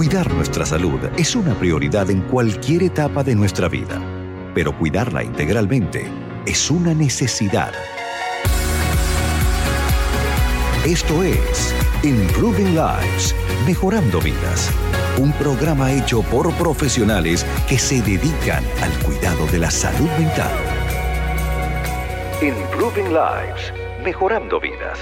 Cuidar 0.00 0.32
nuestra 0.32 0.64
salud 0.64 0.98
es 1.18 1.36
una 1.36 1.52
prioridad 1.54 2.08
en 2.08 2.22
cualquier 2.22 2.84
etapa 2.84 3.22
de 3.22 3.34
nuestra 3.34 3.68
vida, 3.68 4.00
pero 4.54 4.74
cuidarla 4.74 5.22
integralmente 5.22 6.10
es 6.46 6.70
una 6.70 6.94
necesidad. 6.94 7.70
Esto 10.86 11.22
es 11.22 11.74
Improving 12.02 12.74
Lives, 12.74 13.36
Mejorando 13.66 14.22
Vidas, 14.22 14.70
un 15.18 15.34
programa 15.34 15.92
hecho 15.92 16.22
por 16.22 16.50
profesionales 16.54 17.44
que 17.68 17.78
se 17.78 18.00
dedican 18.00 18.64
al 18.80 19.04
cuidado 19.04 19.44
de 19.48 19.58
la 19.58 19.70
salud 19.70 20.08
mental. 20.18 20.56
Improving 22.40 23.08
Lives, 23.08 23.74
Mejorando 24.02 24.58
Vidas. 24.60 24.98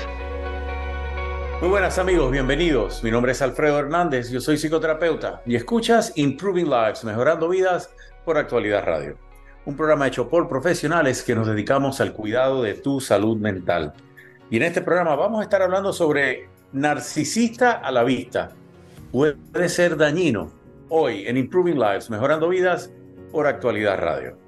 Muy 1.61 1.71
buenas 1.71 1.99
amigos, 1.99 2.31
bienvenidos. 2.31 3.03
Mi 3.03 3.11
nombre 3.11 3.33
es 3.33 3.43
Alfredo 3.43 3.81
Hernández, 3.81 4.31
yo 4.31 4.41
soy 4.41 4.57
psicoterapeuta 4.57 5.43
y 5.45 5.57
escuchas 5.57 6.13
Improving 6.15 6.71
Lives, 6.71 7.03
Mejorando 7.03 7.49
Vidas 7.49 7.91
por 8.25 8.39
Actualidad 8.39 8.85
Radio. 8.85 9.17
Un 9.65 9.77
programa 9.77 10.07
hecho 10.07 10.29
por 10.29 10.49
profesionales 10.49 11.25
que 11.25 11.35
nos 11.35 11.49
dedicamos 11.49 12.01
al 12.01 12.13
cuidado 12.13 12.63
de 12.63 12.75
tu 12.75 13.01
salud 13.01 13.37
mental. 13.39 13.93
Y 14.51 14.59
en 14.59 14.63
este 14.63 14.83
programa 14.83 15.17
vamos 15.17 15.41
a 15.41 15.43
estar 15.43 15.61
hablando 15.61 15.93
sobre 15.93 16.49
narcisista 16.73 17.73
a 17.73 17.91
la 17.91 18.05
vista. 18.05 18.51
Puede 19.11 19.69
ser 19.69 19.97
dañino. 19.97 20.53
Hoy 20.91 21.27
en 21.27 21.37
Improving 21.37 21.81
Lives, 21.81 22.09
Mejorando 22.09 22.49
Vidas 22.49 22.93
por 23.33 23.49
Actualidad 23.49 23.99
Radio. 23.99 24.39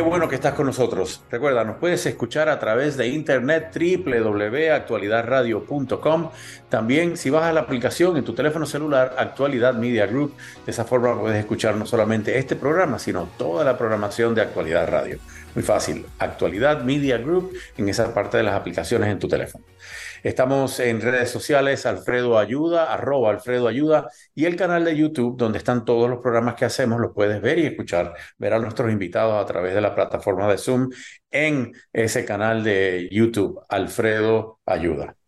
Qué 0.00 0.06
bueno 0.06 0.30
que 0.30 0.36
estás 0.36 0.54
con 0.54 0.64
nosotros. 0.64 1.20
Recuerda, 1.30 1.62
nos 1.62 1.76
puedes 1.76 2.06
escuchar 2.06 2.48
a 2.48 2.58
través 2.58 2.96
de 2.96 3.08
internet 3.08 3.70
www.actualidadradio.com. 3.74 6.30
También 6.70 7.18
si 7.18 7.28
vas 7.28 7.44
a 7.44 7.52
la 7.52 7.60
aplicación 7.60 8.16
en 8.16 8.24
tu 8.24 8.32
teléfono 8.32 8.64
celular 8.64 9.14
Actualidad 9.18 9.74
Media 9.74 10.06
Group, 10.06 10.34
de 10.64 10.72
esa 10.72 10.86
forma 10.86 11.20
puedes 11.20 11.38
escuchar 11.38 11.76
no 11.76 11.84
solamente 11.84 12.38
este 12.38 12.56
programa, 12.56 12.98
sino 12.98 13.28
toda 13.36 13.62
la 13.62 13.76
programación 13.76 14.34
de 14.34 14.40
Actualidad 14.40 14.88
Radio. 14.88 15.18
Muy 15.54 15.62
fácil, 15.62 16.06
Actualidad 16.18 16.82
Media 16.82 17.18
Group 17.18 17.52
en 17.76 17.90
esa 17.90 18.14
parte 18.14 18.38
de 18.38 18.44
las 18.44 18.54
aplicaciones 18.54 19.10
en 19.10 19.18
tu 19.18 19.28
teléfono. 19.28 19.66
Estamos 20.22 20.78
en 20.80 21.00
redes 21.00 21.30
sociales, 21.30 21.86
Alfredo 21.86 22.38
Ayuda, 22.38 22.92
arroba 22.92 23.30
Alfredo 23.30 23.68
Ayuda, 23.68 24.08
y 24.34 24.44
el 24.44 24.56
canal 24.56 24.84
de 24.84 24.96
YouTube, 24.96 25.36
donde 25.36 25.58
están 25.58 25.84
todos 25.84 26.10
los 26.10 26.20
programas 26.20 26.54
que 26.56 26.64
hacemos, 26.66 27.00
los 27.00 27.12
puedes 27.14 27.40
ver 27.40 27.58
y 27.58 27.66
escuchar, 27.66 28.14
ver 28.38 28.54
a 28.54 28.58
nuestros 28.58 28.90
invitados 28.92 29.42
a 29.42 29.46
través 29.46 29.74
de 29.74 29.80
la 29.80 29.94
plataforma 29.94 30.48
de 30.48 30.58
Zoom 30.58 30.90
en 31.30 31.72
ese 31.92 32.24
canal 32.24 32.62
de 32.64 33.08
YouTube, 33.10 33.60
Alfredo 33.68 34.60
Ayuda. 34.66 35.19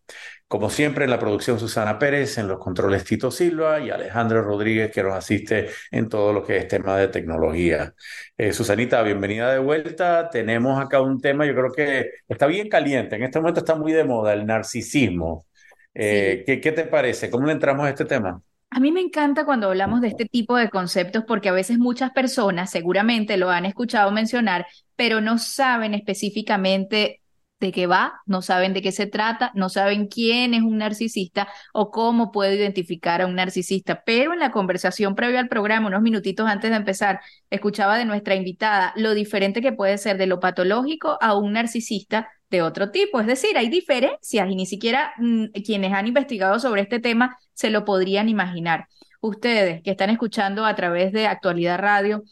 Como 0.53 0.69
siempre, 0.69 1.05
en 1.05 1.09
la 1.09 1.17
producción 1.17 1.59
Susana 1.59 1.97
Pérez, 1.97 2.37
en 2.37 2.47
los 2.47 2.59
controles 2.59 3.03
Tito 3.03 3.31
Silva 3.31 3.79
y 3.79 3.89
Alejandro 3.89 4.43
Rodríguez, 4.43 4.91
que 4.91 5.01
nos 5.01 5.15
asiste 5.15 5.69
en 5.89 6.07
todo 6.07 6.31
lo 6.31 6.43
que 6.43 6.57
es 6.57 6.67
tema 6.67 6.95
de 6.95 7.07
tecnología. 7.07 7.95
Eh, 8.37 8.53
Susanita, 8.53 9.01
bienvenida 9.01 9.51
de 9.51 9.57
vuelta. 9.57 10.29
Tenemos 10.29 10.79
acá 10.79 11.01
un 11.01 11.19
tema, 11.19 11.47
yo 11.47 11.55
creo 11.55 11.71
que 11.71 12.11
está 12.27 12.45
bien 12.45 12.69
caliente. 12.69 13.15
En 13.15 13.23
este 13.23 13.39
momento 13.39 13.61
está 13.61 13.73
muy 13.73 13.93
de 13.93 14.03
moda 14.03 14.31
el 14.33 14.45
narcisismo. 14.45 15.47
Eh, 15.91 16.43
¿qué, 16.45 16.61
¿Qué 16.61 16.71
te 16.71 16.83
parece? 16.83 17.31
¿Cómo 17.31 17.47
le 17.47 17.53
entramos 17.53 17.87
a 17.87 17.89
este 17.89 18.05
tema? 18.05 18.39
A 18.69 18.79
mí 18.79 18.91
me 18.91 19.01
encanta 19.01 19.45
cuando 19.45 19.69
hablamos 19.69 20.01
de 20.01 20.09
este 20.09 20.25
tipo 20.25 20.55
de 20.55 20.69
conceptos 20.69 21.23
porque 21.27 21.49
a 21.49 21.53
veces 21.53 21.79
muchas 21.79 22.11
personas 22.11 22.69
seguramente 22.69 23.37
lo 23.37 23.49
han 23.49 23.65
escuchado 23.65 24.11
mencionar, 24.11 24.67
pero 24.95 25.19
no 25.19 25.39
saben 25.39 25.95
específicamente 25.95 27.22
de 27.63 27.71
qué 27.71 27.87
va, 27.87 28.21
no 28.25 28.41
saben 28.41 28.73
de 28.73 28.81
qué 28.81 28.91
se 28.91 29.07
trata, 29.07 29.51
no 29.55 29.69
saben 29.69 30.07
quién 30.07 30.53
es 30.53 30.61
un 30.61 30.77
narcisista 30.79 31.47
o 31.73 31.91
cómo 31.91 32.31
puedo 32.31 32.53
identificar 32.53 33.21
a 33.21 33.25
un 33.25 33.35
narcisista. 33.35 34.03
Pero 34.05 34.33
en 34.33 34.39
la 34.39 34.51
conversación 34.51 35.15
previa 35.15 35.39
al 35.39 35.47
programa, 35.47 35.87
unos 35.87 36.01
minutitos 36.01 36.47
antes 36.47 36.71
de 36.71 36.77
empezar, 36.77 37.21
escuchaba 37.49 37.97
de 37.97 38.05
nuestra 38.05 38.35
invitada 38.35 38.93
lo 38.97 39.13
diferente 39.13 39.61
que 39.61 39.71
puede 39.71 39.97
ser 39.97 40.17
de 40.17 40.27
lo 40.27 40.39
patológico 40.41 41.17
a 41.21 41.37
un 41.37 41.53
narcisista 41.53 42.29
de 42.49 42.61
otro 42.61 42.91
tipo. 42.91 43.21
Es 43.21 43.27
decir, 43.27 43.57
hay 43.57 43.69
diferencias 43.69 44.49
y 44.49 44.55
ni 44.55 44.65
siquiera 44.65 45.13
mm, 45.17 45.45
quienes 45.65 45.93
han 45.93 46.07
investigado 46.07 46.59
sobre 46.59 46.81
este 46.81 46.99
tema 46.99 47.37
se 47.53 47.69
lo 47.69 47.85
podrían 47.85 48.27
imaginar. 48.27 48.87
Ustedes 49.21 49.81
que 49.83 49.91
están 49.91 50.09
escuchando 50.09 50.65
a 50.65 50.75
través 50.75 51.13
de 51.13 51.27
Actualidad 51.27 51.79
Radio, 51.79 52.23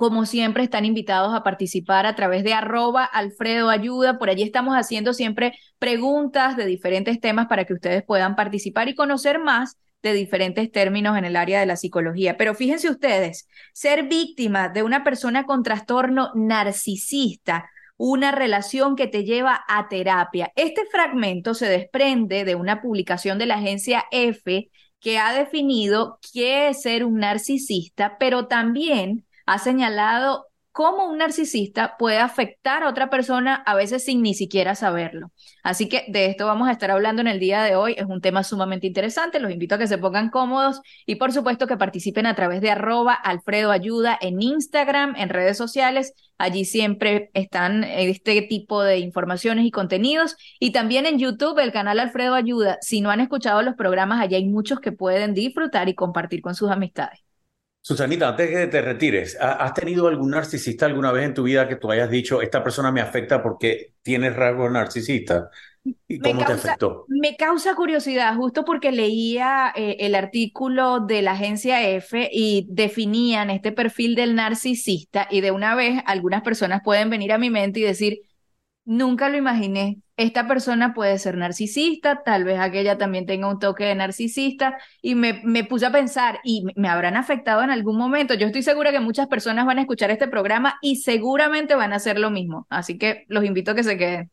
como 0.00 0.24
siempre, 0.24 0.64
están 0.64 0.86
invitados 0.86 1.34
a 1.34 1.42
participar 1.42 2.06
a 2.06 2.16
través 2.16 2.42
de 2.42 2.54
arroba 2.54 3.04
Alfredo 3.04 3.68
Ayuda. 3.68 4.18
Por 4.18 4.30
allí 4.30 4.42
estamos 4.42 4.74
haciendo 4.74 5.12
siempre 5.12 5.52
preguntas 5.78 6.56
de 6.56 6.64
diferentes 6.64 7.20
temas 7.20 7.48
para 7.48 7.66
que 7.66 7.74
ustedes 7.74 8.02
puedan 8.02 8.34
participar 8.34 8.88
y 8.88 8.94
conocer 8.94 9.38
más 9.38 9.76
de 10.02 10.14
diferentes 10.14 10.72
términos 10.72 11.18
en 11.18 11.26
el 11.26 11.36
área 11.36 11.60
de 11.60 11.66
la 11.66 11.76
psicología. 11.76 12.38
Pero 12.38 12.54
fíjense 12.54 12.88
ustedes, 12.88 13.46
ser 13.74 14.08
víctima 14.08 14.70
de 14.70 14.84
una 14.84 15.04
persona 15.04 15.44
con 15.44 15.62
trastorno 15.62 16.30
narcisista, 16.34 17.68
una 17.98 18.32
relación 18.32 18.96
que 18.96 19.06
te 19.06 19.24
lleva 19.24 19.66
a 19.68 19.86
terapia. 19.90 20.50
Este 20.56 20.86
fragmento 20.90 21.52
se 21.52 21.66
desprende 21.66 22.46
de 22.46 22.54
una 22.54 22.80
publicación 22.80 23.36
de 23.36 23.44
la 23.44 23.56
agencia 23.56 24.06
F 24.10 24.70
que 24.98 25.18
ha 25.18 25.34
definido 25.34 26.18
qué 26.32 26.68
es 26.68 26.80
ser 26.80 27.04
un 27.04 27.18
narcisista, 27.18 28.16
pero 28.18 28.46
también 28.46 29.26
ha 29.50 29.58
señalado 29.58 30.46
cómo 30.70 31.06
un 31.06 31.18
narcisista 31.18 31.96
puede 31.98 32.18
afectar 32.18 32.84
a 32.84 32.88
otra 32.88 33.10
persona 33.10 33.56
a 33.66 33.74
veces 33.74 34.04
sin 34.04 34.22
ni 34.22 34.32
siquiera 34.34 34.76
saberlo. 34.76 35.32
Así 35.64 35.88
que 35.88 36.04
de 36.06 36.26
esto 36.26 36.46
vamos 36.46 36.68
a 36.68 36.72
estar 36.72 36.92
hablando 36.92 37.20
en 37.20 37.26
el 37.26 37.40
día 37.40 37.64
de 37.64 37.74
hoy. 37.74 37.96
Es 37.98 38.06
un 38.06 38.20
tema 38.20 38.44
sumamente 38.44 38.86
interesante. 38.86 39.40
Los 39.40 39.50
invito 39.50 39.74
a 39.74 39.78
que 39.78 39.88
se 39.88 39.98
pongan 39.98 40.30
cómodos 40.30 40.80
y 41.04 41.16
por 41.16 41.32
supuesto 41.32 41.66
que 41.66 41.76
participen 41.76 42.26
a 42.26 42.36
través 42.36 42.60
de 42.60 42.70
arroba 42.70 43.12
Alfredo 43.12 43.72
Ayuda 43.72 44.16
en 44.20 44.40
Instagram, 44.40 45.16
en 45.16 45.30
redes 45.30 45.56
sociales. 45.56 46.14
Allí 46.38 46.64
siempre 46.64 47.30
están 47.34 47.82
este 47.82 48.40
tipo 48.42 48.84
de 48.84 49.00
informaciones 49.00 49.66
y 49.66 49.72
contenidos. 49.72 50.36
Y 50.60 50.70
también 50.70 51.06
en 51.06 51.18
YouTube, 51.18 51.58
el 51.58 51.72
canal 51.72 51.98
Alfredo 51.98 52.34
Ayuda. 52.34 52.78
Si 52.82 53.00
no 53.00 53.10
han 53.10 53.18
escuchado 53.18 53.62
los 53.62 53.74
programas, 53.74 54.20
allí 54.20 54.36
hay 54.36 54.48
muchos 54.48 54.78
que 54.78 54.92
pueden 54.92 55.34
disfrutar 55.34 55.88
y 55.88 55.96
compartir 55.96 56.40
con 56.40 56.54
sus 56.54 56.70
amistades. 56.70 57.29
Susanita, 57.82 58.28
antes 58.28 58.50
de 58.50 58.56
que 58.56 58.66
te 58.66 58.82
retires, 58.82 59.38
¿has 59.40 59.72
tenido 59.72 60.06
algún 60.06 60.30
narcisista 60.30 60.84
alguna 60.84 61.12
vez 61.12 61.24
en 61.24 61.34
tu 61.34 61.44
vida 61.44 61.66
que 61.66 61.76
tú 61.76 61.90
hayas 61.90 62.10
dicho, 62.10 62.42
esta 62.42 62.62
persona 62.62 62.92
me 62.92 63.00
afecta 63.00 63.42
porque 63.42 63.94
tiene 64.02 64.28
rasgos 64.30 64.70
narcisistas? 64.70 65.48
¿Y 66.06 66.18
cómo 66.18 66.44
te 66.44 66.52
afectó? 66.52 67.06
Me 67.08 67.36
causa 67.36 67.74
curiosidad, 67.74 68.36
justo 68.36 68.66
porque 68.66 68.92
leía 68.92 69.72
eh, 69.74 69.96
el 70.00 70.14
artículo 70.14 71.00
de 71.00 71.22
la 71.22 71.32
agencia 71.32 71.88
F 71.88 72.28
y 72.30 72.66
definían 72.68 73.48
este 73.48 73.72
perfil 73.72 74.14
del 74.14 74.34
narcisista 74.34 75.26
y 75.30 75.40
de 75.40 75.50
una 75.50 75.74
vez 75.74 76.02
algunas 76.04 76.42
personas 76.42 76.82
pueden 76.84 77.08
venir 77.08 77.32
a 77.32 77.38
mi 77.38 77.48
mente 77.48 77.80
y 77.80 77.84
decir, 77.84 78.20
nunca 78.84 79.28
lo 79.28 79.36
imaginé, 79.36 79.98
esta 80.16 80.46
persona 80.46 80.92
puede 80.94 81.18
ser 81.18 81.36
narcisista, 81.36 82.22
tal 82.22 82.44
vez 82.44 82.58
aquella 82.58 82.98
también 82.98 83.26
tenga 83.26 83.48
un 83.48 83.58
toque 83.58 83.84
de 83.84 83.94
narcisista, 83.94 84.78
y 85.00 85.14
me, 85.14 85.40
me, 85.44 85.64
puse 85.64 85.86
a 85.86 85.92
pensar, 85.92 86.40
¿y 86.44 86.64
me 86.76 86.88
habrán 86.88 87.16
afectado 87.16 87.62
en 87.62 87.70
algún 87.70 87.96
momento? 87.96 88.34
Yo 88.34 88.46
estoy 88.46 88.62
segura 88.62 88.92
que 88.92 89.00
muchas 89.00 89.28
personas 89.28 89.66
van 89.66 89.78
a 89.78 89.82
escuchar 89.82 90.10
este 90.10 90.28
programa 90.28 90.78
y 90.82 90.96
seguramente 90.96 91.74
van 91.74 91.92
a 91.92 91.96
hacer 91.96 92.18
lo 92.18 92.30
mismo, 92.30 92.66
así 92.70 92.98
que 92.98 93.24
los 93.28 93.44
invito 93.44 93.70
a 93.70 93.74
que 93.74 93.84
se 93.84 93.96
queden. 93.96 94.30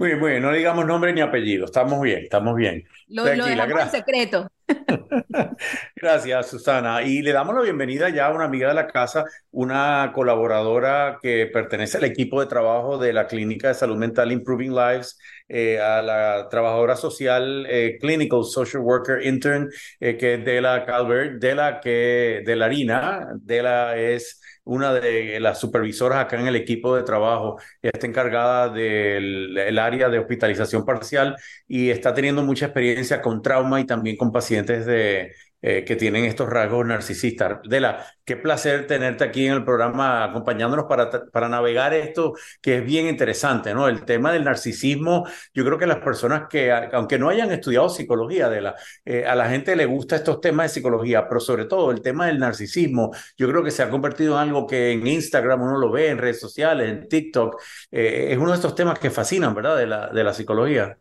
Muy 0.00 0.08
bien, 0.08 0.18
muy 0.18 0.30
bien, 0.30 0.42
no 0.42 0.50
digamos 0.50 0.86
nombre 0.86 1.12
ni 1.12 1.20
apellido, 1.20 1.66
estamos 1.66 2.00
bien, 2.00 2.20
estamos 2.22 2.56
bien. 2.56 2.88
Lo, 3.08 3.22
lo 3.34 3.44
dejamos 3.44 3.82
en 3.82 3.90
secreto. 3.90 4.50
Gracias, 5.94 6.48
Susana. 6.48 7.02
Y 7.02 7.20
le 7.20 7.32
damos 7.32 7.54
la 7.54 7.60
bienvenida 7.60 8.08
ya 8.08 8.28
a 8.28 8.34
una 8.34 8.46
amiga 8.46 8.68
de 8.68 8.74
la 8.74 8.86
casa, 8.86 9.26
una 9.50 10.10
colaboradora 10.14 11.18
que 11.20 11.50
pertenece 11.52 11.98
al 11.98 12.04
equipo 12.04 12.40
de 12.40 12.46
trabajo 12.46 12.96
de 12.96 13.12
la 13.12 13.26
Clínica 13.26 13.68
de 13.68 13.74
Salud 13.74 13.98
Mental 13.98 14.32
Improving 14.32 14.74
Lives, 14.74 15.18
eh, 15.50 15.78
a 15.78 16.00
la 16.00 16.48
trabajadora 16.48 16.96
social 16.96 17.66
eh, 17.68 17.98
Clinical 18.00 18.44
Social 18.44 18.82
Worker 18.82 19.26
Intern, 19.26 19.68
eh, 19.98 20.16
que 20.16 20.34
es 20.34 20.44
Dela 20.46 20.86
Calvert, 20.86 21.42
Dela 21.42 21.78
que 21.78 22.42
de 22.46 22.56
la 22.56 22.64
harina, 22.64 23.28
Dela 23.34 23.98
es 23.98 24.39
una 24.70 24.92
de 24.94 25.40
las 25.40 25.58
supervisoras 25.58 26.20
acá 26.20 26.38
en 26.40 26.46
el 26.46 26.54
equipo 26.56 26.94
de 26.96 27.02
trabajo, 27.02 27.58
está 27.82 28.06
encargada 28.06 28.68
del 28.68 29.78
área 29.78 30.08
de 30.08 30.18
hospitalización 30.20 30.84
parcial 30.84 31.36
y 31.66 31.90
está 31.90 32.14
teniendo 32.14 32.42
mucha 32.44 32.66
experiencia 32.66 33.20
con 33.20 33.42
trauma 33.42 33.80
y 33.80 33.84
también 33.84 34.16
con 34.16 34.30
pacientes 34.30 34.86
de, 34.86 35.32
eh, 35.62 35.84
que 35.84 35.96
tienen 35.96 36.24
estos 36.24 36.48
rasgos 36.48 36.86
narcisistas. 36.86 37.60
Dela, 37.64 38.06
qué 38.24 38.36
placer 38.36 38.86
tenerte 38.86 39.24
aquí 39.24 39.46
en 39.46 39.54
el 39.54 39.64
programa 39.64 40.24
acompañándonos 40.24 40.86
para, 40.86 41.10
para 41.30 41.48
navegar 41.48 41.94
esto 41.94 42.34
que 42.60 42.78
es 42.78 42.84
bien 42.84 43.06
interesante, 43.06 43.74
¿no? 43.74 43.88
El 43.88 44.04
tema 44.04 44.32
del 44.32 44.44
narcisismo, 44.44 45.26
yo 45.54 45.64
creo 45.64 45.78
que 45.78 45.86
las 45.86 45.98
personas 45.98 46.44
que, 46.48 46.72
aunque 46.72 47.18
no 47.18 47.28
hayan 47.28 47.50
estudiado 47.50 47.88
psicología, 47.88 48.48
Dela, 48.48 48.74
eh, 49.04 49.24
a 49.26 49.34
la 49.34 49.48
gente 49.48 49.76
le 49.76 49.86
gusta 49.86 50.16
estos 50.16 50.40
temas 50.40 50.66
de 50.66 50.74
psicología, 50.74 51.28
pero 51.28 51.40
sobre 51.40 51.64
todo 51.66 51.90
el 51.90 52.02
tema 52.02 52.26
del 52.26 52.38
narcisismo, 52.38 53.10
yo 53.36 53.48
creo 53.48 53.62
que 53.64 53.70
se 53.70 53.82
ha 53.82 53.90
convertido 53.90 54.34
en 54.34 54.48
algo 54.48 54.66
que 54.66 54.92
en 54.92 55.06
Instagram 55.06 55.62
uno 55.62 55.78
lo 55.78 55.90
ve, 55.90 56.08
en 56.08 56.18
redes 56.18 56.40
sociales, 56.40 56.88
en 56.88 57.08
TikTok, 57.08 57.60
eh, 57.90 58.28
es 58.30 58.38
uno 58.38 58.50
de 58.50 58.56
estos 58.56 58.74
temas 58.74 58.98
que 58.98 59.10
fascinan, 59.10 59.54
¿verdad? 59.54 59.76
De 59.76 59.86
la, 59.86 60.08
de 60.08 60.24
la 60.24 60.34
psicología. 60.34 60.98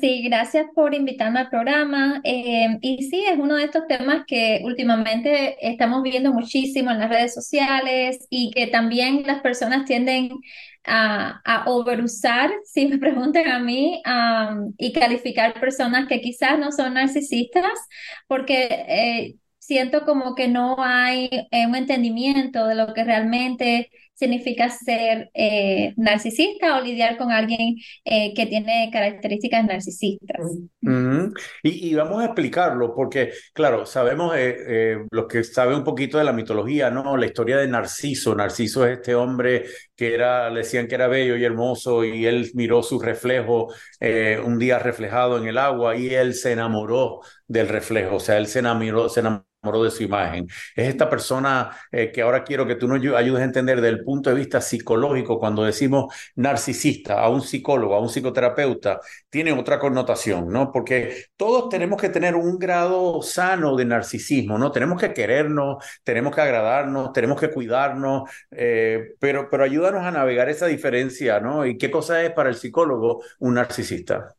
Sí, 0.00 0.22
gracias 0.24 0.66
por 0.74 0.94
invitarme 0.94 1.40
al 1.40 1.48
programa. 1.48 2.20
Eh, 2.22 2.66
y 2.82 3.02
sí, 3.08 3.24
es 3.26 3.38
uno 3.38 3.56
de 3.56 3.64
estos 3.64 3.86
temas 3.86 4.24
que 4.26 4.60
últimamente 4.62 5.56
estamos 5.66 6.02
viendo 6.02 6.34
muchísimo 6.34 6.90
en 6.90 6.98
las 6.98 7.08
redes 7.08 7.32
sociales 7.32 8.26
y 8.28 8.50
que 8.50 8.66
también 8.66 9.22
las 9.26 9.40
personas 9.40 9.86
tienden 9.86 10.32
a, 10.84 11.40
a 11.46 11.64
overusar, 11.70 12.50
si 12.64 12.86
me 12.86 12.98
preguntan 12.98 13.48
a 13.48 13.58
mí, 13.58 14.02
y 14.76 14.92
calificar 14.92 15.58
personas 15.58 16.06
que 16.08 16.20
quizás 16.20 16.58
no 16.58 16.72
son 16.72 16.94
narcisistas, 16.94 17.64
porque 18.26 18.68
eh, 18.88 19.36
siento 19.58 20.04
como 20.04 20.34
que 20.34 20.48
no 20.48 20.76
hay 20.78 21.30
eh, 21.50 21.66
un 21.66 21.74
entendimiento 21.76 22.66
de 22.66 22.74
lo 22.74 22.92
que 22.94 23.04
realmente 23.04 23.90
significa 24.20 24.68
ser 24.68 25.30
eh, 25.32 25.94
narcisista 25.96 26.76
o 26.76 26.82
lidiar 26.82 27.16
con 27.16 27.32
alguien 27.32 27.76
eh, 28.04 28.34
que 28.34 28.44
tiene 28.44 28.90
características 28.92 29.64
narcisistas. 29.64 30.46
y, 31.62 31.94
vamos 31.94 32.20
a 32.20 32.26
explicarlo 32.26 32.94
porque, 32.94 33.32
claro, 33.54 33.86
sabemos, 33.86 34.34
eh, 34.36 34.98
los 35.10 35.26
que 35.26 35.42
saben 35.42 35.78
un 35.78 35.84
poquito 35.84 36.18
de 36.18 36.24
la 36.24 36.34
mitología, 36.34 36.90
¿no? 36.90 37.16
La 37.16 37.24
historia 37.24 37.56
de 37.56 37.66
Narciso. 37.66 38.34
Narciso 38.34 38.86
es 38.86 38.98
este 38.98 39.14
hombre 39.14 39.64
que 39.96 40.12
era, 40.12 40.50
le 40.50 40.58
decían 40.58 40.86
que 40.86 40.96
era 40.96 41.08
bello 41.08 41.36
y 41.36 41.44
hermoso 41.44 42.04
y 42.04 42.26
él 42.26 42.50
miró 42.54 42.82
su 42.82 43.00
reflejo 43.00 43.68
un 44.44 44.58
día 44.58 44.78
reflejado 44.78 45.38
en 45.38 45.46
el 45.46 45.56
agua 45.56 45.96
y 45.96 46.08
él 46.14 46.34
se 46.34 46.52
enamoró 46.52 47.20
del 47.48 47.68
reflejo, 47.68 48.16
o 48.16 48.20
sea, 48.20 48.38
él 48.38 48.46
se 48.46 48.60
enamoró, 48.60 49.08
se 49.08 49.20
enamoró 49.20 49.49
de 49.62 49.90
su 49.90 50.02
imagen. 50.02 50.46
Es 50.74 50.88
esta 50.88 51.10
persona 51.10 51.70
eh, 51.92 52.10
que 52.10 52.22
ahora 52.22 52.44
quiero 52.44 52.66
que 52.66 52.76
tú 52.76 52.88
nos 52.88 52.98
ayudes 53.14 53.42
a 53.42 53.44
entender 53.44 53.80
desde 53.80 53.94
el 53.94 54.04
punto 54.04 54.30
de 54.30 54.36
vista 54.36 54.58
psicológico, 54.60 55.38
cuando 55.38 55.64
decimos 55.64 56.14
narcisista 56.36 57.20
a 57.20 57.28
un 57.28 57.42
psicólogo, 57.42 57.94
a 57.94 58.00
un 58.00 58.08
psicoterapeuta, 58.08 59.00
tiene 59.28 59.52
otra 59.52 59.78
connotación, 59.78 60.48
¿no? 60.48 60.72
Porque 60.72 61.26
todos 61.36 61.68
tenemos 61.68 62.00
que 62.00 62.08
tener 62.08 62.34
un 62.36 62.58
grado 62.58 63.20
sano 63.20 63.76
de 63.76 63.84
narcisismo, 63.84 64.56
¿no? 64.56 64.72
Tenemos 64.72 64.98
que 64.98 65.12
querernos, 65.12 65.84
tenemos 66.04 66.34
que 66.34 66.40
agradarnos, 66.40 67.12
tenemos 67.12 67.38
que 67.38 67.50
cuidarnos, 67.50 68.30
eh, 68.50 69.14
pero, 69.18 69.50
pero 69.50 69.64
ayúdanos 69.64 70.02
a 70.04 70.10
navegar 70.10 70.48
esa 70.48 70.66
diferencia, 70.66 71.38
¿no? 71.38 71.66
¿Y 71.66 71.76
qué 71.76 71.90
cosa 71.90 72.22
es 72.22 72.32
para 72.32 72.48
el 72.48 72.54
psicólogo 72.56 73.22
un 73.40 73.54
narcisista? 73.54 74.34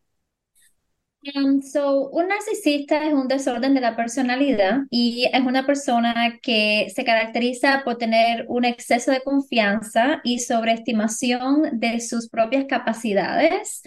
Um, 1.24 1.62
so, 1.62 2.10
un 2.10 2.30
narcisista 2.30 3.06
es 3.06 3.14
un 3.14 3.28
desorden 3.28 3.76
de 3.76 3.82
la 3.82 3.96
personalidad 3.96 4.80
y 4.90 5.30
es 5.32 5.42
una 5.42 5.68
persona 5.68 6.40
que 6.42 6.88
se 6.96 7.06
caracteriza 7.06 7.84
por 7.86 8.00
tener 8.00 8.46
un 8.48 8.66
exceso 8.66 9.12
de 9.12 9.22
confianza 9.22 10.20
y 10.24 10.40
sobreestimación 10.40 11.80
de 11.80 12.00
sus 12.00 12.28
propias 12.28 12.66
capacidades. 12.66 13.84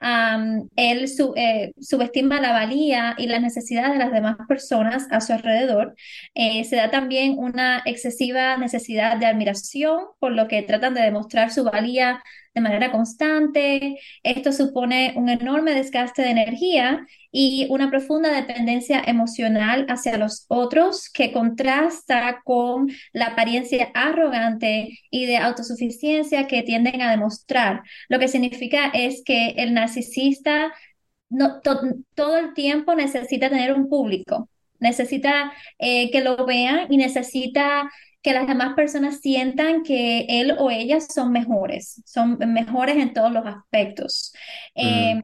Um, 0.00 0.68
él 0.76 1.06
eh, 1.34 1.72
subestima 1.80 2.40
la 2.40 2.52
valía 2.52 3.16
y 3.18 3.26
las 3.26 3.40
necesidades 3.42 3.94
de 3.94 3.98
las 3.98 4.12
demás 4.12 4.36
personas 4.46 5.08
a 5.10 5.20
su 5.20 5.32
alrededor. 5.32 5.96
Eh, 6.34 6.62
se 6.62 6.76
da 6.76 6.92
también 6.92 7.34
una 7.36 7.82
excesiva 7.84 8.56
necesidad 8.58 9.16
de 9.16 9.26
admiración, 9.26 10.04
por 10.20 10.30
lo 10.30 10.46
que 10.46 10.62
tratan 10.62 10.94
de 10.94 11.02
demostrar 11.02 11.52
su 11.52 11.64
valía 11.64 12.22
de 12.56 12.62
manera 12.62 12.90
constante. 12.90 13.98
Esto 14.22 14.50
supone 14.50 15.12
un 15.16 15.28
enorme 15.28 15.74
desgaste 15.74 16.22
de 16.22 16.30
energía 16.30 17.06
y 17.30 17.66
una 17.70 17.90
profunda 17.90 18.32
dependencia 18.32 19.02
emocional 19.06 19.84
hacia 19.90 20.16
los 20.16 20.46
otros 20.48 21.10
que 21.10 21.32
contrasta 21.32 22.40
con 22.44 22.90
la 23.12 23.26
apariencia 23.26 23.90
arrogante 23.94 24.98
y 25.10 25.26
de 25.26 25.36
autosuficiencia 25.36 26.46
que 26.46 26.62
tienden 26.62 27.02
a 27.02 27.10
demostrar. 27.10 27.82
Lo 28.08 28.18
que 28.18 28.28
significa 28.28 28.86
es 28.94 29.22
que 29.22 29.50
el 29.58 29.74
narcisista 29.74 30.72
no, 31.28 31.60
todo 31.60 32.38
el 32.38 32.54
tiempo 32.54 32.94
necesita 32.94 33.50
tener 33.50 33.74
un 33.74 33.90
público, 33.90 34.48
necesita 34.78 35.52
eh, 35.78 36.10
que 36.10 36.22
lo 36.22 36.46
vean 36.46 36.86
y 36.90 36.96
necesita 36.96 37.90
que 38.22 38.32
las 38.32 38.46
demás 38.46 38.74
personas 38.74 39.20
sientan 39.20 39.82
que 39.82 40.26
él 40.28 40.56
o 40.58 40.70
ella 40.70 41.00
son 41.00 41.32
mejores, 41.32 42.02
son 42.04 42.38
mejores 42.38 42.96
en 42.96 43.12
todos 43.12 43.30
los 43.32 43.46
aspectos. 43.46 44.34
Eh, 44.74 45.22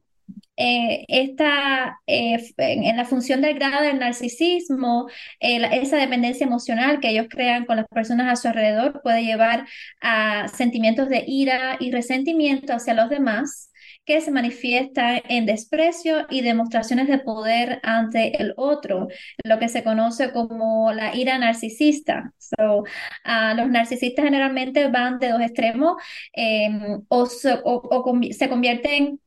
eh, 0.57 1.05
esta, 1.09 1.99
eh, 2.07 2.39
en 2.59 2.97
la 2.97 3.05
función 3.05 3.41
del 3.41 3.55
grado 3.55 3.83
del 3.83 3.99
narcisismo, 3.99 5.09
esa 5.41 5.97
dependencia 5.97 6.47
emocional 6.47 7.01
que 7.01 7.11
ellos 7.11 7.27
crean 7.29 7.65
con 7.65 7.77
las 7.79 7.87
personas 7.89 8.31
a 8.31 8.37
su 8.41 8.49
alrededor 8.49 9.01
puede 9.03 9.25
llevar 9.25 9.67
a 10.01 10.47
sentimientos 10.49 11.09
de 11.09 11.25
ira 11.27 11.79
y 11.81 11.91
resentimiento 11.91 12.73
hacia 12.73 12.95
los 12.95 13.11
demás 13.11 13.72
que 14.05 14.21
se 14.21 14.31
manifiesta 14.31 15.17
en 15.29 15.47
desprecio 15.47 16.27
y 16.29 16.43
demostraciones 16.43 17.09
de 17.09 17.19
poder 17.19 17.81
ante 17.83 18.43
el 18.43 18.53
otro, 18.57 19.09
lo 19.45 19.59
que 19.59 19.69
se 19.69 19.85
conoce 19.85 20.33
como 20.33 20.93
la 20.93 21.15
ira 21.15 21.39
narcisista. 21.39 22.33
So, 22.39 22.85
los 23.57 23.69
narcisistas 23.71 24.25
generalmente 24.25 24.89
van 24.89 25.19
de 25.19 25.31
dos 25.31 25.41
extremos 25.41 25.97
em, 26.33 27.03
o, 27.09 27.27
se, 27.27 27.63
convierten 28.49 29.21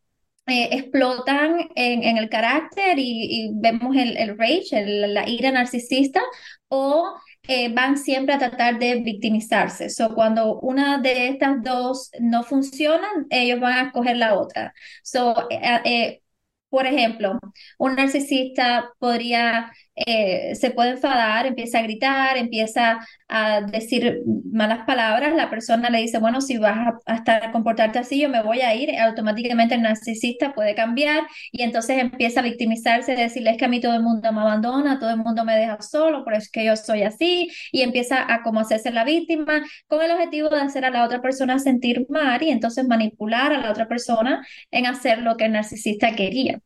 eh, 0.48 0.70
explotan 0.72 1.70
en, 1.76 2.18
el 2.18 2.30
carácter 2.30 3.00
y, 3.00 3.52
vemos 3.56 3.96
el, 3.96 4.18
el 4.18 4.38
rage, 4.38 4.86
la 4.86 5.28
ira 5.28 5.52
narcisista, 5.52 6.22
o 6.68 7.16
eh, 7.48 7.74
van 7.74 7.98
siempre 7.98 8.34
a 8.36 8.40
tratar 8.40 8.80
de 8.80 8.96
victimizarse. 9.02 9.90
So, 9.90 10.14
cuando 10.16 10.60
una 10.60 11.00
de 11.00 11.30
estas 11.30 11.62
dos 11.64 12.12
no 12.20 12.44
funcionan, 12.44 13.28
ellos 13.30 13.60
van 13.60 13.74
a 13.74 13.82
escoger 13.88 14.18
la 14.18 14.36
otra. 14.36 14.74
So, 15.04 15.50
eh, 15.50 15.82
eh, 15.86 16.22
por 16.70 16.86
ejemplo, 16.88 17.40
un 17.78 17.96
narcisista 17.96 18.92
podría 19.00 19.72
eh, 19.96 20.56
se 20.56 20.72
puede 20.72 20.92
enfadar, 20.92 21.46
empieza 21.46 21.80
a 21.80 21.82
gritar, 21.84 22.38
empieza 22.38 23.00
a 23.30 23.62
decir 23.62 24.22
malas 24.52 24.86
palabras, 24.86 25.36
la 25.36 25.50
persona 25.50 25.90
le 25.90 26.00
dice, 26.02 26.20
bueno, 26.20 26.42
si 26.42 26.58
vas 26.58 26.94
a, 27.06 27.16
estar 27.16 27.46
a 27.46 27.52
comportarte 27.52 28.00
así, 28.00 28.20
yo 28.22 28.30
me 28.30 28.44
voy 28.44 28.62
a 28.62 28.76
ir, 28.76 28.98
automáticamente 29.00 29.76
el 29.76 29.82
narcisista 29.82 30.54
puede 30.54 30.76
cambiar 30.76 31.26
y 31.52 31.64
entonces 31.64 32.00
empieza 32.00 32.42
a 32.42 32.44
victimizarse, 32.44 33.16
decirle 33.16 33.58
que 33.58 33.66
a 33.66 33.68
mí 33.68 33.80
todo 33.80 33.96
el 33.96 34.04
mundo 34.04 34.32
me 34.34 34.42
abandona, 34.42 35.00
todo 35.00 35.12
el 35.12 35.18
mundo 35.18 35.46
me 35.46 35.56
deja 35.56 35.82
solo, 35.82 36.24
por 36.24 36.34
eso 36.34 36.44
es 36.44 36.52
que 36.52 36.66
yo 36.66 36.76
soy 36.76 37.04
así, 37.04 37.50
y 37.72 37.82
empieza 37.82 38.32
a 38.34 38.44
como 38.44 38.60
hacerse 38.60 38.92
la 38.92 39.04
víctima 39.06 39.64
con 39.88 40.02
el 40.02 40.12
objetivo 40.12 40.50
de 40.50 40.62
hacer 40.62 40.86
a 40.86 40.90
la 40.92 41.06
otra 41.06 41.22
persona 41.22 41.60
sentir 41.60 42.06
mal 42.10 42.42
y 42.44 42.50
entonces 42.50 42.88
manipular 42.88 43.54
a 43.54 43.60
la 43.60 43.72
otra 43.72 43.88
persona 43.88 44.46
en 44.72 44.86
hacer 44.86 45.20
lo 45.20 45.38
que 45.38 45.46
el 45.46 45.54
narcisista 45.54 46.16
quería. 46.16 46.60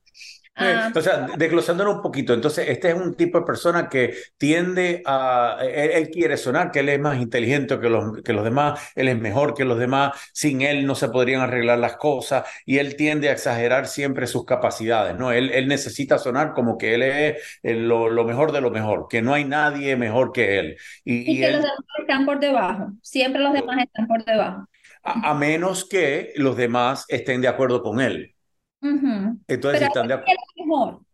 Ah. 0.59 0.91
o 0.93 1.01
sea, 1.01 1.27
desglosándolo 1.37 1.95
un 1.95 2.01
poquito, 2.01 2.33
entonces 2.33 2.67
este 2.67 2.89
es 2.89 2.95
un 2.95 3.15
tipo 3.15 3.39
de 3.39 3.45
persona 3.45 3.87
que 3.87 4.13
tiende 4.37 5.01
a, 5.05 5.57
él, 5.61 6.09
quiere 6.09 6.35
sonar 6.35 6.71
que 6.71 6.79
él 6.79 6.89
es 6.89 6.99
más 6.99 7.17
inteligente 7.17 7.79
que 7.79 7.89
los, 7.89 8.21
que 8.23 8.33
los 8.33 8.43
demás, 8.43 8.91
él 8.95 9.07
es 9.07 9.17
mejor 9.17 9.53
que 9.53 9.63
los 9.63 9.79
demás, 9.79 10.19
sin 10.33 10.61
él 10.61 10.85
no 10.85 10.95
se 10.95 11.07
podrían 11.07 11.41
arreglar 11.41 11.79
las 11.79 11.95
cosas 11.95 12.45
y 12.65 12.77
él 12.79 12.97
tiende 12.97 13.29
a 13.29 13.31
exagerar 13.31 13.87
siempre 13.87 14.27
sus 14.27 14.45
capacidades, 14.45 15.17
¿no? 15.17 15.31
Él, 15.31 15.49
él 15.51 15.67
necesita 15.69 16.17
sonar 16.17 16.53
como 16.53 16.77
que 16.77 16.95
él 16.95 17.03
es 17.03 17.37
lo, 17.63 18.09
lo, 18.09 18.25
mejor 18.25 18.51
de 18.51 18.59
lo 18.59 18.69
mejor, 18.69 19.07
que 19.09 19.21
no 19.21 19.33
hay 19.33 19.45
nadie 19.45 19.95
mejor 19.95 20.33
que 20.33 20.59
él. 20.59 20.77
Y, 21.05 21.31
y, 21.31 21.39
que 21.39 21.51
los 21.51 21.61
demás 21.61 21.77
están 21.99 22.25
por 22.25 22.39
debajo, 22.39 22.91
siempre 23.01 23.41
los 23.41 23.53
demás 23.53 23.77
están 23.81 24.07
por 24.07 24.25
debajo. 24.25 24.67
a 25.03 25.33
menos 25.33 25.87
que 25.87 26.33
los 26.35 26.57
demás 26.57 27.05
estén 27.07 27.39
de 27.39 27.47
acuerdo 27.47 27.81
con 27.81 28.01
él. 28.01 28.35
Entonces 29.48 29.81
están 29.83 30.07
de 30.07 30.13
acuerdo. 30.15 31.05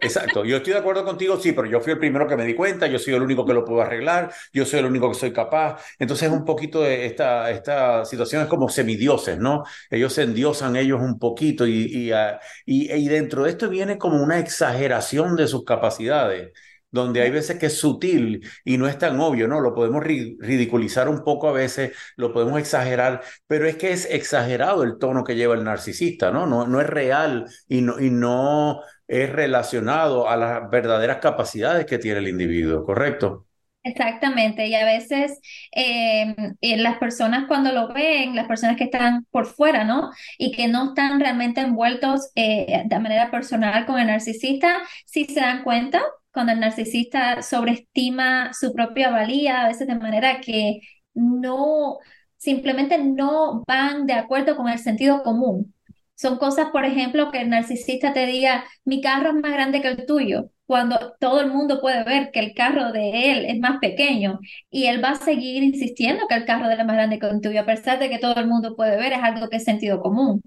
Exacto, 0.00 0.44
yo 0.44 0.58
estoy 0.58 0.74
de 0.74 0.78
acuerdo 0.78 1.04
contigo, 1.04 1.40
sí, 1.40 1.52
pero 1.52 1.66
yo 1.68 1.80
fui 1.80 1.92
el 1.92 1.98
primero 1.98 2.28
que 2.28 2.36
me 2.36 2.44
di 2.44 2.54
cuenta, 2.54 2.86
yo 2.86 2.98
soy 2.98 3.14
el 3.14 3.22
único 3.22 3.46
que 3.46 3.54
lo 3.54 3.64
puedo 3.64 3.80
arreglar, 3.82 4.32
yo 4.52 4.64
soy 4.66 4.80
el 4.80 4.86
único 4.86 5.08
que 5.10 5.14
soy 5.18 5.32
capaz. 5.32 5.82
Entonces, 5.98 6.30
un 6.30 6.44
poquito 6.44 6.82
de 6.82 7.06
esta, 7.06 7.50
esta 7.50 8.04
situación 8.04 8.42
es 8.42 8.48
como 8.48 8.68
semidioses, 8.68 9.38
¿no? 9.38 9.64
Ellos 9.90 10.12
se 10.12 10.22
endiosan 10.22 10.76
ellos 10.76 11.00
un 11.00 11.18
poquito 11.18 11.66
y, 11.66 11.86
y, 11.86 12.12
ah, 12.12 12.38
y, 12.66 12.92
y 12.92 13.08
dentro 13.08 13.44
de 13.44 13.50
esto 13.50 13.68
viene 13.70 13.98
como 13.98 14.22
una 14.22 14.38
exageración 14.38 15.34
de 15.36 15.48
sus 15.48 15.64
capacidades 15.64 16.52
donde 16.96 17.22
hay 17.22 17.30
veces 17.30 17.58
que 17.58 17.66
es 17.66 17.78
sutil 17.78 18.44
y 18.64 18.78
no 18.78 18.88
es 18.88 18.98
tan 18.98 19.20
obvio, 19.20 19.46
¿no? 19.46 19.60
Lo 19.60 19.74
podemos 19.74 20.02
ridiculizar 20.02 21.08
un 21.08 21.22
poco 21.22 21.48
a 21.48 21.52
veces, 21.52 21.92
lo 22.16 22.32
podemos 22.32 22.58
exagerar, 22.58 23.22
pero 23.46 23.66
es 23.66 23.76
que 23.76 23.92
es 23.92 24.06
exagerado 24.10 24.82
el 24.82 24.98
tono 24.98 25.22
que 25.22 25.36
lleva 25.36 25.54
el 25.54 25.64
narcisista, 25.64 26.30
¿no? 26.32 26.46
No, 26.46 26.80
es 26.80 26.86
real 26.88 27.46
y 27.68 27.82
no, 27.82 28.00
y 28.00 28.10
no, 28.10 28.80
es 29.06 29.30
relacionado 29.30 30.28
a 30.28 30.36
las 30.36 30.70
verdaderas 30.70 31.18
capacidades 31.18 31.86
que 31.86 31.98
tiene 31.98 32.18
el 32.18 32.28
individuo, 32.28 32.84
¿correcto? 32.84 33.46
Exactamente, 33.86 34.66
y 34.66 34.74
a 34.74 34.84
veces 34.84 35.38
em, 35.70 36.34
eh, 36.60 36.76
las 36.76 36.98
personas 36.98 37.44
cuando 37.46 37.70
lo 37.70 37.92
ven, 37.94 38.34
las 38.34 38.48
personas 38.48 38.76
que 38.76 38.84
están 38.84 39.24
por 39.30 39.46
fuera, 39.46 39.84
¿no? 39.84 40.10
Y 40.38 40.50
que 40.50 40.66
no 40.66 40.88
están 40.88 41.20
realmente 41.20 41.60
envueltos 41.60 42.32
eh, 42.34 42.82
de 42.84 42.98
manera 42.98 43.30
personal 43.30 43.86
con 43.86 44.00
el 44.00 44.08
narcisista, 44.08 44.78
sí 45.04 45.26
se 45.26 45.38
dan 45.38 45.62
cuenta 45.62 46.02
cuando 46.36 46.52
el 46.52 46.60
narcisista 46.60 47.40
sobreestima 47.40 48.52
su 48.52 48.74
propia 48.74 49.08
valía, 49.08 49.62
a 49.64 49.68
veces 49.68 49.86
de 49.88 49.94
manera 49.94 50.38
que 50.42 50.80
no, 51.14 51.96
simplemente 52.36 52.98
no 52.98 53.64
van 53.66 54.04
de 54.04 54.12
acuerdo 54.12 54.54
con 54.54 54.68
el 54.68 54.78
sentido 54.78 55.22
común. 55.22 55.74
Son 56.14 56.36
cosas, 56.36 56.68
por 56.72 56.84
ejemplo, 56.84 57.30
que 57.30 57.40
el 57.40 57.48
narcisista 57.48 58.12
te 58.12 58.26
diga, 58.26 58.64
mi 58.84 59.00
carro 59.00 59.30
es 59.30 59.34
más 59.36 59.50
grande 59.50 59.80
que 59.80 59.88
el 59.88 60.04
tuyo, 60.04 60.50
cuando 60.66 61.14
todo 61.20 61.40
el 61.40 61.50
mundo 61.50 61.80
puede 61.80 62.04
ver 62.04 62.30
que 62.32 62.40
el 62.40 62.52
carro 62.52 62.92
de 62.92 63.30
él 63.32 63.46
es 63.46 63.58
más 63.58 63.78
pequeño 63.78 64.38
y 64.68 64.88
él 64.88 65.02
va 65.02 65.12
a 65.12 65.14
seguir 65.14 65.62
insistiendo 65.62 66.26
que 66.28 66.34
el 66.34 66.44
carro 66.44 66.68
de 66.68 66.74
él 66.74 66.80
es 66.80 66.86
más 66.86 66.96
grande 66.96 67.18
que 67.18 67.28
el 67.28 67.40
tuyo, 67.40 67.62
a 67.62 67.64
pesar 67.64 67.98
de 67.98 68.10
que 68.10 68.18
todo 68.18 68.34
el 68.36 68.46
mundo 68.46 68.76
puede 68.76 68.98
ver, 68.98 69.14
es 69.14 69.22
algo 69.22 69.48
que 69.48 69.56
es 69.56 69.64
sentido 69.64 70.02
común. 70.02 70.42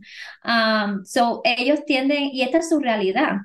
Um, 0.45 1.03
so, 1.03 1.41
ellos 1.43 1.83
tienden, 1.85 2.25
y 2.31 2.43
esta 2.43 2.59
es 2.59 2.69
su 2.69 2.79
realidad, 2.79 3.37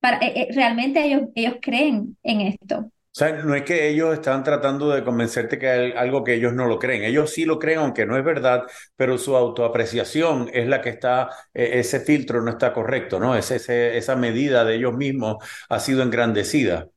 para, 0.00 0.18
eh, 0.18 0.32
eh, 0.34 0.48
realmente 0.54 1.04
ellos, 1.04 1.28
ellos 1.34 1.54
creen 1.60 2.16
en 2.22 2.40
esto. 2.40 2.90
O 3.12 3.18
sea, 3.18 3.32
no 3.32 3.54
es 3.56 3.64
que 3.64 3.88
ellos 3.88 4.14
están 4.14 4.44
tratando 4.44 4.90
de 4.90 5.02
convencerte 5.02 5.58
que 5.58 5.68
hay 5.68 5.92
algo 5.92 6.22
que 6.22 6.34
ellos 6.34 6.52
no 6.52 6.66
lo 6.66 6.78
creen. 6.78 7.02
Ellos 7.02 7.32
sí 7.32 7.44
lo 7.44 7.58
creen, 7.58 7.80
aunque 7.80 8.06
no 8.06 8.16
es 8.16 8.24
verdad, 8.24 8.62
pero 8.94 9.18
su 9.18 9.36
autoapreciación 9.36 10.48
es 10.52 10.68
la 10.68 10.80
que 10.80 10.90
está, 10.90 11.28
e, 11.52 11.80
ese 11.80 12.00
filtro 12.00 12.40
no 12.40 12.52
está 12.52 12.72
correcto, 12.72 13.18
¿no? 13.18 13.34
ese, 13.34 13.96
esa 13.96 14.14
medida 14.14 14.64
de 14.64 14.76
ellos 14.76 14.94
mismos 14.94 15.44
ha 15.68 15.80
sido 15.80 16.02
engrandecida. 16.02 16.88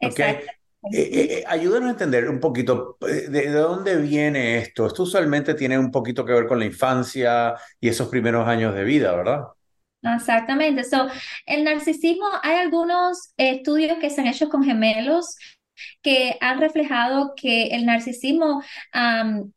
Exacto. 0.00 0.46
Eh, 0.92 1.38
eh, 1.40 1.44
ayúdanos 1.46 1.88
a 1.88 1.92
entender 1.92 2.28
un 2.28 2.40
poquito 2.40 2.98
de, 3.00 3.28
de, 3.30 3.50
dónde 3.50 3.96
viene 3.96 4.58
esto. 4.58 4.86
Esto 4.86 5.04
usualmente 5.04 5.54
tiene 5.54 5.78
un 5.78 5.90
poquito 5.90 6.24
que 6.24 6.32
ver 6.32 6.46
con 6.46 6.58
la 6.58 6.66
infancia 6.66 7.54
y 7.80 7.88
esos 7.88 8.08
primeros 8.08 8.46
años 8.46 8.74
de 8.74 8.84
vida, 8.84 9.14
¿verdad? 9.14 9.44
Exactamente. 10.04 10.84
So, 10.84 11.08
el 11.46 11.64
narcisismo, 11.64 12.26
hay 12.42 12.56
algunos 12.56 13.32
estudios 13.38 13.98
que 13.98 14.10
se 14.10 14.20
han 14.20 14.26
hecho 14.26 14.48
con 14.50 14.62
gemelos 14.62 15.36
que 16.04 16.36
han 16.42 16.60
reflejado 16.60 17.32
que 17.34 17.68
el 17.68 17.86
narcisismo 17.86 18.62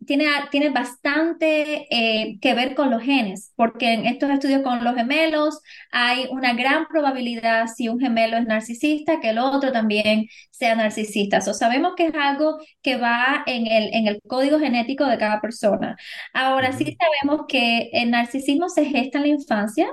tiene, 0.05 0.25
tiene 0.49 0.69
bastante 0.69 1.87
eh, 1.91 2.39
que 2.41 2.53
ver 2.53 2.73
con 2.73 2.89
los 2.89 3.03
genes, 3.03 3.51
porque 3.55 3.93
en 3.93 4.05
estos 4.05 4.29
estudios 4.31 4.63
con 4.63 4.83
los 4.83 4.95
gemelos 4.95 5.59
hay 5.91 6.27
una 6.31 6.53
gran 6.53 6.87
probabilidad 6.87 7.67
si 7.67 7.89
un 7.89 7.99
gemelo 7.99 8.37
es 8.37 8.45
narcisista 8.45 9.19
que 9.19 9.31
el 9.31 9.39
otro 9.39 9.73
también 9.73 10.27
sea 10.49 10.75
narcisista. 10.75 11.41
So, 11.41 11.53
sabemos 11.53 11.93
que 11.95 12.07
es 12.07 12.15
algo 12.15 12.57
que 12.81 12.95
va 12.95 13.43
en 13.45 13.67
el, 13.67 13.93
en 13.93 14.07
el 14.07 14.21
código 14.25 14.57
genético 14.57 15.05
de 15.05 15.17
cada 15.17 15.41
persona. 15.41 15.97
Ahora 16.33 16.71
sí 16.71 16.97
sabemos 16.97 17.45
que 17.49 17.89
el 17.91 18.11
narcisismo 18.11 18.69
se 18.69 18.85
gesta 18.85 19.17
en 19.17 19.23
la 19.23 19.29
infancia 19.29 19.87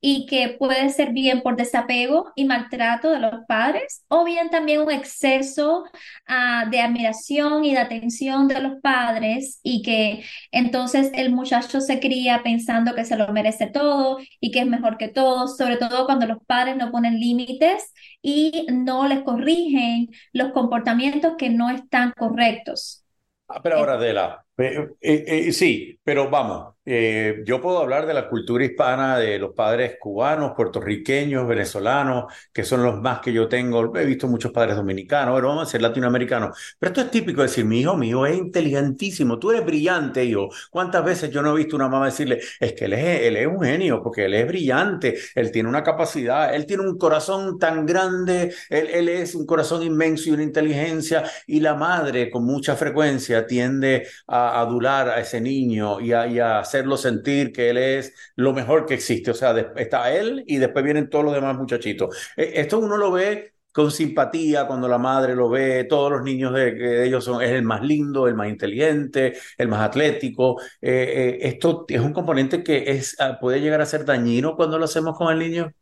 y 0.00 0.26
que 0.26 0.56
puede 0.58 0.90
ser 0.90 1.12
bien 1.12 1.42
por 1.42 1.56
desapego 1.56 2.32
y 2.34 2.46
maltrato 2.46 3.10
de 3.12 3.20
los 3.20 3.44
padres 3.46 4.04
o 4.08 4.24
bien 4.24 4.50
también 4.50 4.80
un 4.80 4.90
exceso 4.90 5.84
Ah, 6.26 6.66
de 6.70 6.80
admiración 6.80 7.64
y 7.64 7.72
de 7.72 7.78
atención 7.80 8.46
de 8.48 8.60
los 8.60 8.80
padres 8.80 9.58
y 9.62 9.82
que 9.82 10.24
entonces 10.52 11.10
el 11.14 11.32
muchacho 11.32 11.80
se 11.80 11.98
cría 12.00 12.42
pensando 12.44 12.94
que 12.94 13.04
se 13.04 13.16
lo 13.16 13.28
merece 13.32 13.66
todo 13.66 14.18
y 14.40 14.50
que 14.52 14.60
es 14.60 14.66
mejor 14.66 14.96
que 14.96 15.08
todos, 15.08 15.56
sobre 15.56 15.76
todo 15.76 16.06
cuando 16.06 16.26
los 16.26 16.38
padres 16.46 16.76
no 16.76 16.90
ponen 16.92 17.18
límites 17.18 17.92
y 18.22 18.66
no 18.70 19.08
les 19.08 19.22
corrigen 19.22 20.08
los 20.32 20.52
comportamientos 20.52 21.34
que 21.36 21.50
no 21.50 21.70
están 21.70 22.12
correctos. 22.16 23.04
Ah, 23.48 23.60
pero 23.62 23.78
ahora, 23.78 23.94
Adela, 23.94 24.44
eh, 24.60 24.88
eh, 25.00 25.52
sí, 25.52 25.98
pero 26.02 26.28
vamos, 26.30 26.74
eh, 26.92 27.42
yo 27.46 27.60
puedo 27.60 27.78
hablar 27.78 28.04
de 28.06 28.14
la 28.14 28.28
cultura 28.28 28.64
hispana, 28.64 29.18
de 29.18 29.38
los 29.38 29.54
padres 29.54 29.96
cubanos, 30.00 30.54
puertorriqueños, 30.56 31.46
venezolanos, 31.46 32.32
que 32.52 32.64
son 32.64 32.82
los 32.82 33.00
más 33.00 33.20
que 33.20 33.32
yo 33.32 33.48
tengo. 33.48 33.94
He 33.96 34.04
visto 34.06 34.26
muchos 34.26 34.50
padres 34.50 34.76
dominicanos, 34.76 35.34
pero 35.36 35.48
vamos 35.48 35.68
a 35.68 35.70
ser 35.70 35.82
latinoamericanos. 35.82 36.58
Pero 36.78 36.90
esto 36.90 37.02
es 37.02 37.10
típico 37.12 37.42
de 37.42 37.46
decir, 37.48 37.64
mi 37.64 37.80
hijo, 37.80 37.96
mi 37.96 38.08
hijo 38.08 38.26
es 38.26 38.36
inteligentísimo, 38.36 39.38
tú 39.38 39.52
eres 39.52 39.64
brillante, 39.64 40.24
hijo. 40.24 40.48
¿Cuántas 40.70 41.04
veces 41.04 41.30
yo 41.30 41.42
no 41.42 41.52
he 41.54 41.58
visto 41.58 41.76
una 41.76 41.88
mamá 41.88 42.06
decirle, 42.06 42.40
es 42.58 42.72
que 42.72 42.86
él 42.86 42.94
es, 42.94 43.20
él 43.22 43.36
es 43.36 43.46
un 43.46 43.60
genio, 43.62 44.02
porque 44.02 44.24
él 44.24 44.34
es 44.34 44.46
brillante, 44.48 45.16
él 45.36 45.52
tiene 45.52 45.68
una 45.68 45.84
capacidad, 45.84 46.52
él 46.54 46.66
tiene 46.66 46.82
un 46.82 46.98
corazón 46.98 47.58
tan 47.58 47.86
grande, 47.86 48.52
él, 48.68 48.88
él 48.88 49.08
es 49.10 49.34
un 49.36 49.46
corazón 49.46 49.82
inmenso 49.82 50.30
y 50.30 50.32
una 50.32 50.42
inteligencia, 50.42 51.22
y 51.46 51.60
la 51.60 51.74
madre 51.74 52.30
con 52.30 52.44
mucha 52.44 52.74
frecuencia 52.74 53.46
tiende 53.46 54.08
a 54.26 54.49
adular 54.58 55.08
a 55.08 55.20
ese 55.20 55.40
niño 55.40 56.00
y 56.00 56.12
a, 56.12 56.58
hacerlo 56.58 56.96
sentir 56.96 57.52
que 57.52 57.70
él 57.70 57.78
es 57.78 58.14
lo 58.36 58.52
mejor 58.52 58.86
que 58.86 58.94
existe. 58.94 59.30
O 59.30 59.34
sea, 59.34 59.54
está 59.76 60.12
él 60.12 60.44
y 60.46 60.56
después 60.56 60.84
vienen 60.84 61.10
todos 61.10 61.24
los 61.24 61.34
demás 61.34 61.56
muchachitos. 61.56 62.16
E, 62.36 62.60
esto 62.60 62.78
uno 62.78 62.96
lo 62.96 63.12
ve 63.12 63.54
con 63.72 63.90
simpatía 63.90 64.66
cuando 64.66 64.88
la 64.88 64.98
madre 64.98 65.34
lo 65.34 65.48
ve, 65.48 65.84
todos 65.84 66.10
los 66.10 66.22
niños 66.22 66.52
de, 66.54 67.04
ellos 67.06 67.24
son, 67.24 67.42
es 67.42 67.50
el 67.50 67.62
más 67.62 67.82
lindo, 67.82 68.26
el 68.26 68.34
más 68.34 68.48
inteligente, 68.48 69.34
el 69.56 69.68
más 69.68 69.82
atlético. 69.82 70.60
Eh, 70.80 71.38
eh, 71.42 71.48
esto 71.48 71.84
es 71.88 72.00
un 72.00 72.12
componente 72.12 72.62
que 72.64 72.90
es, 72.90 73.16
ah, 73.20 73.38
puede 73.40 73.60
llegar 73.60 73.80
a 73.80 73.86
ser 73.86 74.04
dañino 74.04 74.56
cuando 74.56 74.78
lo 74.78 74.86
hacemos 74.86 75.16
con 75.16 75.32
el 75.32 75.38
niño. 75.38 75.72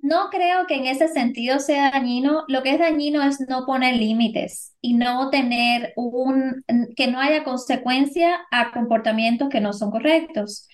No 0.00 0.30
creo 0.30 0.66
que 0.66 0.76
en 0.76 0.86
ese 0.86 1.08
sentido 1.08 1.58
sea 1.58 1.90
dañino. 1.90 2.44
Lo 2.48 2.62
que 2.62 2.70
es 2.70 2.78
dañino 2.78 3.22
es 3.22 3.40
no 3.48 3.66
poner 3.66 3.96
límites 3.96 4.76
y 4.80 4.94
no 4.94 5.28
tener 5.30 5.92
un, 5.96 6.64
que 6.96 7.08
no 7.08 7.20
haya 7.20 7.42
consecuencia 7.44 8.38
a 8.52 8.70
comportamientos 8.70 9.48
que 9.48 9.60
no 9.60 9.72
son 9.72 9.90
correctos. 9.90 10.68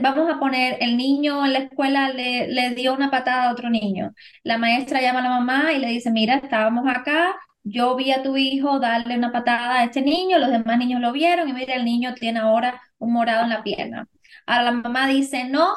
vamos 0.00 0.30
a 0.30 0.38
poner, 0.38 0.76
el 0.80 0.96
niño 0.96 1.44
en 1.44 1.52
la 1.54 1.58
escuela 1.60 2.10
le, 2.10 2.48
le 2.48 2.70
dio 2.74 2.94
una 2.94 3.10
patada 3.10 3.48
a 3.48 3.52
otro 3.52 3.68
niño. 3.68 4.12
La 4.44 4.58
maestra 4.58 5.00
llama 5.00 5.20
a 5.20 5.22
la 5.22 5.30
mamá 5.30 5.72
y 5.72 5.80
le 5.80 5.88
dice, 5.88 6.10
mira, 6.12 6.36
estábamos 6.36 6.86
acá, 6.88 7.34
yo 7.64 7.96
vi 7.96 8.12
a 8.12 8.22
tu 8.22 8.36
hijo 8.36 8.78
darle 8.80 9.16
una 9.16 9.32
patada 9.32 9.80
a 9.80 9.84
este 9.84 10.02
niño, 10.02 10.38
los 10.38 10.50
demás 10.50 10.78
niños 10.78 11.00
lo 11.00 11.12
vieron 11.12 11.48
y 11.48 11.52
mira, 11.52 11.74
el 11.74 11.84
niño 11.84 12.14
tiene 12.14 12.38
ahora 12.40 12.80
un 12.98 13.12
morado 13.12 13.42
en 13.44 13.50
la 13.50 13.62
pierna. 13.62 14.08
Ahora 14.46 14.64
la 14.64 14.72
mamá 14.72 15.06
dice, 15.08 15.44
no, 15.44 15.68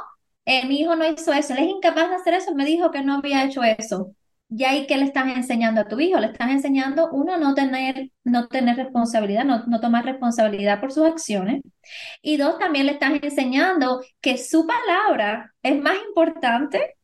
eh, 0.51 0.65
mi 0.67 0.81
hijo 0.81 0.95
no 0.95 1.05
hizo 1.05 1.31
eso, 1.33 1.53
él 1.53 1.59
es 1.59 1.69
incapaz 1.69 2.09
de 2.09 2.15
hacer 2.15 2.33
eso, 2.33 2.53
me 2.55 2.65
dijo 2.65 2.91
que 2.91 3.03
no 3.03 3.15
había 3.15 3.45
hecho 3.45 3.63
eso. 3.63 4.13
¿Y 4.49 4.65
ahí 4.65 4.85
qué 4.85 4.97
le 4.97 5.05
estás 5.05 5.27
enseñando 5.35 5.81
a 5.81 5.87
tu 5.87 5.99
hijo? 6.01 6.19
Le 6.19 6.27
estás 6.27 6.49
enseñando, 6.51 7.09
uno, 7.11 7.37
no 7.37 7.53
tener, 7.53 8.11
no 8.25 8.47
tener 8.49 8.75
responsabilidad, 8.75 9.45
no, 9.45 9.63
no 9.67 9.79
tomar 9.79 10.03
responsabilidad 10.03 10.81
por 10.81 10.91
sus 10.91 11.05
acciones. 11.07 11.61
Y 12.21 12.35
dos, 12.37 12.59
también 12.59 12.85
le 12.85 12.93
estás 12.93 13.13
enseñando 13.21 14.01
que 14.19 14.37
su 14.37 14.67
palabra 14.67 15.53
es 15.63 15.81
más 15.81 15.95
importante 16.05 16.97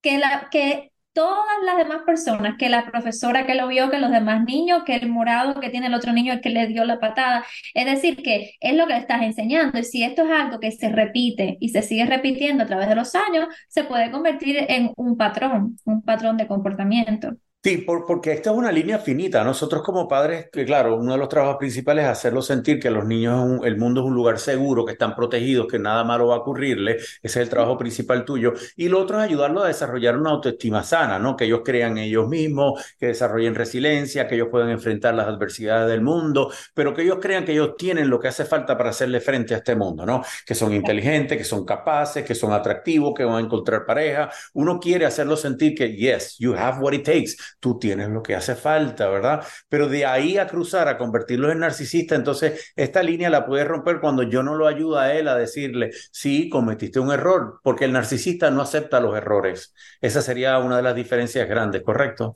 que, 0.00 0.18
la, 0.18 0.48
que 0.50 0.92
todas 1.18 1.58
las 1.64 1.76
demás 1.78 2.02
personas, 2.06 2.56
que 2.56 2.68
la 2.68 2.88
profesora 2.92 3.44
que 3.44 3.56
lo 3.56 3.66
vio, 3.66 3.90
que 3.90 3.98
los 3.98 4.12
demás 4.12 4.44
niños, 4.44 4.84
que 4.84 4.94
el 4.94 5.08
morado 5.08 5.58
que 5.58 5.68
tiene 5.68 5.88
el 5.88 5.94
otro 5.94 6.12
niño, 6.12 6.32
el 6.32 6.40
que 6.40 6.50
le 6.50 6.68
dio 6.68 6.84
la 6.84 7.00
patada. 7.00 7.44
Es 7.74 7.86
decir, 7.86 8.22
que 8.22 8.52
es 8.60 8.76
lo 8.76 8.86
que 8.86 8.92
le 8.92 9.00
estás 9.00 9.22
enseñando. 9.22 9.80
Y 9.80 9.84
si 9.84 10.04
esto 10.04 10.22
es 10.22 10.30
algo 10.30 10.60
que 10.60 10.70
se 10.70 10.90
repite 10.90 11.56
y 11.60 11.70
se 11.70 11.82
sigue 11.82 12.06
repitiendo 12.06 12.62
a 12.62 12.66
través 12.66 12.88
de 12.88 12.94
los 12.94 13.16
años, 13.16 13.48
se 13.68 13.82
puede 13.82 14.12
convertir 14.12 14.58
en 14.68 14.92
un 14.96 15.16
patrón, 15.16 15.76
un 15.84 16.02
patrón 16.02 16.36
de 16.36 16.46
comportamiento. 16.46 17.32
Sí, 17.60 17.84
porque 18.06 18.32
esta 18.32 18.50
es 18.50 18.56
una 18.56 18.70
línea 18.70 19.00
finita. 19.00 19.42
Nosotros 19.42 19.82
como 19.82 20.06
padres, 20.06 20.48
que 20.50 20.64
claro, 20.64 20.96
uno 20.96 21.12
de 21.12 21.18
los 21.18 21.28
trabajos 21.28 21.56
principales 21.58 22.04
es 22.04 22.10
hacerlos 22.10 22.46
sentir 22.46 22.78
que 22.78 22.88
los 22.88 23.04
niños, 23.04 23.60
el 23.64 23.76
mundo 23.76 24.00
es 24.00 24.06
un 24.06 24.14
lugar 24.14 24.38
seguro, 24.38 24.84
que 24.84 24.92
están 24.92 25.14
protegidos, 25.16 25.66
que 25.66 25.78
nada 25.78 26.04
malo 26.04 26.28
va 26.28 26.36
a 26.36 26.38
ocurrirle. 26.38 26.92
Ese 26.94 27.18
es 27.22 27.36
el 27.36 27.48
trabajo 27.48 27.76
principal 27.76 28.24
tuyo. 28.24 28.54
Y 28.76 28.88
lo 28.88 29.00
otro 29.00 29.18
es 29.18 29.24
ayudarlos 29.24 29.64
a 29.64 29.66
desarrollar 29.66 30.16
una 30.16 30.30
autoestima 30.30 30.84
sana, 30.84 31.18
¿no? 31.18 31.36
Que 31.36 31.46
ellos 31.46 31.62
crean 31.64 31.98
ellos 31.98 32.28
mismos, 32.28 32.80
que 32.98 33.08
desarrollen 33.08 33.56
resiliencia, 33.56 34.28
que 34.28 34.36
ellos 34.36 34.48
puedan 34.50 34.70
enfrentar 34.70 35.14
las 35.14 35.26
adversidades 35.26 35.90
del 35.90 36.00
mundo, 36.00 36.52
pero 36.74 36.94
que 36.94 37.02
ellos 37.02 37.18
crean 37.20 37.44
que 37.44 37.52
ellos 37.52 37.74
tienen 37.76 38.08
lo 38.08 38.20
que 38.20 38.28
hace 38.28 38.44
falta 38.44 38.78
para 38.78 38.90
hacerle 38.90 39.20
frente 39.20 39.54
a 39.54 39.58
este 39.58 39.74
mundo, 39.74 40.06
¿no? 40.06 40.22
Que 40.46 40.54
son 40.54 40.72
inteligentes, 40.72 41.36
que 41.36 41.44
son 41.44 41.64
capaces, 41.66 42.24
que 42.24 42.36
son 42.36 42.52
atractivos, 42.52 43.12
que 43.14 43.24
van 43.24 43.36
a 43.36 43.40
encontrar 43.40 43.84
pareja. 43.84 44.30
Uno 44.54 44.78
quiere 44.78 45.04
hacerlos 45.06 45.40
sentir 45.40 45.74
que, 45.74 45.96
yes, 45.96 46.36
you 46.38 46.54
have 46.54 46.80
what 46.80 46.92
it 46.92 47.04
takes 47.04 47.34
tú 47.60 47.78
tienes 47.78 48.08
lo 48.08 48.22
que 48.22 48.34
hace 48.34 48.54
falta, 48.54 49.08
¿verdad? 49.08 49.44
Pero 49.68 49.88
de 49.88 50.06
ahí 50.06 50.38
a 50.38 50.46
cruzar, 50.46 50.88
a 50.88 50.98
convertirlo 50.98 51.50
en 51.50 51.60
narcisista, 51.60 52.14
entonces 52.14 52.72
esta 52.76 53.02
línea 53.02 53.30
la 53.30 53.46
puede 53.46 53.64
romper 53.64 54.00
cuando 54.00 54.22
yo 54.22 54.42
no 54.42 54.54
lo 54.54 54.66
ayudo 54.66 54.98
a 54.98 55.12
él 55.14 55.28
a 55.28 55.36
decirle, 55.36 55.90
sí, 56.12 56.48
cometiste 56.48 57.00
un 57.00 57.12
error, 57.12 57.60
porque 57.62 57.84
el 57.84 57.92
narcisista 57.92 58.50
no 58.50 58.62
acepta 58.62 59.00
los 59.00 59.16
errores. 59.16 59.74
Esa 60.00 60.22
sería 60.22 60.58
una 60.58 60.76
de 60.76 60.82
las 60.82 60.94
diferencias 60.94 61.48
grandes, 61.48 61.82
¿correcto? 61.82 62.34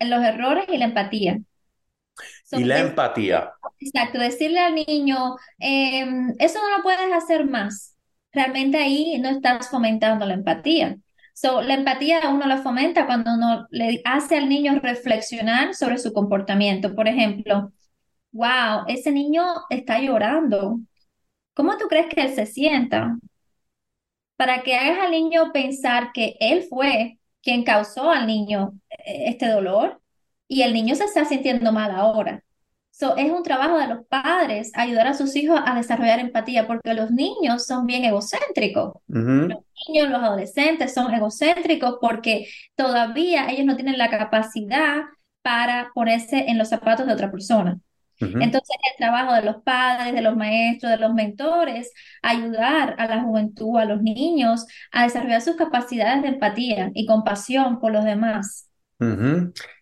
Los 0.00 0.24
errores 0.24 0.66
y 0.68 0.78
la 0.78 0.86
empatía. 0.86 1.38
y 2.52 2.64
la 2.64 2.78
empatía. 2.80 3.52
Exacto, 3.80 4.18
decirle 4.18 4.60
al 4.60 4.74
niño, 4.74 5.36
em, 5.58 6.34
eso 6.38 6.58
no 6.60 6.76
lo 6.76 6.82
puedes 6.82 7.12
hacer 7.12 7.44
más. 7.46 7.94
Realmente 8.32 8.78
ahí 8.78 9.18
no 9.18 9.28
estás 9.28 9.68
fomentando 9.70 10.26
la 10.26 10.34
empatía. 10.34 10.96
So, 11.38 11.60
la 11.60 11.74
empatía 11.74 12.30
uno 12.30 12.46
la 12.46 12.62
fomenta 12.62 13.04
cuando 13.04 13.34
uno 13.34 13.66
le 13.70 14.00
hace 14.06 14.38
al 14.38 14.48
niño 14.48 14.80
reflexionar 14.80 15.74
sobre 15.74 15.98
su 15.98 16.14
comportamiento. 16.14 16.94
Por 16.94 17.08
ejemplo, 17.08 17.72
wow, 18.32 18.84
ese 18.88 19.12
niño 19.12 19.44
está 19.70 20.00
llorando. 20.00 20.80
¿Cómo 21.54 21.76
tú 21.78 21.88
crees 21.88 22.08
que 22.14 22.22
él 22.22 22.34
se 22.34 22.46
sienta? 22.46 23.18
Para 24.36 24.62
que 24.62 24.76
hagas 24.76 24.98
al 25.00 25.10
niño 25.10 25.52
pensar 25.52 26.12
que 26.12 26.36
él 26.40 26.64
fue 26.68 27.18
quien 27.42 27.64
causó 27.64 28.10
al 28.10 28.26
niño 28.26 28.72
eh, 28.90 29.24
este 29.28 29.48
dolor 29.48 30.00
y 30.48 30.62
el 30.62 30.72
niño 30.74 30.94
se 30.94 31.04
está 31.04 31.24
sintiendo 31.24 31.72
mal 31.72 31.90
ahora. 31.90 32.44
So, 32.98 33.14
es 33.18 33.30
un 33.30 33.42
trabajo 33.42 33.76
de 33.76 33.88
los 33.88 34.06
padres 34.06 34.72
ayudar 34.74 35.06
a 35.06 35.12
sus 35.12 35.36
hijos 35.36 35.60
a 35.66 35.74
desarrollar 35.74 36.18
empatía, 36.18 36.66
porque 36.66 36.94
los 36.94 37.10
niños 37.10 37.66
son 37.66 37.84
bien 37.84 38.04
egocéntricos. 38.06 38.94
Los 39.06 39.58
niños, 39.86 40.08
los 40.08 40.22
adolescentes 40.22 40.94
son 40.94 41.12
egocéntricos 41.12 41.98
porque 42.00 42.48
todavía 42.74 43.50
ellos 43.50 43.66
no 43.66 43.76
tienen 43.76 43.98
la 43.98 44.08
capacidad 44.08 45.02
para 45.42 45.90
ponerse 45.94 46.46
en 46.48 46.56
los 46.56 46.70
zapatos 46.70 47.06
de 47.06 47.12
otra 47.12 47.30
persona. 47.30 47.78
Entonces, 48.18 48.76
el 48.90 48.96
trabajo 48.96 49.34
de 49.34 49.42
los 49.42 49.56
padres, 49.62 50.14
de 50.14 50.22
los 50.22 50.34
maestros, 50.34 50.90
de 50.90 50.96
los 50.96 51.12
mentores, 51.12 51.92
ayudar 52.22 52.94
a 52.96 53.06
la 53.08 53.22
juventud, 53.22 53.76
a 53.78 53.84
los 53.84 54.00
niños, 54.00 54.64
a 54.90 55.02
desarrollar 55.02 55.42
sus 55.42 55.56
capacidades 55.56 56.22
de 56.22 56.28
empatía 56.28 56.90
y 56.94 57.04
compasión 57.04 57.78
por 57.78 57.92
los 57.92 58.06
demás. 58.06 58.70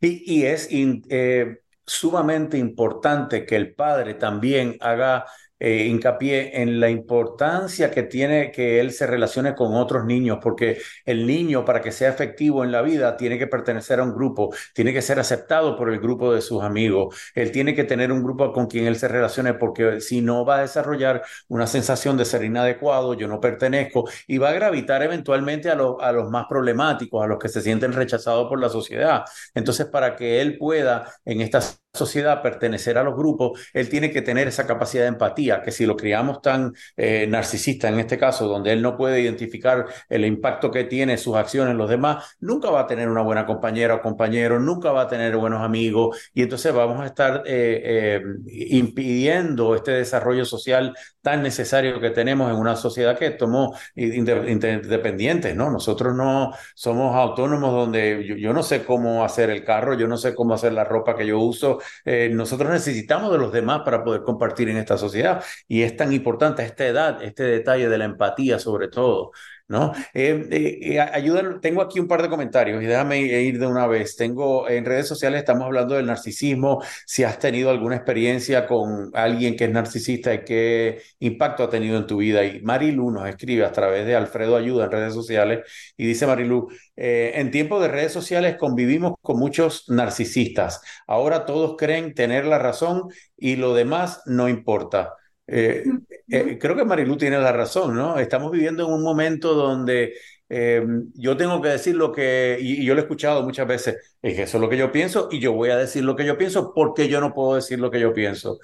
y, 0.00 0.42
es 0.42 0.68
eh, 0.72 1.58
sumamente 1.86 2.58
importante 2.58 3.44
que 3.46 3.56
el 3.56 3.74
padre 3.74 4.14
también 4.14 4.76
haga 4.80 5.26
eh, 5.64 5.86
hincapié 5.86 6.60
en 6.60 6.78
la 6.78 6.90
importancia 6.90 7.90
que 7.90 8.02
tiene 8.02 8.50
que 8.52 8.80
él 8.80 8.92
se 8.92 9.06
relacione 9.06 9.54
con 9.54 9.74
otros 9.74 10.04
niños, 10.04 10.38
porque 10.42 10.78
el 11.06 11.26
niño 11.26 11.64
para 11.64 11.80
que 11.80 11.90
sea 11.90 12.10
efectivo 12.10 12.64
en 12.64 12.70
la 12.70 12.82
vida 12.82 13.16
tiene 13.16 13.38
que 13.38 13.46
pertenecer 13.46 13.98
a 13.98 14.02
un 14.02 14.14
grupo, 14.14 14.54
tiene 14.74 14.92
que 14.92 15.00
ser 15.00 15.18
aceptado 15.18 15.74
por 15.76 15.90
el 15.90 16.00
grupo 16.00 16.34
de 16.34 16.42
sus 16.42 16.62
amigos, 16.62 17.16
él 17.34 17.50
tiene 17.50 17.74
que 17.74 17.84
tener 17.84 18.12
un 18.12 18.22
grupo 18.22 18.52
con 18.52 18.66
quien 18.66 18.86
él 18.86 18.96
se 18.96 19.08
relacione, 19.08 19.54
porque 19.54 20.00
si 20.02 20.20
no 20.20 20.44
va 20.44 20.58
a 20.58 20.60
desarrollar 20.60 21.22
una 21.48 21.66
sensación 21.66 22.18
de 22.18 22.26
ser 22.26 22.44
inadecuado, 22.44 23.14
yo 23.14 23.26
no 23.26 23.40
pertenezco, 23.40 24.04
y 24.26 24.36
va 24.38 24.50
a 24.50 24.52
gravitar 24.52 25.02
eventualmente 25.02 25.70
a, 25.70 25.74
a 25.74 26.12
los 26.12 26.30
más 26.30 26.44
problemáticos, 26.46 27.24
a 27.24 27.26
los 27.26 27.38
que 27.38 27.48
se 27.48 27.62
sienten 27.62 27.92
rechazados 27.94 28.48
por 28.48 28.60
la 28.60 28.68
sociedad. 28.68 29.24
Entonces, 29.54 29.86
para 29.86 30.14
que 30.16 30.42
él 30.42 30.58
pueda 30.58 31.10
en 31.24 31.40
estas 31.40 31.83
sociedad, 31.94 32.42
pertenecer 32.42 32.98
a 32.98 33.04
los 33.04 33.14
grupos, 33.16 33.68
él 33.72 33.88
tiene 33.88 34.10
que 34.10 34.20
tener 34.20 34.48
esa 34.48 34.66
capacidad 34.66 35.04
de 35.04 35.08
empatía, 35.08 35.62
que 35.62 35.70
si 35.70 35.86
lo 35.86 35.96
criamos 35.96 36.42
tan 36.42 36.72
eh, 36.96 37.26
narcisista 37.28 37.88
en 37.88 38.00
este 38.00 38.18
caso, 38.18 38.48
donde 38.48 38.72
él 38.72 38.82
no 38.82 38.96
puede 38.96 39.20
identificar 39.20 39.86
el 40.08 40.24
impacto 40.24 40.70
que 40.70 40.84
tiene 40.84 41.16
sus 41.16 41.36
acciones 41.36 41.70
en 41.72 41.78
los 41.78 41.88
demás, 41.88 42.36
nunca 42.40 42.68
va 42.70 42.80
a 42.80 42.86
tener 42.86 43.08
una 43.08 43.22
buena 43.22 43.46
compañera 43.46 43.94
o 43.94 44.02
compañero, 44.02 44.58
nunca 44.58 44.90
va 44.90 45.02
a 45.02 45.08
tener 45.08 45.36
buenos 45.36 45.62
amigos 45.62 46.30
y 46.34 46.42
entonces 46.42 46.74
vamos 46.74 47.00
a 47.00 47.06
estar 47.06 47.42
eh, 47.46 48.20
eh, 48.20 48.22
impidiendo 48.70 49.74
este 49.76 49.92
desarrollo 49.92 50.44
social 50.44 50.94
tan 51.22 51.42
necesario 51.42 52.00
que 52.00 52.10
tenemos 52.10 52.50
en 52.50 52.56
una 52.56 52.76
sociedad 52.76 53.16
que 53.16 53.30
tomó 53.30 53.74
independientes, 53.94 55.54
¿no? 55.56 55.70
Nosotros 55.70 56.14
no 56.14 56.52
somos 56.74 57.14
autónomos 57.14 57.72
donde 57.72 58.24
yo, 58.26 58.36
yo 58.36 58.52
no 58.52 58.62
sé 58.62 58.84
cómo 58.84 59.24
hacer 59.24 59.50
el 59.50 59.64
carro, 59.64 59.94
yo 59.94 60.06
no 60.08 60.16
sé 60.16 60.34
cómo 60.34 60.54
hacer 60.54 60.72
la 60.72 60.84
ropa 60.84 61.16
que 61.16 61.26
yo 61.26 61.38
uso, 61.38 61.78
eh, 62.04 62.30
nosotros 62.32 62.70
necesitamos 62.70 63.32
de 63.32 63.38
los 63.38 63.52
demás 63.52 63.82
para 63.84 64.04
poder 64.04 64.22
compartir 64.22 64.68
en 64.68 64.76
esta 64.76 64.98
sociedad 64.98 65.42
y 65.68 65.82
es 65.82 65.96
tan 65.96 66.12
importante 66.12 66.62
esta 66.64 66.86
edad, 66.86 67.22
este 67.22 67.44
detalle 67.44 67.88
de 67.88 67.98
la 67.98 68.04
empatía 68.04 68.58
sobre 68.58 68.88
todo. 68.88 69.32
¿No? 69.68 69.92
Eh, 70.12 70.46
eh, 70.50 70.98
eh 70.98 71.58
tengo 71.60 71.82
aquí 71.82 71.98
un 71.98 72.06
par 72.08 72.22
de 72.22 72.28
comentarios 72.28 72.82
y 72.82 72.86
déjame 72.86 73.20
ir 73.20 73.58
de 73.58 73.66
una 73.66 73.86
vez. 73.86 74.16
Tengo 74.16 74.68
en 74.68 74.84
redes 74.84 75.08
sociales, 75.08 75.40
estamos 75.40 75.64
hablando 75.64 75.94
del 75.94 76.06
narcisismo, 76.06 76.82
si 77.06 77.24
has 77.24 77.38
tenido 77.38 77.70
alguna 77.70 77.96
experiencia 77.96 78.66
con 78.66 79.10
alguien 79.14 79.56
que 79.56 79.64
es 79.64 79.70
narcisista 79.70 80.34
y 80.34 80.44
qué 80.44 81.02
impacto 81.20 81.64
ha 81.64 81.70
tenido 81.70 81.96
en 81.96 82.06
tu 82.06 82.18
vida. 82.18 82.44
Y 82.44 82.60
Marilu 82.62 83.10
nos 83.10 83.28
escribe 83.28 83.64
a 83.64 83.72
través 83.72 84.06
de 84.06 84.14
Alfredo 84.14 84.56
Ayuda 84.56 84.84
en 84.84 84.90
redes 84.90 85.14
sociales 85.14 85.60
y 85.96 86.06
dice 86.06 86.26
Marilu, 86.26 86.68
eh, 86.96 87.32
en 87.36 87.50
tiempos 87.50 87.82
de 87.82 87.88
redes 87.88 88.12
sociales 88.12 88.56
convivimos 88.58 89.14
con 89.20 89.38
muchos 89.38 89.88
narcisistas. 89.88 90.82
Ahora 91.06 91.46
todos 91.46 91.76
creen 91.76 92.14
tener 92.14 92.44
la 92.44 92.58
razón 92.58 93.08
y 93.36 93.56
lo 93.56 93.74
demás 93.74 94.22
no 94.26 94.48
importa. 94.48 95.14
Eh, 95.46 95.84
eh, 96.28 96.58
creo 96.58 96.74
que 96.74 96.84
Marilu 96.84 97.16
tiene 97.16 97.38
la 97.38 97.52
razón, 97.52 97.94
¿no? 97.94 98.18
Estamos 98.18 98.50
viviendo 98.50 98.86
en 98.86 98.92
un 98.92 99.02
momento 99.02 99.54
donde 99.54 100.14
em, 100.48 101.10
yo 101.14 101.36
tengo 101.36 101.60
que 101.60 101.68
decir 101.68 101.94
lo 101.96 102.12
que, 102.12 102.56
y, 102.60 102.84
yo 102.84 102.94
lo 102.94 103.00
he 103.00 103.02
escuchado 103.04 103.42
muchas 103.42 103.66
veces, 103.66 104.16
es 104.22 104.34
que 104.34 104.42
eso 104.42 104.56
es 104.56 104.60
lo 104.60 104.68
que 104.68 104.76
yo 104.76 104.90
pienso 104.90 105.28
y 105.30 105.40
yo 105.40 105.52
voy 105.52 105.70
a 105.70 105.76
decir 105.76 106.04
lo 106.04 106.16
que 106.16 106.24
yo 106.24 106.38
pienso 106.38 106.72
porque 106.74 107.08
yo 107.08 107.20
no 107.20 107.34
puedo 107.34 107.56
decir 107.56 107.78
lo 107.78 107.90
que 107.90 108.00
yo 108.00 108.12
pienso. 108.12 108.58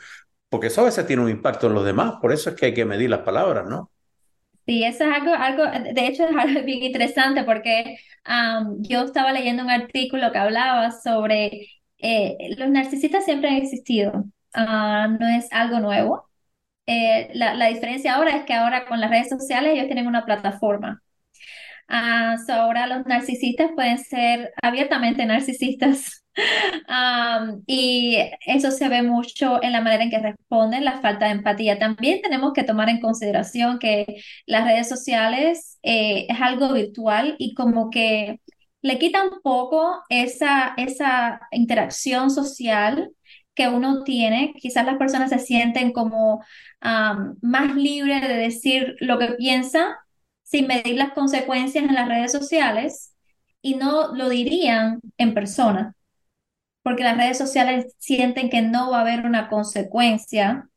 Porque 0.49 0.69
eso 0.69 0.81
a 0.81 0.85
veces 0.85 1.07
tiene 1.07 1.23
un 1.23 1.31
impacto 1.31 1.67
en 1.69 1.75
los 1.75 1.85
demás, 1.85 2.15
por 2.21 2.33
eso 2.33 2.51
es 2.51 2.57
que 2.57 2.67
hay 2.67 2.75
que 2.75 2.85
medir 2.85 3.11
las 3.11 3.21
palabras, 3.21 3.67
¿no? 3.67 3.91
Sí, 4.67 4.85
eso 4.85 5.05
es 5.05 5.11
algo, 5.13 5.35
algo, 5.35 5.65
de 5.65 6.07
hecho 6.07 6.25
es 6.25 6.37
algo 6.37 6.63
bien 6.63 6.83
interesante 6.83 7.45
porque 7.45 7.97
yo 8.79 9.03
estaba 9.03 9.33
leyendo 9.33 9.63
un 9.63 9.71
artículo 9.71 10.31
que 10.33 10.39
hablaba 10.39 10.91
sobre 10.93 11.67
eh, 11.99 12.37
los 12.57 12.71
narcisistas 12.71 13.25
siempre 13.25 13.51
han 13.51 13.57
existido, 13.57 14.25
ah, 14.55 15.09
no 15.19 15.29
es 15.29 15.49
algo 15.53 15.81
nuevo. 15.81 16.30
Eh, 16.93 17.31
la, 17.35 17.69
diferencia 17.69 18.17
ahora 18.17 18.37
es 18.37 18.45
que 18.45 18.53
ahora 18.53 18.85
con 18.85 19.01
las 19.01 19.11
redes 19.11 19.29
sociales 19.29 19.75
ellos 19.75 19.87
tienen 19.87 20.09
una 20.09 20.25
plataforma. 20.25 21.01
Uh, 21.89 22.51
ahora 22.53 22.89
los 22.89 23.07
narcisistas 23.07 23.71
pueden 23.77 23.99
ser 23.99 24.53
abiertamente 24.61 25.25
narcisistas. 25.25 26.25
y 27.67 28.17
eso 28.45 28.73
se 28.73 28.89
ve 28.89 29.03
mucho 29.03 29.63
en 29.63 29.73
la 29.73 29.81
manera 29.83 30.03
en 30.03 30.11
que 30.11 30.19
responden, 30.19 30.85
la 30.85 31.01
falta 31.01 31.27
de 31.27 31.33
empatía. 31.33 31.79
También 31.79 32.23
tenemos 32.23 32.53
que 32.55 32.65
tomar 32.65 32.89
en 32.89 33.01
consideración 33.01 33.79
que 33.79 34.23
las 34.47 34.65
redes 34.65 34.89
sociales 34.89 35.79
eh, 35.85 36.27
es 36.29 36.41
algo 36.41 36.73
virtual 36.73 37.37
y 37.39 37.55
como 37.55 37.91
que 37.91 38.41
le 38.83 38.99
quita 38.99 39.23
un 39.23 39.41
poco 39.43 40.03
esa, 40.09 40.75
esa 40.77 41.41
interacción 41.53 42.31
social 42.31 43.13
que 43.55 43.69
uno 43.69 44.05
tiene. 44.05 44.55
Quizás 44.57 44.87
las 44.87 44.97
personas 44.97 45.31
se 45.31 45.39
sienten 45.39 45.93
como 45.93 46.45
más 46.81 47.75
libres 47.77 48.23
de 48.23 48.35
decir 48.35 48.97
lo 49.01 49.19
que 49.19 49.33
piensan 49.33 49.93
sin 50.43 50.67
medir 50.67 50.97
las 50.97 51.13
consecuencias 51.13 51.85
en 51.85 51.95
las 51.95 52.09
redes 52.09 52.33
sociales 52.33 53.15
y 53.63 53.75
no 53.75 54.15
lo 54.15 54.29
dirían 54.29 55.01
en 55.19 55.35
persona, 55.35 55.95
porque 56.83 57.05
las 57.05 57.17
redes 57.17 57.39
sociales 57.39 57.95
sienten 57.99 58.51
que 58.51 58.63
no 58.63 58.91
va 58.91 58.99
a 58.99 59.01
haber 59.03 59.27
una 59.27 59.49
consecuencia 59.49 60.69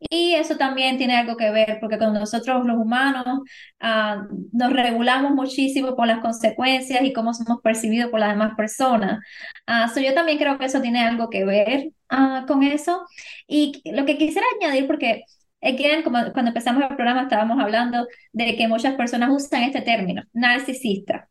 y 0.00 0.34
eso 0.34 0.56
también 0.56 0.96
tiene 0.96 1.16
algo 1.16 1.36
que 1.36 1.50
ver, 1.50 1.78
porque 1.80 1.98
con 1.98 2.12
nosotros 2.12 2.64
los 2.64 2.76
humanos 2.76 3.40
ah, 3.80 4.26
nos 4.52 4.72
regulamos 4.72 5.32
muchísimo 5.32 5.96
por 5.96 6.06
las 6.06 6.20
consecuencias 6.20 7.02
y 7.02 7.12
cómo 7.12 7.34
somos 7.34 7.60
percibidos 7.62 8.10
por 8.10 8.20
las 8.20 8.30
demás 8.30 8.54
personas. 8.56 9.20
Uh, 9.66 10.00
yo 10.00 10.14
también 10.14 10.38
creo 10.38 10.58
que 10.58 10.66
eso 10.66 10.80
tiene 10.80 11.00
algo 11.04 11.30
que 11.30 11.44
ver 11.44 11.90
ah, 12.08 12.44
con 12.46 12.62
eso. 12.62 13.04
Y 13.48 13.82
lo 13.92 14.04
que 14.06 14.18
quisiera 14.18 14.46
añadir, 14.60 14.86
porque 14.86 15.24
again, 15.60 16.02
como 16.02 16.32
cuando 16.32 16.50
empezamos 16.50 16.82
el 16.82 16.96
programa 16.96 17.22
estábamos 17.22 17.58
hablando 17.60 18.06
de 18.32 18.56
que 18.56 18.68
muchas 18.68 18.94
personas 18.94 19.30
usan 19.32 19.64
este 19.64 19.82
término, 19.82 20.22
narcisista. 20.32 21.28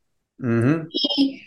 Y 0.89 1.41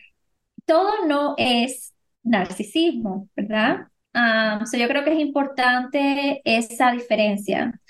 todo 0.64 1.06
no 1.06 1.34
es 1.36 1.94
narcisismo, 2.22 3.28
¿verdad? 3.36 3.88
Um, 4.12 4.64
yo 4.72 4.88
creo 4.88 5.04
que 5.04 5.12
es 5.12 5.20
importante 5.20 6.40
esa 6.44 6.90
diferencia. 6.90 7.80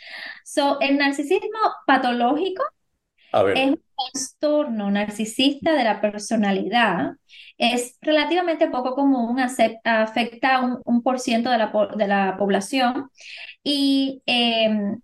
So, 0.45 0.79
el 0.81 0.99
narcisismo 0.99 1.59
patológico 1.87 2.63
es 3.55 3.69
un 3.71 3.83
trastorno 4.13 4.91
narcisista 4.91 5.73
de 5.73 5.85
la 5.85 6.01
personalidad. 6.01 7.13
Es 7.57 7.97
relativamente 8.03 8.69
poco 8.69 8.95
común, 8.95 9.39
afecta 9.41 10.57
a 10.57 10.81
un, 10.85 11.03
por 11.03 11.21
ciento 11.21 11.51
de 11.51 11.59
la, 11.59 11.73
de 11.97 12.07
la 12.07 12.37
población 12.39 13.11
y 13.63 14.23
em, 14.27 15.01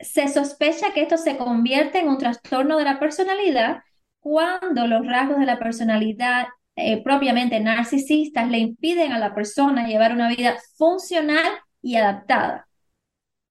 se 0.00 0.28
sospecha 0.28 0.92
que 0.92 1.02
esto 1.02 1.16
se 1.16 1.36
convierte 1.36 2.00
en 2.00 2.08
un 2.08 2.18
trastorno 2.18 2.76
de 2.76 2.84
la 2.84 2.98
personalidad 2.98 3.82
cuando 4.20 4.86
los 4.86 5.06
rasgos 5.06 5.38
de 5.38 5.46
la 5.46 5.58
personalidad 5.58 6.46
eh, 6.76 7.02
propiamente 7.02 7.60
narcisistas 7.60 8.48
le 8.48 8.58
impiden 8.58 9.12
a 9.12 9.18
la 9.18 9.34
persona 9.34 9.86
llevar 9.86 10.12
una 10.12 10.28
vida 10.28 10.56
funcional 10.76 11.52
y 11.82 11.96
adaptada. 11.96 12.66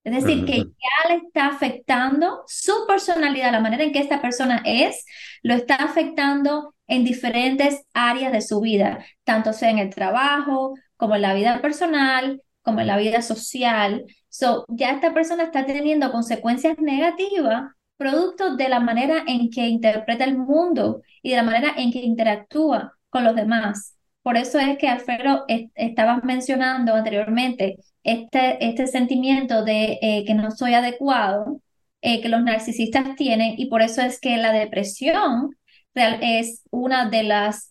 Es 0.04 0.24
decir, 0.24 0.46
que 0.46 0.58
ya 0.58 1.10
le 1.10 1.22
está 1.28 1.48
afectando 1.48 2.44
su 2.48 2.74
personalidad, 2.88 3.52
la 3.52 3.60
manera 3.60 3.84
en 3.84 3.92
que 3.92 4.00
esta 4.00 4.20
persona 4.20 4.64
es, 4.66 5.06
lo 5.44 5.54
está 5.54 5.76
afectando 5.76 6.74
en 6.88 7.04
diferentes 7.04 7.86
áreas 7.94 8.32
de 8.32 8.42
su 8.42 8.62
vida, 8.62 9.06
tanto 9.24 9.54
sea 9.54 9.70
en 9.70 9.78
el 9.78 9.94
trabajo, 9.94 10.74
como 10.98 11.16
en 11.16 11.22
la 11.22 11.36
vida 11.36 11.62
personal, 11.62 12.42
como 12.64 12.82
en 12.82 12.88
la 12.88 12.98
vida 12.98 13.22
social. 13.22 14.06
So, 14.28 14.66
ya 14.70 14.92
esta 14.92 15.14
persona 15.14 15.44
está 15.44 15.66
teniendo 15.68 16.12
consecuencias 16.12 16.80
negativas 16.80 17.72
producto 17.96 18.56
de 18.56 18.70
la 18.70 18.80
manera 18.80 19.24
en 19.28 19.52
que 19.52 19.68
interpreta 19.68 20.24
el 20.24 20.36
mundo 20.36 21.04
y 21.22 21.30
de 21.30 21.36
la 21.36 21.44
manera 21.44 21.74
en 21.78 21.92
que 21.92 22.00
interactúa 22.00 22.98
con 23.12 23.24
los 23.24 23.36
demás. 23.36 23.96
Por 24.24 24.38
eso 24.38 24.60
es 24.60 24.78
que 24.78 24.88
Alfredo 24.88 25.46
estabas 25.76 26.24
mencionando 26.24 26.96
anteriormente 26.96 27.78
este, 28.04 28.66
este 28.66 28.88
sentimiento 28.88 29.64
de 29.64 30.00
eh, 30.02 30.24
que 30.26 30.34
no 30.34 30.52
soy 30.52 30.74
adecuado, 30.74 31.62
eh, 32.02 32.22
que 32.22 32.30
los 32.30 32.42
narcisistas 32.44 33.16
tienen, 33.16 33.56
y 33.58 33.68
por 33.68 33.82
eso 33.82 34.02
es 34.02 34.20
que 34.20 34.38
la 34.38 34.52
depresión 34.52 35.56
es 35.94 36.64
una 36.72 37.10
de 37.10 37.24
las, 37.24 37.70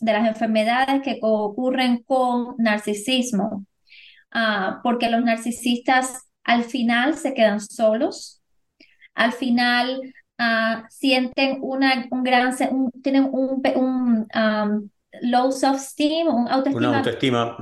de 0.00 0.12
las 0.12 0.28
enfermedades 0.28 1.02
que 1.02 1.18
ocurren 1.22 2.02
con 2.02 2.56
narcisismo, 2.58 3.64
ah, 4.32 4.80
porque 4.82 5.08
los 5.10 5.22
narcisistas 5.22 6.24
al 6.44 6.64
final 6.64 7.14
se 7.14 7.34
quedan 7.34 7.60
solos, 7.60 8.42
al 9.14 9.32
final 9.32 10.00
ah, 10.38 10.84
sienten 10.90 11.58
una, 11.62 12.06
un 12.10 12.22
gran, 12.22 12.54
tienen 13.02 13.28
un, 13.32 13.62
un 13.74 14.90
low 15.22 15.52
self-esteem, 15.52 16.28
un 16.28 16.48
autoestima. 16.48 16.88
Una 16.88 16.98
autoestima 16.98 17.56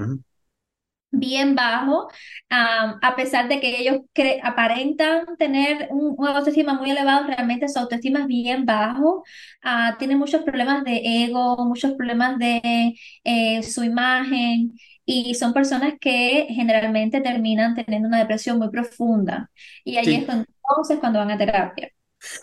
bien 1.19 1.55
bajo, 1.55 2.09
a 2.51 3.15
pesar 3.17 3.49
de 3.49 3.61
que 3.61 3.81
ellos 3.81 4.01
aparentan 4.43 5.37
tener 5.39 5.89
un, 5.91 6.17
autoestima 6.27 6.75
muy 6.75 6.91
elevado, 6.91 7.27
realmente 7.27 7.69
su 7.69 7.79
autoestima 7.79 8.21
es 8.21 8.27
bien 8.27 8.65
bajo, 8.67 9.25
uh, 9.65 9.97
tienen 9.99 10.19
muchos 10.19 10.43
problemas 10.43 10.85
de 10.85 11.01
ego, 11.25 11.65
muchos 11.65 11.93
problemas 11.93 12.39
de 12.39 12.95
eh, 13.25 13.63
su 13.63 13.85
imagen 13.85 14.75
y 15.05 15.35
son 15.35 15.53
personas 15.53 15.95
que 16.01 16.47
generalmente 16.51 17.21
terminan 17.21 17.75
teniendo 17.75 18.09
una 18.09 18.19
depresión 18.19 18.59
muy 18.59 18.71
profunda 18.71 19.51
y 19.85 19.97
ahí 19.97 20.15
es 20.15 20.29
entonces 20.29 20.99
cuando 21.01 21.19
van 21.19 21.31
a 21.31 21.39
terapia. 21.39 21.91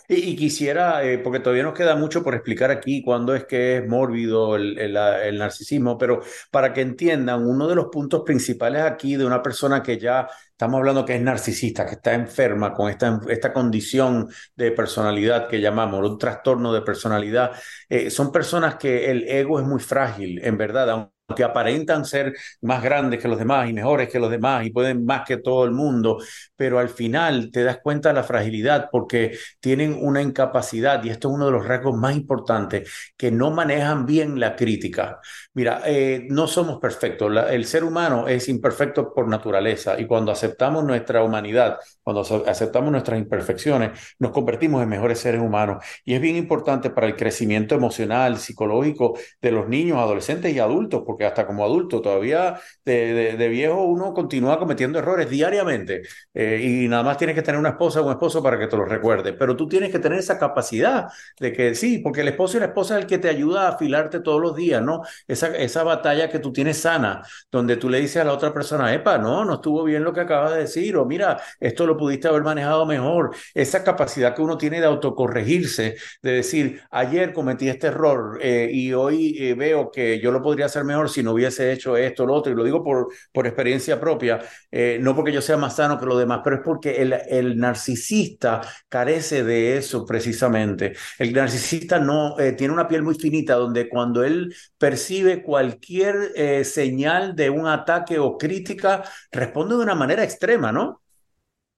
Y, 0.08 0.36
quisiera, 0.36 1.04
eh, 1.04 1.18
porque 1.18 1.40
todavía 1.40 1.62
nos 1.62 1.74
queda 1.74 1.96
mucho 1.96 2.22
por 2.22 2.34
explicar 2.34 2.70
aquí 2.70 3.02
cuándo 3.02 3.34
es 3.34 3.44
que 3.44 3.78
es 3.78 3.88
mórbido 3.88 4.56
el, 4.56 4.78
el, 4.78 5.38
narcisismo, 5.38 5.98
pero 5.98 6.20
para 6.50 6.72
que 6.72 6.80
entiendan, 6.80 7.46
uno 7.46 7.68
de 7.68 7.74
los 7.74 7.86
puntos 7.86 8.22
principales 8.24 8.82
aquí 8.82 9.16
de 9.16 9.24
una 9.24 9.42
persona 9.42 9.82
que 9.82 9.98
ya 9.98 10.28
estamos 10.50 10.78
hablando 10.78 11.04
que 11.04 11.16
es 11.16 11.22
narcisista, 11.22 11.84
que 11.84 11.94
está 11.96 12.14
enferma 12.14 12.72
con 12.72 12.88
esta, 12.88 13.20
esta 13.28 13.52
condición 13.52 14.28
de 14.54 14.70
personalidad 14.70 15.48
que 15.48 15.60
llamamos, 15.60 16.08
un 16.08 16.18
trastorno 16.18 16.72
de 16.72 16.82
personalidad, 16.82 17.52
eh, 17.88 18.10
son 18.10 18.30
personas 18.30 18.76
que 18.76 19.10
el 19.10 19.28
ego 19.28 19.58
es 19.58 19.66
muy 19.66 19.80
frágil, 19.80 20.40
en 20.44 20.56
verdad, 20.56 21.10
que 21.34 21.44
aparentan 21.44 22.04
ser 22.04 22.34
más 22.60 22.82
grandes 22.82 23.20
que 23.20 23.28
los 23.28 23.38
demás 23.38 23.68
y 23.68 23.72
mejores 23.72 24.08
que 24.08 24.18
los 24.18 24.30
demás 24.30 24.66
y 24.66 24.70
pueden 24.70 25.04
más 25.04 25.22
que 25.26 25.38
todo 25.38 25.64
el 25.64 25.72
mundo, 25.72 26.18
pero 26.62 26.78
al 26.78 26.90
final 26.90 27.50
te 27.50 27.64
das 27.64 27.78
cuenta 27.82 28.10
de 28.10 28.14
la 28.14 28.22
fragilidad 28.22 28.88
porque 28.92 29.36
tienen 29.58 29.98
una 30.00 30.22
incapacidad, 30.22 31.02
y 31.02 31.10
esto 31.10 31.28
es 31.28 31.34
uno 31.34 31.46
de 31.46 31.50
los 31.50 31.66
rasgos 31.66 31.96
más 31.96 32.14
importantes, 32.14 32.88
que 33.16 33.32
no 33.32 33.50
manejan 33.50 34.06
bien 34.06 34.38
la 34.38 34.54
crítica. 34.54 35.18
Mira, 35.54 35.82
eh, 35.86 36.24
no 36.30 36.46
somos 36.46 36.78
perfectos, 36.78 37.32
el 37.50 37.64
ser 37.64 37.82
humano 37.82 38.28
es 38.28 38.48
imperfecto 38.48 39.12
por 39.12 39.26
naturaleza 39.26 39.98
y 39.98 40.06
cuando 40.06 40.30
aceptamos 40.30 40.84
nuestra 40.84 41.24
humanidad, 41.24 41.78
cuando 42.00 42.20
aceptamos 42.46 42.92
nuestras 42.92 43.18
imperfecciones, 43.18 44.14
nos 44.20 44.30
convertimos 44.30 44.84
en 44.84 44.88
mejores 44.88 45.18
seres 45.18 45.40
humanos. 45.40 45.84
Y 46.04 46.14
es 46.14 46.20
bien 46.20 46.36
importante 46.36 46.90
para 46.90 47.08
el 47.08 47.16
crecimiento 47.16 47.74
emocional, 47.74 48.38
psicológico 48.38 49.18
de 49.40 49.50
los 49.50 49.68
niños, 49.68 49.98
adolescentes 49.98 50.54
y 50.54 50.60
adultos, 50.60 51.02
porque 51.04 51.24
hasta 51.24 51.44
como 51.44 51.64
adulto 51.64 52.00
todavía 52.00 52.60
de, 52.84 53.48
viejo 53.48 53.82
uno 53.82 54.14
continúa 54.14 54.60
cometiendo 54.60 55.00
errores 55.00 55.28
diariamente. 55.28 56.02
Eh, 56.34 56.51
y 56.60 56.88
nada 56.88 57.02
más 57.02 57.16
tienes 57.16 57.34
que 57.36 57.42
tener 57.42 57.58
una 57.58 57.70
esposa 57.70 58.00
o 58.00 58.06
un 58.06 58.12
esposo 58.12 58.42
para 58.42 58.58
que 58.58 58.66
te 58.66 58.76
lo 58.76 58.84
recuerde, 58.84 59.32
pero 59.32 59.56
tú 59.56 59.68
tienes 59.68 59.90
que 59.90 59.98
tener 59.98 60.18
esa 60.18 60.38
capacidad 60.38 61.08
de 61.38 61.52
que 61.52 61.74
sí, 61.74 61.98
porque 61.98 62.22
el 62.22 62.28
esposo 62.28 62.56
y 62.56 62.60
la 62.60 62.66
esposa 62.66 62.96
es 62.96 63.02
el 63.02 63.06
que 63.08 63.18
te 63.18 63.28
ayuda 63.28 63.66
a 63.66 63.68
afilarte 63.72 64.20
todos 64.20 64.40
los 64.40 64.56
días, 64.56 64.82
¿no? 64.82 65.02
Esa, 65.26 65.48
esa 65.56 65.82
batalla 65.84 66.28
que 66.28 66.38
tú 66.38 66.52
tienes 66.52 66.78
sana, 66.78 67.22
donde 67.50 67.76
tú 67.76 67.88
le 67.88 68.00
dices 68.00 68.18
a 68.18 68.24
la 68.24 68.32
otra 68.32 68.52
persona, 68.52 68.92
epa, 68.92 69.18
no, 69.18 69.44
no 69.44 69.54
estuvo 69.54 69.84
bien 69.84 70.04
lo 70.04 70.12
que 70.12 70.20
acabas 70.20 70.52
de 70.52 70.60
decir, 70.60 70.96
o 70.96 71.04
mira, 71.04 71.40
esto 71.60 71.86
lo 71.86 71.96
pudiste 71.96 72.28
haber 72.28 72.42
manejado 72.42 72.86
mejor, 72.86 73.34
esa 73.54 73.84
capacidad 73.84 74.34
que 74.34 74.42
uno 74.42 74.56
tiene 74.58 74.80
de 74.80 74.86
autocorregirse, 74.86 75.96
de 76.22 76.32
decir, 76.32 76.82
ayer 76.90 77.32
cometí 77.32 77.68
este 77.68 77.88
error 77.88 78.38
eh, 78.42 78.68
y 78.72 78.92
hoy 78.92 79.36
eh, 79.38 79.54
veo 79.54 79.90
que 79.90 80.20
yo 80.20 80.30
lo 80.30 80.42
podría 80.42 80.66
hacer 80.66 80.84
mejor 80.84 81.10
si 81.10 81.22
no 81.22 81.32
hubiese 81.32 81.72
hecho 81.72 81.96
esto, 81.96 82.26
lo 82.26 82.34
otro, 82.34 82.52
y 82.52 82.56
lo 82.56 82.64
digo 82.64 82.82
por, 82.82 83.08
por 83.32 83.46
experiencia 83.46 84.00
propia, 84.00 84.40
eh, 84.70 84.98
no 85.00 85.14
porque 85.14 85.32
yo 85.32 85.40
sea 85.40 85.56
más 85.56 85.76
sano 85.76 85.98
que 85.98 86.06
los 86.06 86.18
demás, 86.18 86.40
pero 86.42 86.56
es 86.56 86.62
porque 86.64 87.02
el, 87.02 87.12
el 87.28 87.56
narcisista 87.58 88.60
carece 88.88 89.44
de 89.44 89.76
eso 89.76 90.04
precisamente. 90.06 90.94
El 91.18 91.32
narcisista 91.32 91.98
no 91.98 92.38
eh, 92.38 92.52
tiene 92.52 92.74
una 92.74 92.88
piel 92.88 93.02
muy 93.02 93.14
finita 93.14 93.54
donde 93.54 93.88
cuando 93.88 94.24
él 94.24 94.54
percibe 94.78 95.42
cualquier 95.42 96.32
eh, 96.36 96.64
señal 96.64 97.34
de 97.34 97.50
un 97.50 97.66
ataque 97.66 98.18
o 98.18 98.36
crítica, 98.38 99.02
responde 99.30 99.76
de 99.76 99.82
una 99.82 99.94
manera 99.94 100.24
extrema, 100.24 100.72
¿no? 100.72 101.02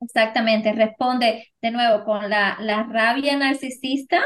Exactamente, 0.01 0.73
responde 0.73 1.53
de 1.63 1.71
nuevo 1.71 2.05
con 2.05 2.29
la, 2.29 2.57
la 2.61 2.83
rabia 2.85 3.37
narcisista, 3.37 4.21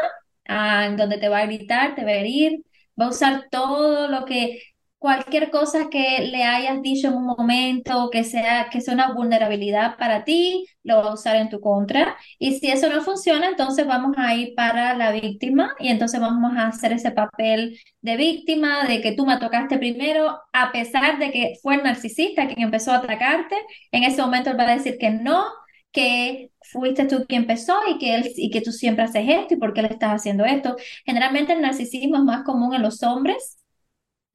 ah, 0.49 0.89
donde 0.97 1.19
te 1.19 1.29
va 1.29 1.39
a 1.41 1.47
gritar, 1.47 1.95
te 1.95 2.05
va 2.05 2.11
a 2.11 2.15
herir, 2.15 2.65
va 3.01 3.07
a 3.07 3.11
usar 3.11 3.47
todo 3.51 4.09
lo 4.09 4.25
que 4.25 4.61
cualquier 4.99 5.51
cosa 5.51 5.89
que 5.91 6.21
le 6.31 6.43
hayas 6.43 6.83
dicho 6.83 7.09
en 7.09 7.15
un 7.15 7.27
momento 7.27 8.11
que 8.11 8.25
sea, 8.25 8.69
que 8.71 8.81
sea 8.81 8.95
una 8.95 9.13
vulnerabilidad 9.13 9.97
para 9.97 10.25
ti, 10.25 10.67
lo 10.83 10.97
va 10.97 11.11
a 11.11 11.15
usar 11.15 11.37
en 11.37 11.49
tu 11.49 11.61
contra. 11.61 12.17
Y 12.39 12.59
si 12.59 12.69
eso 12.71 12.89
no 12.89 13.01
funciona, 13.03 13.49
entonces 13.49 13.87
vamos 13.87 14.17
a 14.19 14.35
ir 14.35 14.55
para 14.57 14.95
la 14.95 15.13
víctima 15.13 15.75
y 15.79 15.89
entonces 15.89 16.21
vamos 16.21 16.57
a 16.57 16.69
hacer 16.69 16.93
ese 16.93 17.13
papel 17.13 17.79
de 18.01 18.17
víctima, 18.17 18.85
de 18.85 19.01
que 19.01 19.13
tú 19.13 19.25
me 19.27 19.39
tocaste 19.39 19.79
primero, 19.79 20.41
a 20.53 20.73
pesar 20.73 21.19
de 21.19 21.31
que 21.31 21.55
fue 21.63 21.77
el 21.77 21.85
narcisista 21.85 22.47
quien 22.47 22.63
empezó 22.63 22.93
a 22.93 22.97
atacarte, 22.97 23.57
en 23.93 24.05
ese 24.05 24.21
momento 24.21 24.51
él 24.51 24.59
va 24.59 24.65
a 24.65 24.77
decir 24.77 24.99
que 24.99 25.11
no, 25.11 25.45
que 25.93 26.51
fuiste 26.63 27.07
tú 27.07 27.25
quien 27.29 27.43
empezó 27.43 27.79
y 27.89 27.99
que, 27.99 28.15
él, 28.17 28.33
y 28.37 28.51
que 28.51 28.61
tú 28.61 28.73
siempre 28.73 29.05
haces 29.05 29.25
esto 29.29 29.55
y 29.55 29.57
por 29.59 29.73
qué 29.73 29.83
le 29.83 29.89
estás 29.89 30.11
haciendo 30.13 30.45
esto. 30.45 30.77
Generalmente 31.07 31.53
el 31.53 31.63
narcisismo 31.63 32.17
es 32.17 32.25
más 32.25 32.45
común 32.45 32.75
en 32.75 32.83
los 32.83 33.03
hombres 33.03 33.59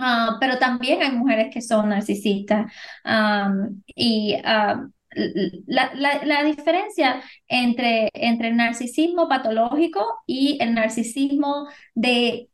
Ah, 0.05 0.37
pero 0.39 0.57
también 0.59 1.01
hay 1.01 1.11
mujeres 1.13 1.53
que 1.53 1.61
son 1.61 1.89
narcisistas. 1.89 2.71
y 3.95 4.35
la, 5.67 5.91
la, 5.95 6.43
diferencia 6.43 7.21
entre, 7.47 8.09
entre 8.13 8.49
el 8.49 8.57
narcisismo 8.57 9.29
patológico 9.29 10.05
y 10.25 10.57
el 10.61 10.73
narcisismo 10.73 11.67
de 11.95 12.49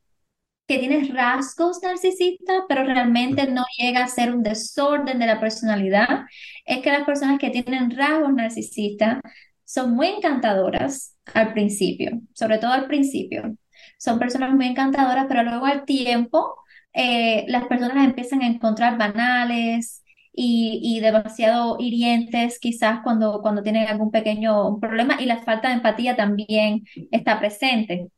que 0.68 0.78
tienes 0.78 1.10
rasgos 1.12 1.82
narcisistas, 1.82 2.64
pero 2.70 2.84
realmente 2.84 3.48
no 3.48 3.64
llega 3.80 4.04
a 4.04 4.08
ser 4.08 4.32
un 4.36 4.44
desorden 4.44 5.18
de 5.18 5.26
la 5.26 5.40
personalidad, 5.40 6.26
es 6.66 6.82
que 6.84 6.92
las 6.92 7.06
personas 7.06 7.40
que 7.40 7.50
tienen 7.50 7.90
rasgos 7.92 8.34
narcisistas 8.34 9.22
son 9.66 9.96
muy 9.96 10.08
encantadoras 10.08 11.18
al 11.34 11.54
principio, 11.54 12.22
sobre 12.34 12.60
todo 12.60 12.74
al 12.74 12.86
principio. 12.88 13.56
Son 13.98 14.20
personas 14.20 14.54
muy 14.54 14.68
encantadoras, 14.68 15.26
pero 15.28 15.44
luego 15.44 15.66
al 15.66 15.86
tiempo 15.86 16.56
eh, 16.94 17.46
las 17.48 17.66
personas 17.66 18.06
empiezan 18.06 18.42
a 18.42 18.48
encontrar 18.48 18.98
banales 18.98 20.04
y, 20.34 21.00
demasiado 21.02 21.78
hirientes 21.80 22.60
quizás 22.60 23.02
cuando, 23.04 23.42
cuando 23.42 23.62
tienen 23.64 23.88
algún 23.88 24.12
pequeño 24.12 24.80
problema 24.80 25.18
y 25.22 25.26
la 25.26 25.44
falta 25.44 25.68
de 25.70 25.76
empatía 25.76 26.16
también 26.16 26.84
está 27.12 27.40
presente. 27.40 28.10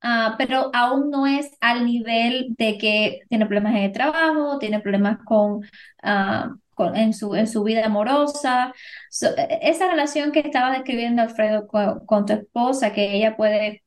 Ah, 0.00 0.36
pero 0.38 0.70
aún 0.74 1.10
no 1.10 1.26
es 1.26 1.50
al 1.60 1.84
nivel 1.84 2.54
de 2.56 2.78
que 2.78 3.20
tiene 3.28 3.46
problemas 3.46 3.74
en 3.74 3.82
el 3.84 3.92
trabajo, 3.92 4.58
tiene 4.58 4.80
problemas 4.80 5.18
con, 5.24 5.62
ah, 6.02 6.54
en, 6.94 7.12
su, 7.12 7.34
en 7.34 7.46
su 7.48 7.62
vida 7.64 7.86
amorosa. 7.86 8.72
E, 9.22 9.58
esa 9.62 9.88
relación 9.90 10.32
que 10.32 10.40
estaba 10.40 10.70
describiendo 10.72 11.22
Alfredo 11.22 11.66
con, 11.66 12.26
tu 12.26 12.32
esposa, 12.32 12.92
que 12.92 13.16
ella 13.16 13.36
puede 13.36 13.82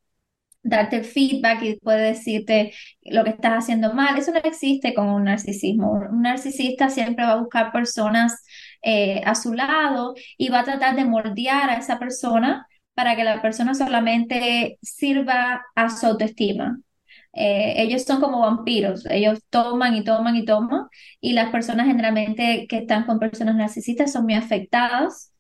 darte 0.63 1.04
feedback 1.04 1.63
y 1.63 1.80
puede 1.80 2.10
decirte 2.13 2.74
lo 3.04 3.24
que 3.24 3.32
estás 3.32 3.63
haciendo 3.63 3.93
mal. 3.93 4.17
Eso 4.17 4.32
no 4.32 4.39
existe 4.39 4.93
con 4.93 5.08
un 5.10 5.26
narcisismo. 5.26 5.91
Un 5.93 6.21
narcisista 6.21 6.89
siempre 6.89 7.26
va 7.26 7.34
a 7.34 7.41
buscar 7.41 7.71
personas 7.71 8.43
eh, 8.84 9.21
a 9.26 9.36
su 9.36 9.54
lado 9.54 10.13
y 10.38 10.50
va 10.50 10.60
a 10.62 10.63
tratar 10.63 10.95
de 10.95 11.06
moldear 11.06 11.69
a 11.69 11.78
esa 11.78 12.00
persona 12.00 12.67
para 12.93 13.15
que 13.15 13.24
la 13.24 13.41
persona 13.41 13.74
solamente 13.74 14.78
sirva 14.82 15.63
a 15.76 15.89
su 15.89 16.06
autoestima. 16.06 16.80
Eh, 17.34 17.76
ellos 17.78 18.04
son 18.04 18.19
como 18.19 18.41
vampiros, 18.41 19.06
ellos 19.10 19.39
toman 19.50 19.95
y 19.95 20.04
toman 20.04 20.36
y 20.36 20.43
toman 20.45 20.88
y 21.21 21.34
las 21.34 21.50
personas 21.50 21.88
generalmente 21.88 22.67
que 22.67 22.80
están 22.80 23.06
con 23.06 23.19
personas 23.19 23.56
narcisistas 23.56 24.12
son 24.12 24.26
muy 24.26 24.34
afectadas 24.34 25.31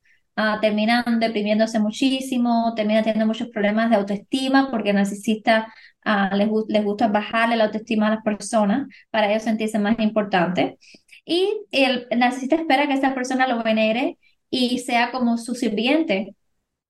Ah, 0.43 0.57
terminan 0.59 1.19
deprimiéndose 1.19 1.79
muchísimo, 1.79 2.73
terminan 2.75 3.03
teniendo 3.03 3.27
muchos 3.27 3.49
problemas 3.49 3.91
de 3.91 3.97
autoestima 3.97 4.71
porque 4.71 4.89
el 4.89 4.95
narcisista 4.95 5.71
uh, 6.03 6.35
les, 6.35 6.49
les, 6.67 6.83
gusta 6.83 7.07
bajarle 7.09 7.55
la 7.57 7.65
autoestima 7.65 8.07
a 8.07 8.09
las 8.15 8.23
personas 8.23 8.87
para 9.11 9.29
ellos 9.29 9.43
sentirse 9.43 9.77
más 9.77 9.99
importantes. 9.99 10.79
Y 11.25 11.47
el, 11.71 12.07
narcisista 12.17 12.55
espera 12.55 12.87
que 12.87 12.93
esta 12.93 13.13
persona 13.13 13.47
lo 13.47 13.61
venere 13.61 14.17
y 14.49 14.79
sea 14.79 15.11
como 15.11 15.37
su 15.37 15.53
sirviente. 15.55 16.35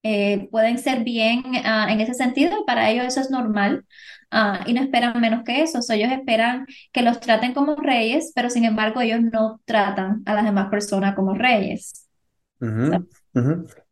eh, 0.03 0.47
pueden 0.51 0.79
ser 0.79 1.03
bien 1.03 1.43
ah, 1.65 1.87
en 1.91 2.01
ese 2.01 2.13
sentido, 2.15 2.65
para 2.65 2.89
ellos 2.91 3.05
eso 3.05 3.21
es 3.21 3.31
normal 3.31 3.85
ah, 4.31 4.63
y 4.67 4.73
no 4.73 4.81
esperan 4.81 5.19
menos 5.21 5.43
que 5.43 5.61
eso. 5.63 5.79
ellos 5.93 6.11
esperan 6.11 6.67
que 6.93 7.01
los 7.03 7.19
traten 7.19 7.53
como 7.53 7.75
reyes, 7.75 8.31
pero 8.35 8.49
sin 8.49 8.65
embargo 8.65 9.01
ellos 9.01 9.21
no 9.21 9.61
tratan 9.65 10.23
a 10.25 10.33
las 10.35 10.45
demás 10.45 10.69
personas 10.69 11.15
como 11.15 11.33
reyes. 11.35 12.07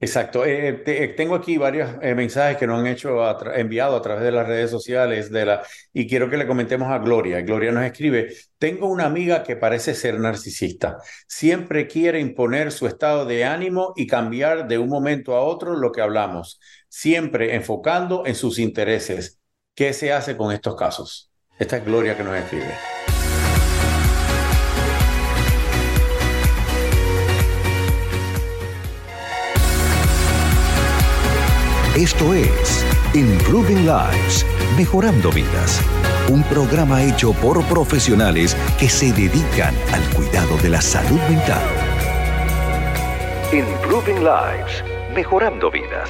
Exacto. 0.02 0.46
Eh, 0.46 1.14
tengo 1.16 1.36
aquí 1.36 1.58
varios 1.58 1.92
eh, 2.02 2.14
mensajes 2.14 2.58
que 2.58 2.68
nos 2.68 2.80
han 2.80 2.88
hecho 2.88 3.24
enviado 3.56 3.96
a 3.96 4.02
través 4.02 4.24
de 4.24 4.32
las 4.32 4.46
redes 4.46 4.70
sociales 4.70 5.32
de 5.32 5.46
la 5.46 5.64
y 5.94 6.08
quiero 6.08 6.30
que 6.30 6.36
le 6.36 6.46
comentemos 6.46 6.90
a 6.90 7.00
Gloria. 7.00 7.42
Gloria 7.42 7.72
nos 7.72 7.86
escribe: 7.86 8.34
Tengo 8.58 8.88
una 8.88 9.06
amiga 9.06 9.44
que 9.44 9.56
parece 9.56 9.94
ser 9.94 10.20
narcisista. 10.20 10.98
Siempre 11.28 11.88
quiere 11.88 12.20
imponer 12.20 12.72
su 12.72 12.86
estado 12.86 13.26
de 13.26 13.46
ánimo 13.46 13.94
y 13.96 14.08
cambiar 14.08 14.68
de 14.68 14.78
un 14.78 14.90
momento 14.90 15.36
a 15.36 15.42
otro 15.42 15.76
lo 15.78 15.92
que 15.92 16.02
hablamos, 16.02 16.60
siempre 16.90 17.56
enfocando 17.56 18.26
en 18.26 18.36
sus 18.36 18.60
intereses. 18.60 19.40
¿Qué 19.74 19.94
se 19.94 20.12
hace 20.12 20.36
con 20.36 20.52
estos 20.52 20.76
casos? 20.76 21.32
Esta 21.58 21.78
es 21.78 21.86
Gloria 21.86 22.18
que 22.18 22.24
nos 22.24 22.36
escribe. 22.36 22.99
Esto 32.00 32.34
es 32.34 32.86
Improving 33.14 33.86
Lives, 33.86 34.46
Mejorando 34.78 35.34
Vidas, 35.34 35.82
un 36.32 36.44
programa 36.44 37.04
hecho 37.04 37.34
por 37.34 37.62
profesionales 37.66 38.56
que 38.80 38.88
se 38.88 39.12
dedican 39.12 39.76
al 39.92 40.16
cuidado 40.16 40.56
de 40.64 40.70
la 40.70 40.80
salud 40.80 41.20
mental. 41.30 41.62
Improving 43.52 44.24
Lives, 44.24 44.82
Mejorando 45.14 45.70
Vidas. 45.70 46.10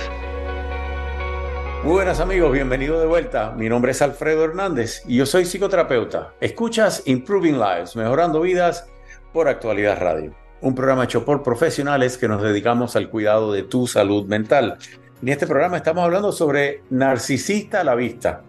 Muy 1.83 1.93
buenas 1.93 2.19
amigos, 2.19 2.51
bienvenido 2.51 2.99
de 2.99 3.07
vuelta. 3.07 3.55
Mi 3.57 3.67
nombre 3.67 3.93
es 3.93 4.03
Alfredo 4.03 4.45
Hernández 4.45 5.01
y 5.07 5.17
yo 5.17 5.25
soy 5.25 5.45
psicoterapeuta. 5.45 6.35
Escuchas 6.39 7.01
Improving 7.07 7.57
Lives, 7.57 7.95
Mejorando 7.95 8.41
Vidas 8.41 8.87
por 9.33 9.47
Actualidad 9.47 9.99
Radio, 9.99 10.35
un 10.61 10.75
programa 10.75 11.05
hecho 11.05 11.25
por 11.25 11.41
profesionales 11.41 12.15
que 12.19 12.27
nos 12.27 12.43
dedicamos 12.43 12.95
al 12.95 13.09
cuidado 13.09 13.51
de 13.51 13.63
tu 13.63 13.87
salud 13.87 14.27
mental. 14.27 14.77
En 15.21 15.27
este 15.27 15.45
programa 15.45 15.75
estamos 15.75 16.05
hablando 16.05 16.31
sobre 16.31 16.81
narcisista 16.89 17.81
a 17.81 17.83
la 17.83 17.93
vista. 17.93 18.41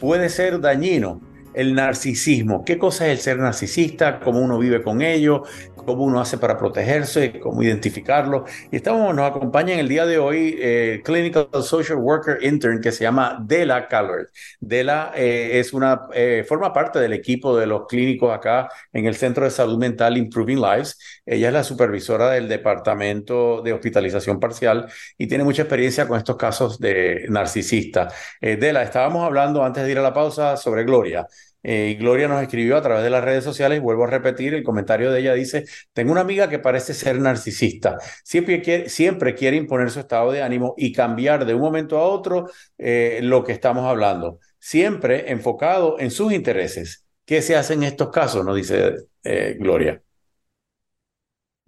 Puede 0.00 0.28
ser 0.28 0.60
dañino 0.60 1.18
el 1.54 1.74
narcisismo. 1.74 2.62
¿Qué 2.62 2.76
cosa 2.76 3.06
es 3.06 3.12
el 3.12 3.18
ser 3.20 3.38
narcisista? 3.38 4.20
¿Cómo 4.20 4.40
uno 4.40 4.58
vive 4.58 4.82
con 4.82 5.00
ello? 5.00 5.44
cómo 5.84 6.04
uno 6.04 6.20
hace 6.20 6.38
para 6.38 6.56
protegerse, 6.56 7.38
cómo 7.40 7.62
identificarlo. 7.62 8.44
Y 8.70 8.76
estamos, 8.76 9.14
nos 9.14 9.30
acompaña 9.30 9.74
en 9.74 9.80
el 9.80 9.88
día 9.88 10.06
de 10.06 10.18
hoy 10.18 10.56
eh, 10.58 11.00
Clinical 11.04 11.48
Social 11.62 11.98
Worker 11.98 12.38
Intern 12.42 12.80
que 12.80 12.92
se 12.92 13.04
llama 13.04 13.38
Dela 13.44 13.88
Callard. 13.88 14.28
Dela 14.60 15.12
eh, 15.14 15.58
es 15.58 15.72
una, 15.72 16.02
eh, 16.14 16.44
forma 16.46 16.72
parte 16.72 16.98
del 16.98 17.12
equipo 17.12 17.56
de 17.56 17.66
los 17.66 17.86
clínicos 17.86 18.32
acá 18.32 18.68
en 18.92 19.06
el 19.06 19.14
Centro 19.14 19.44
de 19.44 19.50
Salud 19.50 19.78
Mental 19.78 20.16
Improving 20.16 20.60
Lives. 20.60 20.98
Ella 21.30 21.48
es 21.48 21.54
la 21.54 21.64
supervisora 21.64 22.30
del 22.30 22.48
Departamento 22.48 23.62
de 23.62 23.72
Hospitalización 23.72 24.40
Parcial 24.40 24.86
y 25.16 25.28
tiene 25.28 25.44
mucha 25.44 25.62
experiencia 25.62 26.08
con 26.08 26.18
estos 26.18 26.36
casos 26.36 26.78
de 26.80 27.26
narcisista. 27.28 28.08
Dela, 28.40 28.82
estábamos 28.82 29.24
hablando 29.24 29.64
antes 29.64 29.84
de 29.84 29.92
ir 29.92 29.98
a 29.98 30.02
la 30.02 30.12
pausa 30.12 30.56
sobre 30.56 30.84
Gloria. 30.84 31.26
Eh, 31.62 31.96
Gloria 31.98 32.26
nos 32.28 32.42
escribió 32.42 32.76
a 32.76 32.82
través 32.82 33.04
de 33.04 33.10
las 33.10 33.22
redes 33.22 33.44
sociales 33.44 33.80
vuelvo 33.80 34.04
a 34.04 34.06
repetir, 34.06 34.54
el 34.54 34.62
comentario 34.62 35.10
de 35.12 35.20
ella 35.20 35.34
dice, 35.34 35.64
tengo 35.92 36.12
una 36.12 36.22
amiga 36.22 36.48
que 36.48 36.58
parece 36.58 36.94
ser 36.94 37.20
narcisista, 37.20 37.98
siempre 38.24 38.62
quiere, 38.62 38.88
siempre 38.88 39.34
quiere 39.34 39.56
imponer 39.56 39.90
su 39.90 40.00
estado 40.00 40.32
de 40.32 40.42
ánimo 40.42 40.74
y 40.78 40.92
cambiar 40.92 41.44
de 41.44 41.54
un 41.54 41.60
momento 41.60 41.98
a 41.98 42.04
otro 42.04 42.48
eh, 42.78 43.20
lo 43.22 43.44
que 43.44 43.52
estamos 43.52 43.84
hablando, 43.84 44.38
siempre 44.58 45.30
enfocado 45.30 45.98
en 45.98 46.10
sus 46.10 46.32
intereses. 46.32 47.04
¿Qué 47.26 47.42
se 47.42 47.56
hace 47.56 47.74
en 47.74 47.84
estos 47.84 48.10
casos? 48.10 48.44
Nos 48.44 48.56
dice 48.56 48.94
eh, 49.22 49.56
Gloria. 49.58 50.02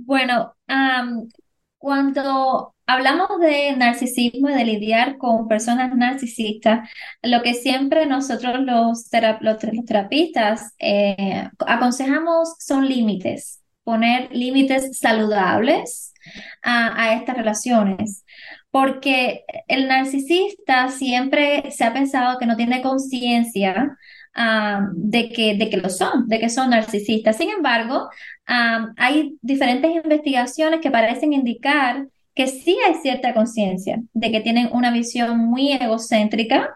Bueno, 0.05 0.55
cuando 1.79 2.75
hablamos 2.87 3.41
de 3.41 3.77
narcisismo 3.77 4.51
y 4.51 4.55
de 4.55 4.65
lidiar 4.65 5.17
con 5.19 5.49
personas 5.49 5.95
narcisistas, 5.97 6.89
lo 7.23 7.43
que 7.43 7.55
siempre 7.55 8.07
nosotros 8.07 8.61
los, 8.61 9.09
terapistas 9.87 10.75
eh, 10.79 11.49
aconsejamos 11.67 12.57
son 12.59 12.89
límites, 12.89 13.63
poner 13.85 14.35
límites 14.35 14.99
saludables 14.99 16.13
a, 16.63 17.15
estas 17.15 17.37
relaciones 17.37 18.25
porque 18.71 19.45
el 19.69 19.87
narcisista 19.89 20.89
siempre 20.89 21.71
se 21.73 21.85
ha 21.85 21.93
pensado 21.93 22.39
que 22.39 22.47
no 22.47 22.57
tiene 22.57 22.81
conciencia 22.81 23.99
ah, 24.35 24.89
de, 24.95 25.31
que, 25.31 25.57
de 25.57 25.71
que 25.71 25.77
lo 25.77 25.89
son, 25.89 26.29
de 26.29 26.39
que 26.41 26.49
son 26.49 26.71
narcisistas. 26.71 27.37
Sin 27.37 27.51
embargo, 27.51 28.09
hay 28.47 29.39
diferentes 29.41 29.91
investigaciones 30.05 30.81
que 30.81 30.91
parecen 30.91 31.33
indicar 31.33 32.07
que 32.35 32.47
sí 32.47 32.79
hay 32.87 32.95
cierta 32.95 33.35
conciencia 33.35 34.03
de 34.13 34.33
que 34.33 34.41
tienen 34.41 34.71
una 34.73 34.91
visión 34.91 35.39
muy 35.39 35.73
egocéntrica 35.73 36.71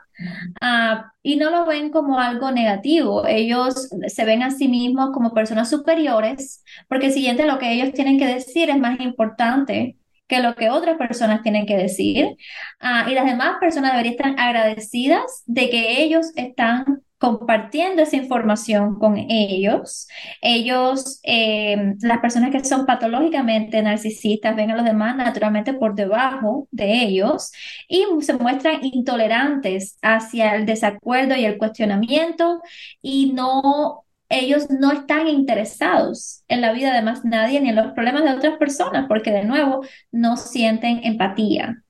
ah, 0.60 1.12
y 1.22 1.36
no 1.36 1.50
lo 1.50 1.64
ven 1.66 1.90
como 1.90 2.18
algo 2.20 2.50
negativo. 2.50 3.26
Ellos 3.26 3.88
se 4.06 4.24
ven 4.24 4.42
a 4.42 4.50
sí 4.50 4.68
mismos 4.68 5.10
como 5.12 5.32
personas 5.34 5.70
superiores 5.70 6.62
porque 6.88 7.10
siguiente 7.10 7.46
lo 7.46 7.58
que 7.58 7.72
ellos 7.72 7.92
tienen 7.92 8.18
que 8.18 8.26
decir 8.26 8.70
es 8.70 8.78
más 8.78 9.00
importante 9.00 9.96
que 10.28 10.40
lo 10.40 10.56
que 10.56 10.70
otras 10.70 10.98
personas 10.98 11.42
tienen 11.42 11.66
que 11.66 11.76
decir. 11.76 12.36
Ah, 12.80 13.06
y 13.10 13.14
las 13.14 13.26
demás 13.26 13.56
personas 13.60 13.92
deberían 13.92 14.14
estar 14.14 14.34
agradecidas 14.38 15.42
de 15.46 15.70
que 15.70 16.02
ellos 16.02 16.32
están 16.36 17.02
compartiendo 17.18 18.02
esa 18.02 18.16
información 18.16 18.98
con 18.98 19.16
ellos. 19.16 20.06
Ellos, 20.42 21.20
eh, 21.22 21.94
las 22.00 22.18
personas 22.18 22.50
que 22.50 22.64
son 22.64 22.86
patológicamente 22.86 23.82
narcisistas, 23.82 24.54
ven 24.56 24.70
a 24.70 24.76
los 24.76 24.84
demás 24.84 25.16
naturalmente 25.16 25.72
por 25.74 25.94
debajo 25.94 26.68
de 26.70 27.02
ellos 27.04 27.52
y 27.88 28.04
se 28.20 28.34
muestran 28.34 28.84
intolerantes 28.84 29.98
hacia 30.02 30.54
el 30.54 30.66
desacuerdo 30.66 31.36
y 31.36 31.44
el 31.44 31.58
cuestionamiento 31.58 32.60
y 33.00 33.32
no 33.32 34.04
ellos 34.28 34.68
no 34.70 34.90
están 34.92 35.28
interesados 35.28 36.42
en 36.48 36.60
la 36.60 36.72
vida 36.72 36.92
de 36.92 37.02
más 37.02 37.24
nadie 37.24 37.60
ni 37.60 37.68
en 37.70 37.76
los 37.76 37.92
problemas 37.92 38.24
de 38.24 38.30
otras 38.30 38.58
personas, 38.58 39.06
porque 39.08 39.30
de 39.30 39.44
nuevo 39.44 39.82
no 40.10 40.36
sienten 40.36 41.00
empatía. 41.04 41.82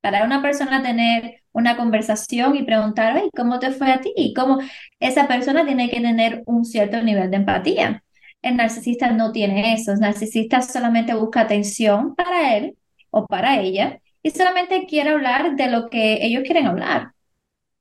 Para 0.00 0.24
una 0.24 0.40
persona 0.40 0.82
tener 0.82 1.39
una 1.52 1.76
conversación 1.76 2.56
y 2.56 2.62
preguntar, 2.64 3.16
Ay, 3.16 3.30
¿cómo 3.36 3.58
te 3.58 3.70
fue 3.72 3.90
a 3.92 4.00
ti? 4.00 4.12
Y 4.16 4.34
cómo 4.34 4.58
esa 5.00 5.28
persona 5.28 5.64
tiene 5.66 5.90
que 5.90 6.00
tener 6.00 6.42
un 6.46 6.64
cierto 6.64 7.02
nivel 7.02 7.30
de 7.30 7.36
empatía. 7.38 8.04
El 8.42 8.56
narcisista 8.56 9.10
no 9.10 9.32
tiene 9.32 9.74
eso. 9.74 9.92
El 9.92 10.00
narcisista 10.00 10.62
solamente 10.62 11.14
busca 11.14 11.42
atención 11.42 12.14
para 12.14 12.56
él 12.56 12.76
o 13.10 13.26
para 13.26 13.60
ella 13.60 14.00
y 14.22 14.30
solamente 14.30 14.86
quiere 14.86 15.10
hablar 15.10 15.56
de 15.56 15.68
lo 15.70 15.88
que 15.90 16.24
ellos 16.24 16.42
quieren 16.44 16.66
hablar 16.66 17.12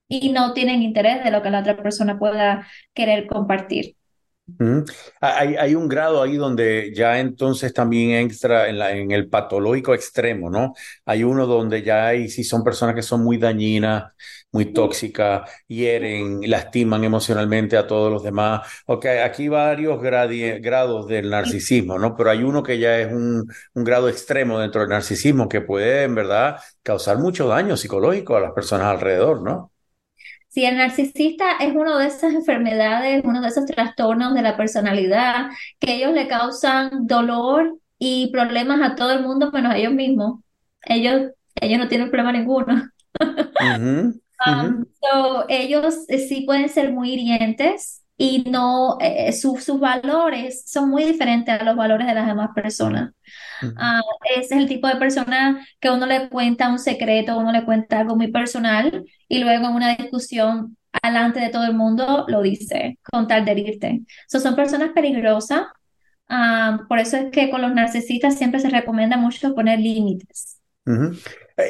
y 0.08 0.32
no 0.32 0.54
tienen 0.54 0.84
interés 0.84 1.24
de 1.24 1.32
lo 1.32 1.42
que 1.44 1.52
la 1.52 1.62
otra 1.62 1.78
persona 1.78 2.20
pueda 2.20 2.68
querer 2.94 3.28
compartir. 3.28 3.96
Hay, 5.22 5.56
hay, 5.56 5.76
un 5.76 5.88
grado 5.88 6.22
ahí 6.22 6.38
donde 6.38 6.92
ya 6.96 7.20
entonces 7.20 7.74
también 7.74 8.12
entra 8.12 8.70
en, 8.70 8.80
la, 8.80 8.92
el 8.92 9.30
patológico 9.30 9.94
extremo, 9.94 10.50
¿no? 10.50 10.74
Hay 11.06 11.24
uno 11.24 11.46
donde 11.46 11.82
ya 11.84 12.08
hay, 12.08 12.30
si 12.30 12.44
son 12.44 12.64
personas 12.64 12.96
que 12.96 13.02
son 13.02 13.24
muy 13.24 13.38
dañinas, 13.38 14.14
muy 14.52 14.74
tóxicas, 14.74 15.50
hieren, 15.68 16.42
lastiman 16.50 17.04
emocionalmente 17.04 17.78
a 17.78 17.88
todos 17.88 18.12
los 18.12 18.24
demás. 18.24 18.68
Ok, 18.86 19.06
aquí 19.24 19.48
varios 19.48 20.02
grados 20.02 21.08
del 21.08 21.30
narcisismo, 21.30 22.00
¿no? 22.00 22.16
Pero 22.16 22.32
hay 22.32 22.44
uno 22.44 22.64
que 22.64 22.80
ya 22.80 23.00
es 23.00 23.12
un 23.12 23.48
grado 23.74 24.10
extremo 24.10 24.60
dentro 24.60 24.82
del 24.82 24.90
narcisismo 24.90 25.48
que 25.50 25.62
puede, 25.62 26.04
en 26.04 26.16
verdad, 26.16 26.60
causar 26.84 27.18
mucho 27.18 27.48
daño 27.48 27.78
psicológico 27.78 28.36
a 28.36 28.42
las 28.42 28.52
personas 28.54 28.88
alrededor, 28.88 29.42
¿no? 29.42 29.72
Si 30.50 30.66
el 30.66 30.78
narcisista 30.78 31.58
es 31.60 31.76
una 31.76 31.98
de 31.98 32.08
esas 32.08 32.34
enfermedades, 32.34 33.24
uno 33.24 33.42
de 33.42 33.48
esos 33.48 33.66
trastornos 33.66 34.34
de 34.34 34.42
la 34.42 34.58
personalidad 34.58 35.50
que 35.80 35.96
ellos 35.96 36.14
le 36.14 36.28
causan 36.28 37.06
dolor 37.08 37.78
y 38.00 38.32
problemas 38.32 38.82
a 38.82 38.96
todo 38.96 39.12
el 39.12 39.24
mundo 39.24 39.52
menos 39.52 39.74
a 39.74 39.78
ellos 39.78 39.94
mismos. 39.94 40.42
Ellos, 40.84 41.32
ellos 41.56 41.80
no 41.80 41.88
tienen 41.88 42.10
problema 42.10 42.32
ninguno. 42.32 42.90
Um, 44.48 44.86
ellos 45.50 46.06
eh, 46.08 46.20
sí 46.20 46.42
pueden 46.46 46.70
ser 46.70 46.94
muy 46.94 47.12
hirientes 47.12 48.06
y 48.18 48.50
no, 48.50 48.98
eh, 49.02 49.28
eh, 49.28 49.34
sus 49.34 49.68
valores 49.80 50.64
son 50.66 50.90
muy 50.90 51.04
diferentes 51.04 51.60
a 51.60 51.64
los 51.64 51.76
valores 51.76 52.08
de 52.08 52.14
las 52.14 52.28
demás 52.28 52.50
personas. 52.56 53.12
Ah, 53.78 54.02
ese 54.36 54.56
es 54.56 54.62
el 54.62 54.68
tipo 54.68 54.88
de 54.88 54.96
persona 54.96 55.66
que 55.80 55.90
uno 55.90 56.06
le 56.06 56.30
cuenta 56.30 56.70
un 56.70 56.80
secreto, 56.80 57.38
uno 57.38 57.52
le 57.52 57.66
cuenta 57.66 58.00
algo 58.00 58.16
muy 58.16 58.32
personal 58.32 59.06
y 59.28 59.40
luego 59.40 59.68
en 59.68 59.76
una 59.76 59.96
discusión 59.96 60.78
delante 61.04 61.40
de 61.40 61.50
todo 61.50 61.66
el 61.66 61.74
mundo 61.74 62.26
lo 62.28 62.42
dice 62.42 62.98
con 63.04 63.28
tal 63.28 63.46
de 63.46 63.52
herirte. 63.52 64.02
son 64.28 64.56
personas 64.56 64.92
peligrosas. 64.94 65.68
Ah, 66.28 66.82
por 66.88 67.00
eso 67.00 67.18
es 67.18 67.32
que 67.32 67.50
con 67.50 67.62
los 67.62 67.74
narcisistas 67.74 68.38
siempre 68.38 68.60
se 68.60 68.70
recomienda 68.70 69.18
mucho 69.18 69.56
poner 69.56 69.80
límites. 69.80 70.62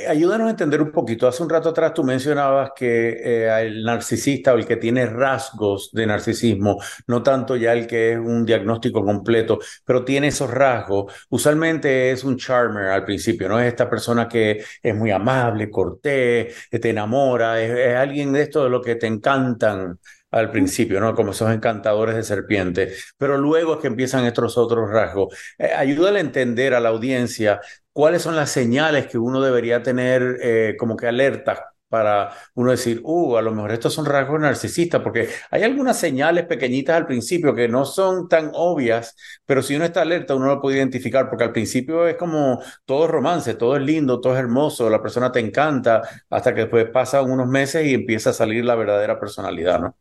Ayúdanos 0.08 0.47
a 0.47 0.52
entender 0.52 0.82
un 0.82 0.91
poquito. 0.91 1.28
Hace 1.28 1.43
un 1.43 1.49
rato 1.49 1.69
atrás 1.69 1.93
tú 1.93 2.04
mencionabas 2.04 2.71
que 2.75 3.10
eh, 3.23 3.62
el 3.62 3.84
narcisista 3.84 4.54
o 4.54 4.58
el 4.58 4.65
que 4.65 4.78
tiene 4.78 5.06
rasgos 5.06 5.91
de 5.93 6.06
narcisismo, 6.06 6.80
no 7.08 7.23
tanto 7.23 7.56
ya 7.56 7.73
el 7.73 7.88
que 7.88 8.13
es 8.13 8.19
un 8.19 8.45
diagnóstico 8.45 9.04
completo, 9.04 9.60
pero 9.86 10.04
tiene 10.06 10.28
esos 10.28 10.49
rasgos. 10.49 11.13
Usualmente 11.30 12.12
es 12.12 12.23
un 12.23 12.38
charmer 12.38 12.88
al 12.88 13.06
principio, 13.06 13.49
¿no? 13.49 13.60
Es 13.60 13.67
esta 13.67 13.89
persona 13.89 14.28
que 14.28 14.63
es 14.82 14.95
muy 14.95 15.12
amable, 15.12 15.69
cortés, 15.69 16.69
te 16.69 16.89
enamora, 16.89 17.62
es, 17.62 17.95
alguien 17.95 18.34
de 18.34 18.43
esto 18.43 18.63
de 18.63 18.69
lo 18.69 18.82
que 18.82 18.95
te 18.95 19.08
encantan 19.08 19.99
al 20.32 20.52
principio, 20.52 20.99
¿no? 20.99 21.15
Como 21.15 21.32
esos 21.32 21.52
encantadores 21.52 22.15
de 22.15 22.23
serpiente, 22.23 22.93
pero 23.17 23.38
luego 23.38 23.75
es 23.75 23.80
que 23.80 23.88
empiezan 23.88 24.25
estos 24.25 24.58
otros 24.58 24.89
rasgos. 24.89 25.36
Eh, 25.58 25.71
ayúdale 25.75 26.19
a 26.19 26.21
entender 26.21 26.73
a 26.73 26.80
la 26.80 26.89
audiencia 26.89 27.60
cuáles 27.99 28.21
son 28.21 28.38
las 28.38 28.49
señales 28.49 29.07
que 29.07 29.17
uno 29.17 29.41
debería 29.41 29.83
tener 29.83 30.38
eh, 30.41 30.75
como 30.79 30.95
que 30.95 31.05
alertas 31.07 31.59
para 31.89 32.31
uno 32.55 32.71
decir, 32.71 33.01
uh, 33.03 33.35
a 33.35 33.41
lo 33.41 33.51
mejor 33.51 33.73
estos 33.73 33.93
son 33.93 34.05
rasgos 34.05 34.39
narcisistas, 34.39 35.01
porque 35.01 35.27
hay 35.51 35.63
algunas 35.63 35.99
señales 35.99 36.45
pequeñitas 36.45 36.95
al 36.95 37.05
principio 37.05 37.53
que 37.53 37.67
no 37.67 37.83
son 37.83 38.29
tan 38.29 38.51
obvias, 38.53 39.17
pero 39.45 39.62
si 39.62 39.75
uno 39.75 39.83
está 39.83 40.03
alerta, 40.03 40.33
uno 40.33 40.45
lo 40.45 40.62
puede 40.62 40.77
identificar, 40.77 41.27
porque 41.27 41.43
al 41.43 41.51
principio 41.51 42.07
es 42.07 42.15
como 42.15 42.62
todo 42.85 43.05
romance, 43.05 43.55
todo 43.55 43.75
es 43.75 43.81
lindo, 43.83 44.21
todo 44.21 44.31
es 44.33 44.39
hermoso, 44.39 44.89
la 44.89 45.01
persona 45.01 45.29
te 45.29 45.41
encanta, 45.41 46.01
hasta 46.29 46.55
que 46.55 46.62
después 46.62 46.85
pasan 46.91 47.29
unos 47.29 47.47
meses 47.49 47.85
y 47.85 47.95
empieza 47.95 48.29
a 48.29 48.33
salir 48.33 48.63
la 48.63 48.75
verdadera 48.75 49.19
personalidad, 49.19 49.77
¿no? 49.81 49.95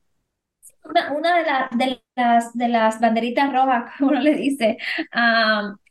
Una, 0.85 1.13
una 1.13 1.37
de, 1.37 1.85
de, 1.85 2.03
las, 2.15 2.55
de 2.57 2.69
las 2.69 3.01
banderitas 3.01 3.53
rojas, 3.53 3.93
como 3.99 4.13
uno 4.13 4.21
le 4.21 4.35
dice, 4.37 4.79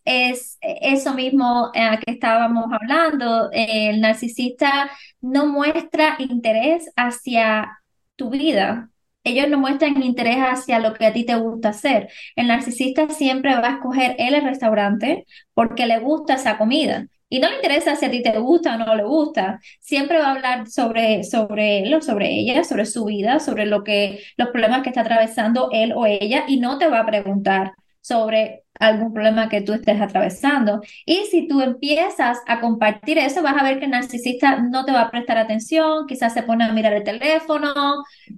es 0.08 0.58
eso 0.62 1.14
mismo 1.14 1.72
eh, 1.74 2.00
que 2.06 2.14
estábamos 2.14 2.66
hablando. 2.72 3.50
el 3.52 4.02
narcisista 4.02 4.90
no 5.22 5.48
muestra 5.48 6.16
interés 6.20 6.90
hacia 6.96 7.80
tu 8.16 8.30
vida. 8.30 8.90
Ellos 9.24 9.50
no 9.50 9.60
muestran 9.60 10.02
interés 10.04 10.38
hacia 10.38 10.80
lo 10.80 10.94
que 10.94 11.06
a 11.06 11.14
ti 11.14 11.26
te 11.26 11.36
gusta 11.36 11.70
hacer. 11.70 12.10
El 12.36 12.48
narcisista 12.48 13.10
siempre 13.10 13.54
va 13.56 13.68
a 13.68 13.74
escoger 13.76 14.16
él 14.20 14.34
el 14.36 14.44
restaurante 14.46 15.26
porque 15.54 15.86
le 15.86 16.00
gusta 16.00 16.36
esa 16.36 16.58
comida. 16.58 17.08
Y 17.30 17.40
no 17.40 17.50
le 17.50 17.56
interesa 17.56 17.96
si 17.98 18.06
a 18.06 18.12
ti 18.12 18.24
te 18.24 18.38
gusta 18.38 18.76
o 18.76 18.78
no 18.78 18.96
le 18.96 19.04
gusta. 19.04 19.60
Siempre 19.82 20.20
va 20.20 20.28
a 20.28 20.32
hablar 20.32 20.68
sobre, 20.70 21.24
sobre 21.26 21.80
él 21.80 21.94
o 21.94 22.02
sobre 22.02 22.30
ella, 22.30 22.64
sobre 22.64 22.86
su 22.86 23.04
vida, 23.06 23.40
sobre 23.40 23.66
lo 23.66 23.84
que, 23.84 24.24
los 24.38 24.50
problemas 24.50 24.82
que 24.84 24.90
está 24.90 25.02
atravesando 25.02 25.70
él 25.74 25.92
o 25.94 26.06
ella, 26.06 26.46
y 26.48 26.60
no 26.60 26.78
te 26.78 26.88
va 26.88 27.02
a 27.02 27.06
preguntar 27.06 27.74
sobre 28.00 28.64
algún 28.80 29.14
problema 29.14 29.50
que 29.50 29.62
tú 29.62 29.74
estés 29.74 30.02
atravesando. 30.02 30.82
Y 31.06 31.26
si 31.32 31.48
tú 31.48 31.62
empiezas 31.62 32.40
a 32.48 32.60
compartir 32.60 33.18
eso, 33.18 33.42
vas 33.42 33.62
a 33.62 33.64
ver 33.64 33.80
que 33.80 33.86
el 33.86 33.92
narcisista 33.92 34.60
no 34.62 34.86
te 34.86 34.92
va 34.92 35.02
a 35.02 35.12
prestar 35.12 35.38
atención, 35.38 36.08
quizás 36.08 36.34
se 36.34 36.44
pone 36.44 36.64
a 36.66 36.74
mirar 36.74 36.94
el 36.94 37.04
teléfono 37.04 37.74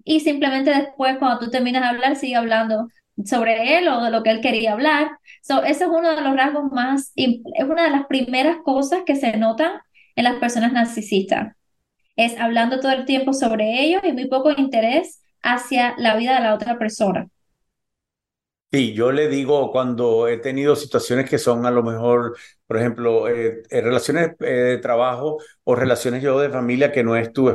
y 0.04 0.20
simplemente 0.22 0.72
después 0.72 1.18
cuando 1.18 1.40
tú 1.40 1.50
terminas 1.52 1.82
de 1.84 1.88
hablar, 1.90 2.16
sigue 2.16 2.36
hablando 2.36 2.88
sobre 3.26 3.78
él 3.78 3.88
o 3.88 4.04
de 4.04 4.12
lo 4.12 4.24
que 4.24 4.32
él 4.32 4.42
quería 4.42 4.74
hablar. 4.74 5.12
So, 5.42 5.64
ese 5.64 5.86
es 5.86 5.90
uno 5.90 6.16
de 6.16 6.22
los 6.22 6.36
rasgos 6.36 6.72
más, 6.72 7.12
es 7.16 7.40
una 7.68 7.84
de 7.84 7.92
las 7.92 8.06
primeras 8.08 8.58
cosas 8.64 9.02
que 9.06 9.16
se 9.16 9.38
notan 9.38 9.74
en 10.16 10.24
las 10.24 10.36
personas 10.36 10.72
narcisistas. 10.74 11.56
Es 12.16 12.38
hablando 12.40 12.80
todo 12.80 12.92
el 12.92 13.06
tiempo 13.06 13.34
sobre 13.34 13.82
ellos 13.82 14.02
y 14.04 14.12
muy 14.12 14.28
poco 14.28 14.52
interés 14.52 15.22
hacia 15.42 15.96
la 15.98 16.16
vida 16.18 16.36
de 16.36 16.42
la 16.42 16.54
otra 16.54 16.78
persona. 16.78 17.28
Sí, 18.72 18.94
yo 18.94 19.12
le 19.12 19.28
digo 19.30 19.72
cuando 19.72 20.28
he 20.28 20.38
tenido 20.38 20.76
situaciones 20.76 21.28
que 21.28 21.40
son 21.40 21.66
a 21.66 21.72
lo 21.72 21.82
mejor, 21.82 22.38
por 22.68 22.78
ejemplo, 22.78 23.28
eh, 23.28 23.64
eh, 23.72 23.82
relaciones 23.82 24.34
eh, 24.42 24.46
de 24.46 24.78
trabajo 24.78 25.40
o 25.64 25.74
relaciones 25.76 26.22
yo 26.22 26.40
de 26.40 26.52
familia 26.52 26.92
que 26.92 27.04
no 27.04 27.16
es 27.16 27.34
tu 27.34 27.50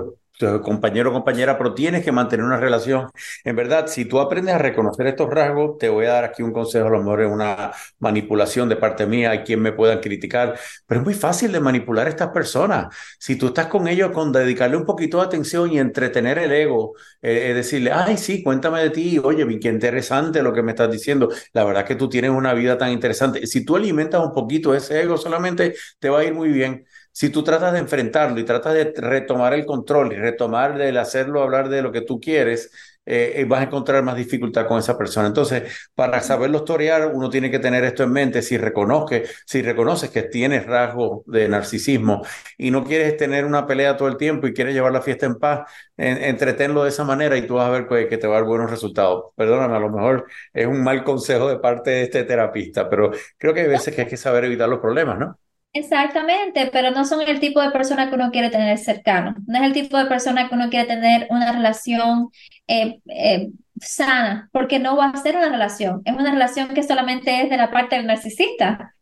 compañero 0.62 1.10
o 1.10 1.12
compañera, 1.12 1.56
pero 1.56 1.74
tienes 1.74 2.04
que 2.04 2.12
mantener 2.12 2.44
una 2.44 2.56
relación. 2.56 3.08
En 3.44 3.56
verdad, 3.56 3.86
si 3.86 4.04
tú 4.04 4.18
aprendes 4.20 4.54
a 4.54 4.58
reconocer 4.58 5.06
estos 5.06 5.30
rasgos, 5.30 5.78
te 5.78 5.88
voy 5.88 6.06
a 6.06 6.10
dar 6.12 6.24
aquí 6.24 6.42
un 6.42 6.52
consejo, 6.52 6.86
a 6.88 6.90
lo 6.90 6.98
mejor 6.98 7.22
es 7.22 7.30
una 7.30 7.72
manipulación 8.00 8.68
de 8.68 8.76
parte 8.76 9.06
mía, 9.06 9.30
hay 9.30 9.38
quien 9.44 9.60
me 9.60 9.72
puedan 9.72 10.00
criticar, 10.00 10.58
pero 10.86 11.00
es 11.00 11.04
muy 11.04 11.14
fácil 11.14 11.52
de 11.52 11.60
manipular 11.60 12.06
a 12.06 12.10
estas 12.10 12.28
personas. 12.30 12.94
Si 13.18 13.36
tú 13.36 13.46
estás 13.48 13.66
con 13.68 13.86
ellos, 13.88 14.10
con 14.10 14.32
dedicarle 14.32 14.76
un 14.76 14.84
poquito 14.84 15.18
de 15.18 15.24
atención 15.26 15.72
y 15.72 15.78
entretener 15.78 16.38
el 16.38 16.52
ego, 16.52 16.94
eh, 17.22 17.52
decirle, 17.54 17.92
ay, 17.92 18.16
sí, 18.16 18.42
cuéntame 18.42 18.80
de 18.80 18.90
ti, 18.90 19.18
oye, 19.18 19.46
qué 19.60 19.68
interesante 19.68 20.42
lo 20.42 20.52
que 20.52 20.62
me 20.62 20.72
estás 20.72 20.90
diciendo, 20.90 21.28
la 21.52 21.64
verdad 21.64 21.84
que 21.84 21.94
tú 21.94 22.08
tienes 22.08 22.30
una 22.30 22.54
vida 22.54 22.76
tan 22.78 22.90
interesante. 22.90 23.46
Si 23.46 23.64
tú 23.64 23.76
alimentas 23.76 24.20
un 24.24 24.32
poquito 24.32 24.74
ese 24.74 25.00
ego 25.02 25.16
solamente, 25.16 25.74
te 25.98 26.08
va 26.08 26.20
a 26.20 26.24
ir 26.24 26.34
muy 26.34 26.48
bien 26.50 26.84
si 27.14 27.30
tú 27.30 27.44
tratas 27.44 27.72
de 27.72 27.78
enfrentarlo 27.78 28.40
y 28.40 28.44
tratas 28.44 28.74
de 28.74 28.92
retomar 28.96 29.54
el 29.54 29.64
control 29.64 30.12
y 30.12 30.16
retomar 30.16 30.80
el 30.80 30.96
hacerlo 30.96 31.42
hablar 31.42 31.68
de 31.68 31.80
lo 31.80 31.92
que 31.92 32.00
tú 32.00 32.20
quieres, 32.20 32.70
eh, 33.06 33.34
eh, 33.36 33.44
vas 33.44 33.60
a 33.60 33.64
encontrar 33.64 34.02
más 34.02 34.16
dificultad 34.16 34.66
con 34.66 34.78
esa 34.78 34.96
persona. 34.98 35.28
Entonces, 35.28 35.90
para 35.94 36.20
saberlo 36.22 36.64
torear, 36.64 37.12
uno 37.14 37.30
tiene 37.30 37.50
que 37.50 37.58
tener 37.60 37.84
esto 37.84 38.02
en 38.02 38.12
mente. 38.12 38.42
Si, 38.42 38.56
reconozque, 38.56 39.24
si 39.46 39.62
reconoces 39.62 40.10
que 40.10 40.22
tienes 40.22 40.66
rasgos 40.66 41.22
de 41.26 41.48
narcisismo 41.48 42.22
y 42.58 42.70
no 42.70 42.82
quieres 42.84 43.16
tener 43.16 43.44
una 43.44 43.66
pelea 43.66 43.96
todo 43.96 44.08
el 44.08 44.16
tiempo 44.16 44.46
y 44.46 44.54
quieres 44.54 44.74
llevar 44.74 44.92
la 44.92 45.02
fiesta 45.02 45.26
en 45.26 45.38
paz, 45.38 45.70
entretenlo 45.96 46.82
de 46.82 46.88
esa 46.88 47.04
manera 47.04 47.36
y 47.36 47.46
tú 47.46 47.54
vas 47.54 47.68
a 47.68 47.70
ver 47.70 47.86
que, 47.86 48.08
que 48.08 48.18
te 48.18 48.26
va 48.26 48.36
a 48.36 48.38
dar 48.40 48.48
buenos 48.48 48.70
resultados. 48.70 49.26
Perdóname, 49.36 49.76
a 49.76 49.78
lo 49.80 49.90
mejor 49.90 50.26
es 50.52 50.66
un 50.66 50.82
mal 50.82 51.04
consejo 51.04 51.48
de 51.48 51.58
parte 51.58 51.90
de 51.90 52.02
este 52.04 52.24
terapista, 52.24 52.88
pero 52.88 53.10
creo 53.38 53.54
que 53.54 53.60
hay 53.60 53.68
veces 53.68 53.94
que 53.94 54.02
hay 54.02 54.08
que 54.08 54.16
saber 54.16 54.44
evitar 54.44 54.68
los 54.68 54.80
problemas, 54.80 55.18
¿no? 55.18 55.38
Exactamente, 55.76 56.70
pero 56.72 56.92
no 56.92 57.04
son 57.04 57.22
el 57.22 57.40
tipo 57.40 57.60
de 57.60 57.72
persona 57.72 58.08
que 58.08 58.14
uno 58.14 58.30
quiere 58.30 58.48
tener 58.48 58.78
cercano. 58.78 59.34
No 59.46 59.58
es 59.58 59.64
el 59.64 59.72
tipo 59.72 59.98
de 59.98 60.06
persona 60.06 60.48
que 60.48 60.54
uno 60.54 60.70
quiere 60.70 60.86
tener 60.86 61.26
una 61.30 61.50
relación 61.52 62.28
eh, 62.68 63.00
eh, 63.08 63.50
sana, 63.80 64.48
porque 64.52 64.78
no 64.78 64.96
va 64.96 65.06
a 65.08 65.16
ser 65.16 65.36
una 65.36 65.48
relación. 65.48 66.02
Es 66.04 66.14
una 66.14 66.30
relación 66.30 66.68
que 66.74 66.84
solamente 66.84 67.42
es 67.42 67.50
de 67.50 67.56
la 67.56 67.72
parte 67.72 67.96
del 67.96 68.06
narcisista. 68.06 68.93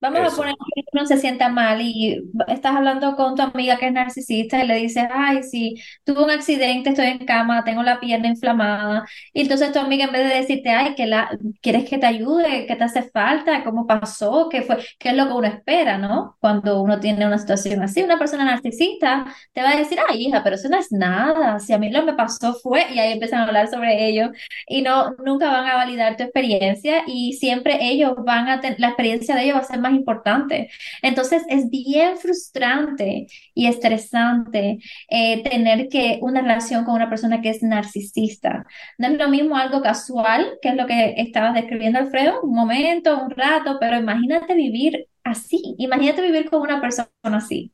Vamos 0.00 0.32
a 0.32 0.36
poner 0.36 0.54
que 0.54 0.82
uno 0.92 1.06
se 1.06 1.18
sienta 1.18 1.48
mal 1.48 1.80
y 1.82 2.30
estás 2.46 2.76
hablando 2.76 3.16
con 3.16 3.34
tu 3.34 3.42
amiga 3.42 3.78
que 3.78 3.88
es 3.88 3.92
narcisista 3.92 4.62
y 4.62 4.66
le 4.68 4.76
dices, 4.76 5.08
ay, 5.12 5.42
sí, 5.42 5.74
tuve 6.04 6.22
un 6.22 6.30
accidente, 6.30 6.90
estoy 6.90 7.06
en 7.06 7.26
cama, 7.26 7.64
tengo 7.64 7.82
la 7.82 7.98
pierna 7.98 8.28
inflamada. 8.28 9.04
Y 9.32 9.40
entonces 9.40 9.72
tu 9.72 9.80
amiga 9.80 10.04
en 10.04 10.12
vez 10.12 10.28
de 10.28 10.36
decirte, 10.36 10.70
ay, 10.70 10.94
que 10.94 11.06
la, 11.06 11.36
¿quieres 11.60 11.88
que 11.88 11.98
te 11.98 12.06
ayude? 12.06 12.66
¿Qué 12.66 12.76
te 12.76 12.84
hace 12.84 13.02
falta? 13.10 13.64
¿Cómo 13.64 13.88
pasó? 13.88 14.48
¿Qué 14.48 14.62
fue? 14.62 14.78
¿Qué 15.00 15.08
es 15.08 15.16
lo 15.16 15.26
que 15.26 15.32
uno 15.32 15.48
espera, 15.48 15.98
no? 15.98 16.36
Cuando 16.38 16.80
uno 16.80 17.00
tiene 17.00 17.26
una 17.26 17.38
situación 17.38 17.82
así, 17.82 18.00
una 18.04 18.18
persona 18.20 18.44
narcisista 18.44 19.26
te 19.52 19.62
va 19.62 19.70
a 19.70 19.76
decir, 19.78 19.98
ay, 20.08 20.26
hija, 20.28 20.44
pero 20.44 20.54
eso 20.54 20.68
no 20.68 20.78
es 20.78 20.92
nada. 20.92 21.58
Si 21.58 21.72
a 21.72 21.78
mí 21.78 21.90
lo 21.90 22.00
que 22.00 22.12
me 22.12 22.14
pasó 22.14 22.54
fue, 22.54 22.86
y 22.94 23.00
ahí 23.00 23.14
empiezan 23.14 23.40
a 23.40 23.46
hablar 23.46 23.66
sobre 23.68 24.06
ello 24.08 24.30
y 24.68 24.82
no, 24.82 25.16
nunca 25.24 25.50
van 25.50 25.66
a 25.66 25.74
validar 25.74 26.16
tu 26.16 26.22
experiencia 26.22 27.02
y 27.08 27.32
siempre 27.32 27.78
ellos 27.80 28.14
van 28.24 28.48
a 28.48 28.60
tener, 28.60 28.78
la 28.78 28.88
experiencia 28.88 29.34
de 29.34 29.42
ellos 29.42 29.56
va 29.56 29.60
a 29.60 29.64
ser 29.64 29.80
más 29.80 29.87
importante. 29.94 30.70
Entonces 31.02 31.42
es 31.48 31.70
bien 31.70 32.16
frustrante 32.18 33.26
y 33.54 33.66
estresante 33.66 34.78
eh, 35.08 35.42
tener 35.42 35.88
que 35.88 36.18
una 36.22 36.40
relación 36.42 36.84
con 36.84 36.94
una 36.94 37.08
persona 37.08 37.40
que 37.40 37.50
es 37.50 37.62
narcisista. 37.62 38.66
No 38.98 39.08
es 39.08 39.18
lo 39.18 39.28
mismo 39.28 39.56
algo 39.56 39.82
casual, 39.82 40.58
que 40.62 40.70
es 40.70 40.76
lo 40.76 40.86
que 40.86 41.14
estabas 41.18 41.54
describiendo, 41.54 41.98
Alfredo, 41.98 42.40
un 42.42 42.54
momento, 42.54 43.22
un 43.22 43.30
rato, 43.30 43.78
pero 43.80 43.96
imagínate 43.98 44.54
vivir 44.54 45.08
así, 45.24 45.74
imagínate 45.78 46.22
vivir 46.22 46.50
con 46.50 46.62
una 46.62 46.80
persona 46.80 47.08
así, 47.22 47.72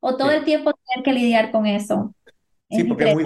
o 0.00 0.16
todo 0.16 0.30
el 0.30 0.44
tiempo 0.44 0.72
tener 0.72 1.04
que 1.04 1.12
lidiar 1.12 1.50
con 1.50 1.66
eso. 1.66 2.14
Sí, 2.68 2.82
porque 2.82 3.08
es 3.08 3.14
muy, 3.14 3.24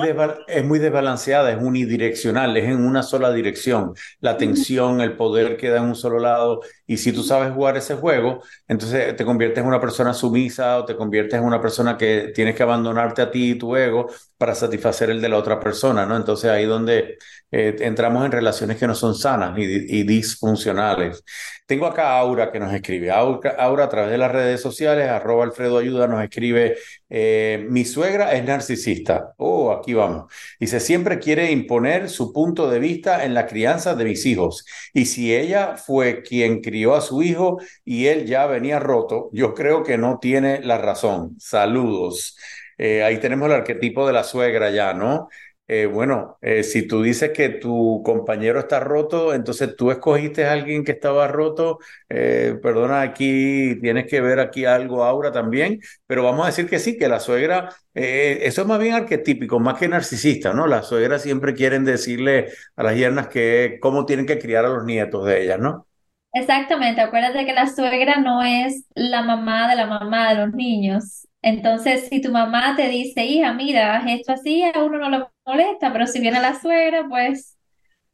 es 0.49 0.65
muy 0.67 0.79
desbalanceada, 0.79 1.51
es 1.51 1.63
unidireccional, 1.63 2.55
es 2.59 2.65
en 2.65 2.85
una 2.85 3.03
sola 3.03 3.33
dirección. 3.33 3.95
La 4.21 4.37
tensión, 4.37 5.01
el 5.01 5.17
poder 5.17 5.57
queda 5.57 5.79
en 5.79 5.85
un 5.85 5.95
solo 5.95 6.19
lado. 6.19 6.61
Y 6.87 6.99
si 6.99 7.11
tú 7.11 7.23
sabes 7.23 7.55
jugar 7.55 7.79
ese 7.79 7.95
juego, 7.95 8.43
entonces 8.69 9.17
te 9.17 9.25
conviertes 9.25 9.63
en 9.63 9.67
una 9.67 9.81
persona 9.81 10.13
sumisa 10.13 10.77
o 10.79 10.85
te 10.85 10.95
conviertes 10.95 11.39
en 11.39 11.47
una 11.47 11.59
persona 11.59 11.97
que 11.97 12.33
tienes 12.35 12.55
que 12.55 12.63
abandonarte 12.65 13.23
a 13.23 13.31
ti 13.31 13.53
y 13.53 13.55
tu 13.55 13.75
ego 13.77 14.11
para 14.37 14.55
satisfacer 14.55 15.09
el 15.09 15.23
de 15.23 15.31
la 15.31 15.39
otra 15.39 15.59
persona, 15.59 16.05
¿no? 16.05 16.17
Entonces 16.17 16.51
ahí 16.51 16.67
donde 16.67 17.17
eh, 17.51 17.77
entramos 17.81 18.25
en 18.27 18.33
relaciones 18.33 18.77
que 18.77 18.87
no 18.87 18.95
son 18.95 19.15
sanas 19.15 19.59
y, 19.59 20.03
disfuncionales. 20.05 21.25
Tengo 21.71 21.87
acá 21.87 22.17
a 22.17 22.19
Aura 22.19 22.51
que 22.51 22.59
nos 22.59 22.75
escribe. 22.75 23.13
Aura, 23.13 23.85
a 23.85 23.89
través 23.89 24.11
de 24.11 24.19
las 24.19 24.33
redes 24.33 24.61
sociales, 24.61 25.09
arroba 25.09 25.45
Alfredo 25.45 25.79
Ayuda, 25.79 26.09
nos 26.09 26.21
escribe, 26.21 26.77
eh, 27.09 27.65
mi 27.71 27.85
suegra 27.85 28.33
es 28.33 28.43
narcisista. 28.43 29.35
Oh, 29.37 29.71
aquí 29.71 29.95
vamos. 29.95 30.33
Dice, 30.59 30.81
siempre 30.81 31.21
quiere 31.21 31.53
imponer 31.53 32.11
su 32.11 32.33
punto 32.33 32.69
de 32.69 32.81
vista 32.81 33.25
en 33.25 33.35
la 33.35 33.47
crianza 33.47 33.95
de 33.95 34.05
mis 34.05 34.27
hijos. 34.27 34.67
Y 34.93 35.05
si 35.07 35.33
ella 35.33 35.77
fue 35.77 36.23
quien 36.23 36.61
crió 36.61 36.97
a 36.97 37.01
su 37.01 37.23
hijo 37.23 37.59
y 37.85 38.07
él 38.07 38.27
ya 38.27 38.47
venía 38.47 38.81
roto, 38.81 39.31
yo 39.33 39.55
creo 39.55 39.85
que 39.85 39.97
no 39.97 40.19
tiene 40.19 40.65
la 40.65 40.77
razón. 40.77 41.37
Saludos. 41.39 42.37
Eh, 42.79 43.05
ahí 43.05 43.21
tenemos 43.21 43.47
el 43.47 43.55
arquetipo 43.55 44.09
de 44.09 44.13
la 44.13 44.25
suegra 44.25 44.71
ya, 44.71 44.93
¿no? 44.93 45.29
Eh, 45.73 45.87
bueno, 45.87 46.37
eh, 46.43 46.65
si 46.65 46.89
tú 46.89 47.01
dices 47.01 47.31
que 47.31 47.49
tu 47.49 48.03
compañero 48.05 48.59
está 48.59 48.81
roto, 48.81 49.33
entonces 49.33 49.77
tú 49.77 49.93
escogiste 49.93 50.45
a 50.45 50.53
alguien 50.53 50.83
que 50.83 50.91
estaba 50.91 51.29
roto, 51.29 51.79
eh, 52.09 52.59
perdona, 52.61 53.03
aquí 53.03 53.77
tienes 53.81 54.07
que 54.09 54.21
ver 54.21 54.41
aquí 54.41 54.65
algo, 54.65 55.05
Aura, 55.05 55.31
también, 55.31 55.79
pero 56.09 56.25
vamos 56.25 56.43
a 56.43 56.47
decir 56.49 56.69
que 56.69 56.81
sí, 56.81 56.99
que 56.99 57.07
la 57.09 57.21
suegra, 57.21 57.69
eso 57.95 58.63
es 58.63 58.67
más 58.67 58.81
bien 58.81 58.95
arquetípico, 58.95 59.61
más 59.61 59.79
que 59.79 59.87
narcisista, 59.89 60.53
¿no? 60.53 60.67
Las 60.67 60.89
suegras 60.89 61.23
siempre 61.23 61.55
quieren 61.55 61.85
decirle 61.85 62.49
a 62.75 62.83
las 62.83 62.97
yernas 62.97 63.29
que 63.29 63.79
cómo 63.81 64.07
tienen 64.07 64.27
que 64.27 64.41
criar 64.41 64.65
a 64.65 64.71
los 64.71 64.85
nietos 64.85 65.25
de 65.25 65.45
ellas, 65.45 65.61
¿no? 65.61 65.87
Exactamente, 66.33 67.01
acuérdate 67.01 67.45
que 67.45 67.53
la 67.53 67.67
suegra 67.67 68.21
no 68.21 68.43
es 68.43 68.87
la 68.95 69.23
mamá 69.23 69.69
de 69.69 69.75
la 69.77 69.87
mamá 69.87 70.29
de 70.33 70.37
los 70.47 70.55
niños. 70.55 71.27
Entonces, 71.43 72.09
si 72.09 72.21
tu 72.21 72.31
mamá 72.31 72.77
te 72.77 72.89
dice, 72.89 73.25
hija, 73.25 73.53
mira, 73.53 74.05
esto 74.09 74.33
así, 74.33 74.63
a 74.63 74.85
uno 74.85 74.99
no 74.99 75.11
le 75.11 75.27
molesta, 75.45 75.93
pero 75.93 76.07
si 76.07 76.21
viene 76.21 76.41
la 76.41 76.61
suegra, 76.61 77.07
pues 77.09 77.59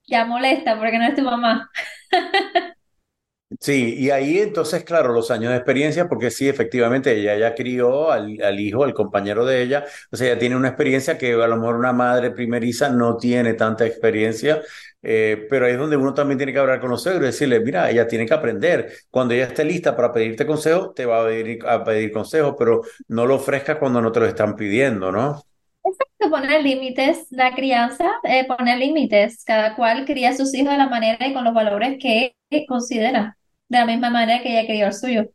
ya 0.07 0.25
molesta 0.27 0.79
porque 0.79 0.99
no 0.99 1.07
es 1.07 1.17
tu 1.17 1.23
mamá. 1.23 1.71
Sí, 3.61 3.95
y 3.97 4.11
ahí 4.11 4.39
entonces, 4.39 4.83
claro, 4.83 5.13
los 5.13 5.31
años 5.31 5.51
de 5.53 5.57
experiencia, 5.59 6.09
porque 6.09 6.33
sí, 6.33 6.49
efectivamente, 6.49 7.13
ella 7.17 7.37
ya 7.39 7.55
crió 7.55 8.11
al, 8.11 8.59
hijo, 8.59 8.83
al 8.83 8.93
compañero 8.93 9.45
de 9.47 9.63
ella, 9.63 9.85
o 10.11 10.17
sea, 10.17 10.27
ella 10.33 10.39
tiene 10.39 10.57
una 10.57 10.67
experiencia 10.69 11.17
que 11.17 11.33
a 11.35 11.47
lo 11.47 11.57
mejor 11.57 11.77
una 11.77 11.93
madre 11.93 12.33
primeriza 12.33 12.89
no 12.91 13.17
tiene 13.17 13.55
tanta 13.55 13.87
experiencia, 13.87 14.63
eh, 15.01 15.47
pero 15.49 15.67
ahí 15.67 15.73
es 15.73 15.79
donde 15.79 15.97
uno 15.97 16.13
también 16.13 16.39
tiene 16.39 16.53
que 16.53 16.59
hablar 16.59 16.81
con 16.81 16.91
los 16.91 17.03
suegros 17.05 17.23
y 17.23 17.27
decirle, 17.27 17.61
mira, 17.61 17.89
ella 17.89 18.09
tiene 18.09 18.27
que 18.27 18.35
aprender, 18.35 18.93
cuando 19.11 19.33
ella 19.35 19.45
esté 19.47 19.65
lista 19.65 19.95
para 19.95 20.13
pedirte 20.13 20.45
consejo, 20.45 20.93
te 20.93 21.07
va 21.07 21.23
a 21.23 21.27
pedir, 21.27 21.65
a 21.69 21.85
pedir 21.85 22.11
consejo, 22.13 22.57
pero 22.57 22.83
no 23.09 23.27
lo 23.27 23.37
ofrezcas 23.37 23.77
cuando 23.79 24.01
no 24.03 24.11
te 24.11 24.19
lo 24.21 24.27
están 24.27 24.57
pidiendo, 24.57 25.13
¿no? 25.13 25.41
Poner 26.19 26.63
límites, 26.63 27.27
la 27.31 27.55
crianza, 27.55 28.11
eh, 28.25 28.47
poner 28.47 28.79
límites, 28.79 29.45
cada 29.45 29.77
cual 29.77 30.05
cría 30.05 30.31
a 30.31 30.37
sus 30.37 30.53
hijos 30.55 30.73
de 30.73 30.79
la 30.79 30.89
manera 30.89 31.27
y 31.27 31.33
con 31.33 31.45
los 31.45 31.55
valores 31.55 31.99
que 32.01 32.35
considera, 32.67 33.37
de 33.69 33.79
la 33.79 33.87
misma 33.87 34.11
manera 34.11 34.43
que 34.43 34.59
ella 34.59 34.67
crió 34.67 34.87
el 34.87 34.95
suyo. 34.95 35.31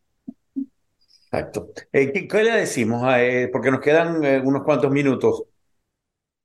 Exacto. 1.32 1.70
Eh, 1.94 2.28
¿qué, 2.28 2.44
le 2.44 2.52
decimos? 2.52 3.04
A, 3.04 3.24
eh, 3.24 3.48
porque 3.48 3.72
nos 3.72 3.80
quedan 3.80 4.24
eh, 4.26 4.42
unos 4.44 4.64
cuantos 4.64 4.92
minutos. 4.92 5.44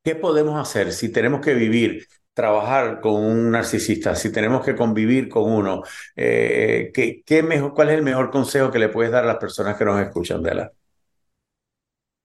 ¿Qué 0.04 0.14
podemos 0.14 0.60
hacer 0.60 0.92
si 0.92 1.10
tenemos 1.10 1.40
que 1.40 1.54
vivir, 1.54 2.06
trabajar 2.32 3.00
con 3.00 3.14
un 3.14 3.50
narcisista, 3.50 4.14
si 4.14 4.30
tenemos 4.30 4.64
que 4.64 4.76
convivir 4.76 5.28
con 5.28 5.50
uno? 5.50 5.82
¿qué, 6.14 7.22
qué 7.26 7.42
mejor, 7.42 7.74
¿Cuál 7.74 7.88
es 7.88 7.94
el 7.96 8.02
mejor 8.02 8.30
consejo 8.30 8.70
que 8.70 8.78
le 8.78 8.88
puedes 8.88 9.10
dar 9.10 9.24
a 9.24 9.26
las 9.26 9.38
personas 9.38 9.76
que 9.76 9.84
nos 9.84 10.00
escuchan, 10.00 10.42
Dela? 10.42 10.70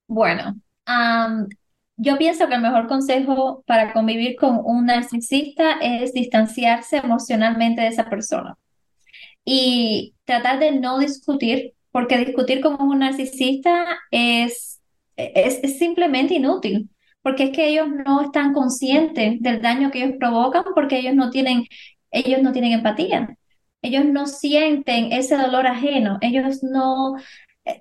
Bueno, 0.08 0.56
yo 2.02 2.18
pienso 2.18 2.48
que 2.48 2.56
el 2.56 2.62
mejor 2.62 2.88
consejo 2.88 3.64
para 3.68 3.94
convivir 3.94 4.36
con 4.36 4.60
un 4.64 4.88
narcisista 4.88 5.74
es 5.82 6.14
distanciarse 6.14 6.98
emocionalmente 6.98 7.82
de 7.82 7.90
esa 7.90 8.10
persona 8.10 8.58
y 9.46 10.16
tratar 10.26 10.58
de 10.58 10.72
no 10.72 10.98
discutir, 10.98 11.74
porque 11.92 12.18
discutir 12.18 12.60
con 12.62 12.82
un 12.82 13.00
narcisista 13.00 14.00
es, 14.10 14.82
es, 15.16 15.78
simplemente 15.78 16.34
inútil, 16.34 16.90
porque 17.22 17.44
es 17.46 17.50
que 17.52 17.68
ellos 17.68 17.88
no 18.04 18.22
están 18.22 18.54
conscientes 18.54 19.40
del 19.40 19.62
daño 19.62 19.92
que 19.92 20.04
ellos 20.04 20.18
provocan, 20.20 20.64
porque 20.74 20.98
ellos 20.98 21.14
no 21.14 21.30
tienen, 21.30 21.66
ellos 22.10 22.42
no 22.42 22.52
tienen 22.52 22.72
empatía. 22.72 23.38
Ellos 23.84 24.06
no 24.06 24.26
sienten 24.26 25.12
ese 25.12 25.36
dolor 25.38 25.68
ajeno, 25.68 26.18
ellos 26.22 26.64
no, 26.64 27.16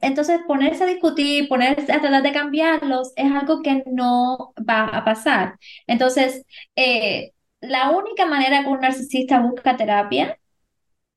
entonces, 0.03 0.41
ponerse 0.47 0.85
a 0.85 0.87
discutir, 0.87 1.49
ponerse 1.49 1.93
a 1.93 2.01
tratar 2.01 2.23
de 2.23 2.33
cambiarlos 2.33 3.13
es 3.17 3.31
algo 3.33 3.63
que 3.63 3.83
no 3.87 4.53
va 4.69 4.85
a 4.87 5.05
pasar. 5.05 5.59
Entonces, 5.87 6.45
eh, 6.77 7.33
la 7.61 7.91
única 7.91 8.27
manera 8.27 8.63
que 8.63 8.69
un 8.69 8.81
narcisista 8.81 9.41
busca 9.41 9.77
terapia 9.77 10.39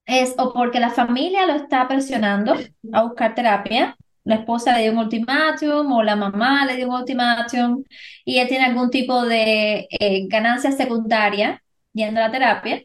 es 0.05 0.35
o 0.37 0.53
porque 0.53 0.79
la 0.79 0.89
familia 0.91 1.45
lo 1.45 1.53
está 1.55 1.87
presionando 1.87 2.55
a 2.93 3.03
buscar 3.03 3.35
terapia, 3.35 3.97
la 4.23 4.35
esposa 4.35 4.75
le 4.75 4.83
dio 4.83 4.91
un 4.93 4.99
ultimátum 4.99 5.91
o 5.91 6.03
la 6.03 6.15
mamá 6.15 6.65
le 6.65 6.75
dio 6.77 6.87
un 6.89 6.95
ultimátum 6.95 7.83
y 8.25 8.39
él 8.39 8.47
tiene 8.47 8.65
algún 8.65 8.89
tipo 8.89 9.23
de 9.25 9.87
eh, 9.89 10.27
ganancia 10.27 10.71
secundaria 10.71 11.63
yendo 11.93 12.19
a 12.21 12.23
la 12.27 12.31
terapia, 12.31 12.83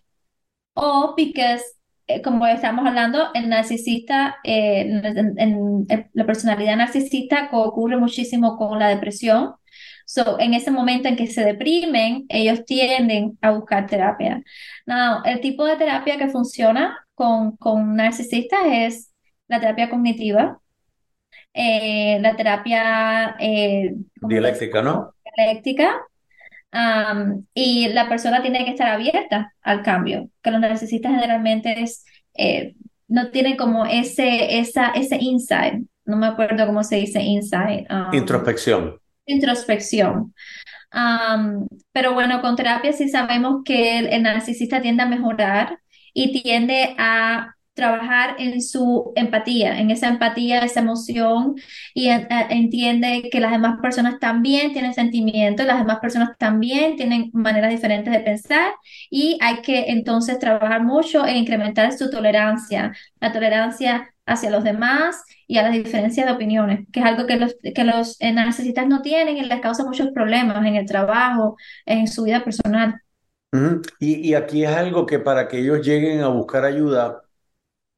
o 0.75 1.15
porque 1.17 1.78
como 2.25 2.47
estamos 2.47 2.87
hablando, 2.87 3.29
el 3.35 3.49
narcisista, 3.49 4.37
eh, 4.45 4.81
en, 5.37 5.87
la 6.13 6.27
personalidad 6.27 6.77
narcisista 6.77 7.49
ocurre 7.53 7.97
muchísimo 7.97 8.57
con 8.57 8.79
la 8.79 8.89
depresión. 8.89 9.55
So, 10.07 10.41
en 10.41 10.55
ese 10.55 10.71
momento 10.71 11.09
en 11.09 11.17
que 11.17 11.27
se 11.27 11.45
deprimen, 11.45 12.25
ellos 12.31 12.65
tienden 12.65 13.39
a 13.43 13.51
buscar 13.51 13.87
terapia. 13.87 14.43
Now, 14.87 15.23
el 15.25 15.41
tipo 15.41 15.67
de 15.67 15.77
terapia 15.77 16.17
que 16.17 16.29
funciona 16.29 16.97
con, 17.15 17.57
con 17.59 17.95
narcisistas 17.97 18.61
es 18.71 19.13
la 19.49 19.61
terapia 19.61 19.91
cognitiva, 19.91 20.61
eh, 21.53 22.19
la 22.21 22.37
terapia 22.37 23.37
dialéctica, 24.15 24.81
¿no? 24.81 25.13
Dialéctica, 25.37 26.01
y 27.55 27.89
la 27.89 28.09
persona 28.09 28.43
tiene 28.43 28.65
que 28.65 28.73
estar 28.73 28.89
abierta 28.89 29.55
al 29.63 29.83
cambio, 29.83 30.31
que 30.43 30.51
los 30.51 30.61
narcisistas 30.61 31.13
generalmente 31.13 31.83
es, 31.83 32.05
eh, 32.35 32.75
no 33.09 33.31
tienen 33.31 33.57
como 33.57 33.87
ese, 33.87 34.59
esa, 34.59 34.89
ese 34.91 35.17
insight, 35.21 35.85
no 36.05 36.17
me 36.17 36.27
acuerdo 36.27 36.67
cómo 36.67 36.83
se 36.85 36.97
dice 36.97 37.21
insight. 37.21 37.87
introspección. 38.13 38.99
Introspección. 39.27 40.35
pero 41.93 42.15
bueno, 42.15 42.41
con 42.41 42.57
terapia 42.57 42.93
sí 42.93 43.09
sabemos 43.09 43.63
que 43.65 43.99
el 43.99 44.23
narcisista 44.23 44.81
tiende 44.81 45.03
a 45.03 45.07
mejorar 45.07 45.79
y 46.15 46.43
tiende 46.43 46.95
a 46.99 47.55
trabajar 47.79 48.37
en 48.39 48.61
su 48.63 49.13
empatía, 49.17 49.81
en 49.81 49.91
esa 49.91 50.09
empatía, 50.09 50.61
esa 50.61 50.81
emoción 50.81 51.57
y 51.95 52.09
entiende 52.11 53.31
que 53.33 53.41
las 53.41 53.53
demás 53.53 53.79
personas 53.81 54.19
también 54.21 54.75
tienen 54.75 54.95
sentimientos, 54.95 55.67
las 55.67 55.79
demás 55.79 56.01
personas 56.01 56.31
también 56.39 56.97
tienen 56.97 57.31
maneras 57.33 57.71
diferentes 57.71 58.13
de 58.13 58.21
pensar 58.21 58.75
y 59.11 59.39
hay 59.41 59.63
que 59.63 59.87
entonces 59.91 60.39
trabajar 60.41 60.85
mucho 60.85 61.27
en 61.27 61.37
incrementar 61.39 61.93
su 61.97 62.11
tolerancia, 62.11 62.93
la 63.21 63.33
tolerancia 63.33 64.11
hacia 64.27 64.51
los 64.51 64.65
demás 64.65 65.23
y 65.47 65.59
a 65.59 65.63
las 65.63 65.73
diferencias 65.73 66.27
de 66.27 66.33
opiniones, 66.33 66.87
que 66.93 67.01
es 67.01 67.07
algo 67.07 67.27
que 67.27 67.37
los, 67.37 67.57
que 67.75 67.85
los 67.85 68.21
eh, 68.21 68.33
narcisistas 68.33 68.87
no 68.89 69.03
tienen 69.03 69.39
y 69.39 69.43
les 69.45 69.61
causa 69.61 69.85
muchos 69.85 70.09
problemas 70.15 70.67
en 70.67 70.77
el 70.77 70.87
trabajo, 70.87 71.57
en 71.87 72.09
su 72.09 72.25
vida 72.25 72.45
personal. 72.45 73.01
y, 74.01 74.29
y 74.31 74.35
aquí 74.35 74.65
es 74.65 74.71
algo 74.71 75.07
que 75.07 75.19
para 75.19 75.49
que 75.49 75.59
ellos 75.61 75.85
lleguen 75.87 76.21
a 76.23 76.29
buscar 76.29 76.65
ayuda, 76.65 77.23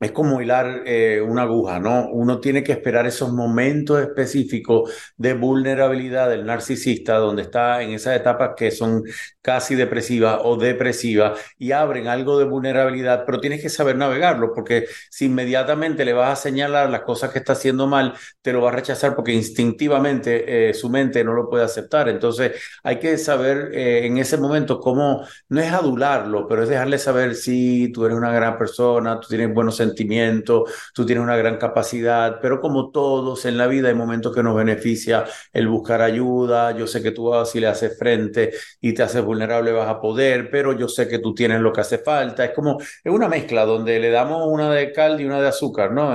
es 0.01 0.13
como 0.13 0.41
hilar 0.41 0.83
eh, 0.87 1.21
una 1.21 1.43
aguja, 1.43 1.79
¿no? 1.79 2.09
Uno 2.09 2.41
tiene 2.41 2.65
que 2.65 2.73
esperar 2.73 3.07
esos 3.07 3.33
momentos 3.33 4.01
específicos 4.01 4.91
de 5.19 5.35
vulnerabilidad 5.35 6.31
del 6.31 6.47
narcisista, 6.47 7.17
donde 7.17 7.43
está 7.43 7.83
en 7.83 7.91
esas 7.91 8.17
etapas 8.17 8.53
que 8.57 8.71
son 8.71 9.05
casi 9.43 9.75
depresivas 9.75 10.41
o 10.43 10.57
depresivas 10.57 11.39
y 11.59 11.73
abren 11.73 12.09
algo 12.09 12.39
de 12.39 12.45
vulnerabilidad, 12.45 13.25
pero 13.27 13.41
tienes 13.41 13.63
que 13.63 13.69
saber 13.69 13.97
navegarlo, 13.97 14.53
porque 14.55 14.87
si 15.11 15.27
inmediatamente 15.27 16.05
le 16.05 16.13
vas 16.13 16.39
a 16.39 16.43
señalar 16.43 16.91
las 16.91 17.03
cosas 17.03 17.31
que 17.31 17.39
está 17.39 17.53
haciendo 17.53 17.87
mal, 17.87 18.15
te 18.43 18.53
lo 18.53 18.63
va 18.63 18.71
a 18.71 18.73
rechazar 18.73 19.15
porque 19.15 19.33
instintivamente 19.33 20.71
eh, 20.71 20.75
su 20.75 20.89
mente 20.91 21.23
no 21.25 21.33
lo 21.35 21.49
puede 21.49 21.65
aceptar. 21.65 22.09
Entonces 22.09 22.53
hay 22.83 22.99
que 22.99 23.19
saber 23.19 23.71
eh, 23.75 24.07
en 24.07 24.19
ese 24.19 24.37
momento 24.37 24.81
cómo, 24.81 25.27
no 25.49 25.61
es 25.61 25.73
adularlo, 25.73 26.47
pero 26.49 26.63
es 26.63 26.69
dejarle 26.69 26.99
saber 26.99 27.35
si 27.35 27.91
tú 27.93 28.05
eres 28.07 28.17
una 28.17 28.33
gran 28.33 28.59
persona, 28.59 29.21
tú 29.21 29.29
tienes 29.29 29.53
buenos 29.53 29.77
sentimientos, 29.77 29.90
sentimiento, 29.91 30.65
tú 30.95 31.05
tienes 31.07 31.23
una 31.25 31.37
gran 31.37 31.57
capacidad, 31.59 32.39
pero 32.41 32.61
como 32.61 32.91
todos 32.91 33.45
en 33.45 33.57
la 33.59 33.67
vida 33.67 33.89
hay 33.89 33.95
momentos 33.95 34.35
que 34.35 34.43
nos 34.43 34.57
beneficia 34.57 35.25
el 35.53 35.69
buscar 35.69 36.03
ayuda, 36.03 36.77
yo 36.77 36.87
sé 36.87 37.03
que 37.03 37.11
tú 37.13 37.31
si 37.45 37.61
le 37.61 37.67
haces 37.69 37.97
frente 37.99 38.53
y 38.81 38.93
te 38.95 39.03
haces 39.03 39.25
vulnerable 39.25 39.73
vas 39.73 39.89
a 39.89 40.01
poder, 40.01 40.51
pero 40.51 40.73
yo 40.77 40.89
sé 40.89 41.09
que 41.09 41.19
tú 41.19 41.35
tienes 41.35 41.61
lo 41.61 41.73
que 41.73 41.81
hace 41.83 41.99
falta, 41.99 42.45
es 42.45 42.51
como, 42.53 42.79
es 42.81 43.13
una 43.13 43.29
mezcla 43.29 43.65
donde 43.65 43.99
le 44.01 44.11
damos 44.11 44.47
una 44.47 44.71
de 44.73 44.93
cal 44.93 45.21
y 45.21 45.25
una 45.25 45.41
de 45.41 45.49
azúcar, 45.49 45.93
¿no? 45.93 46.15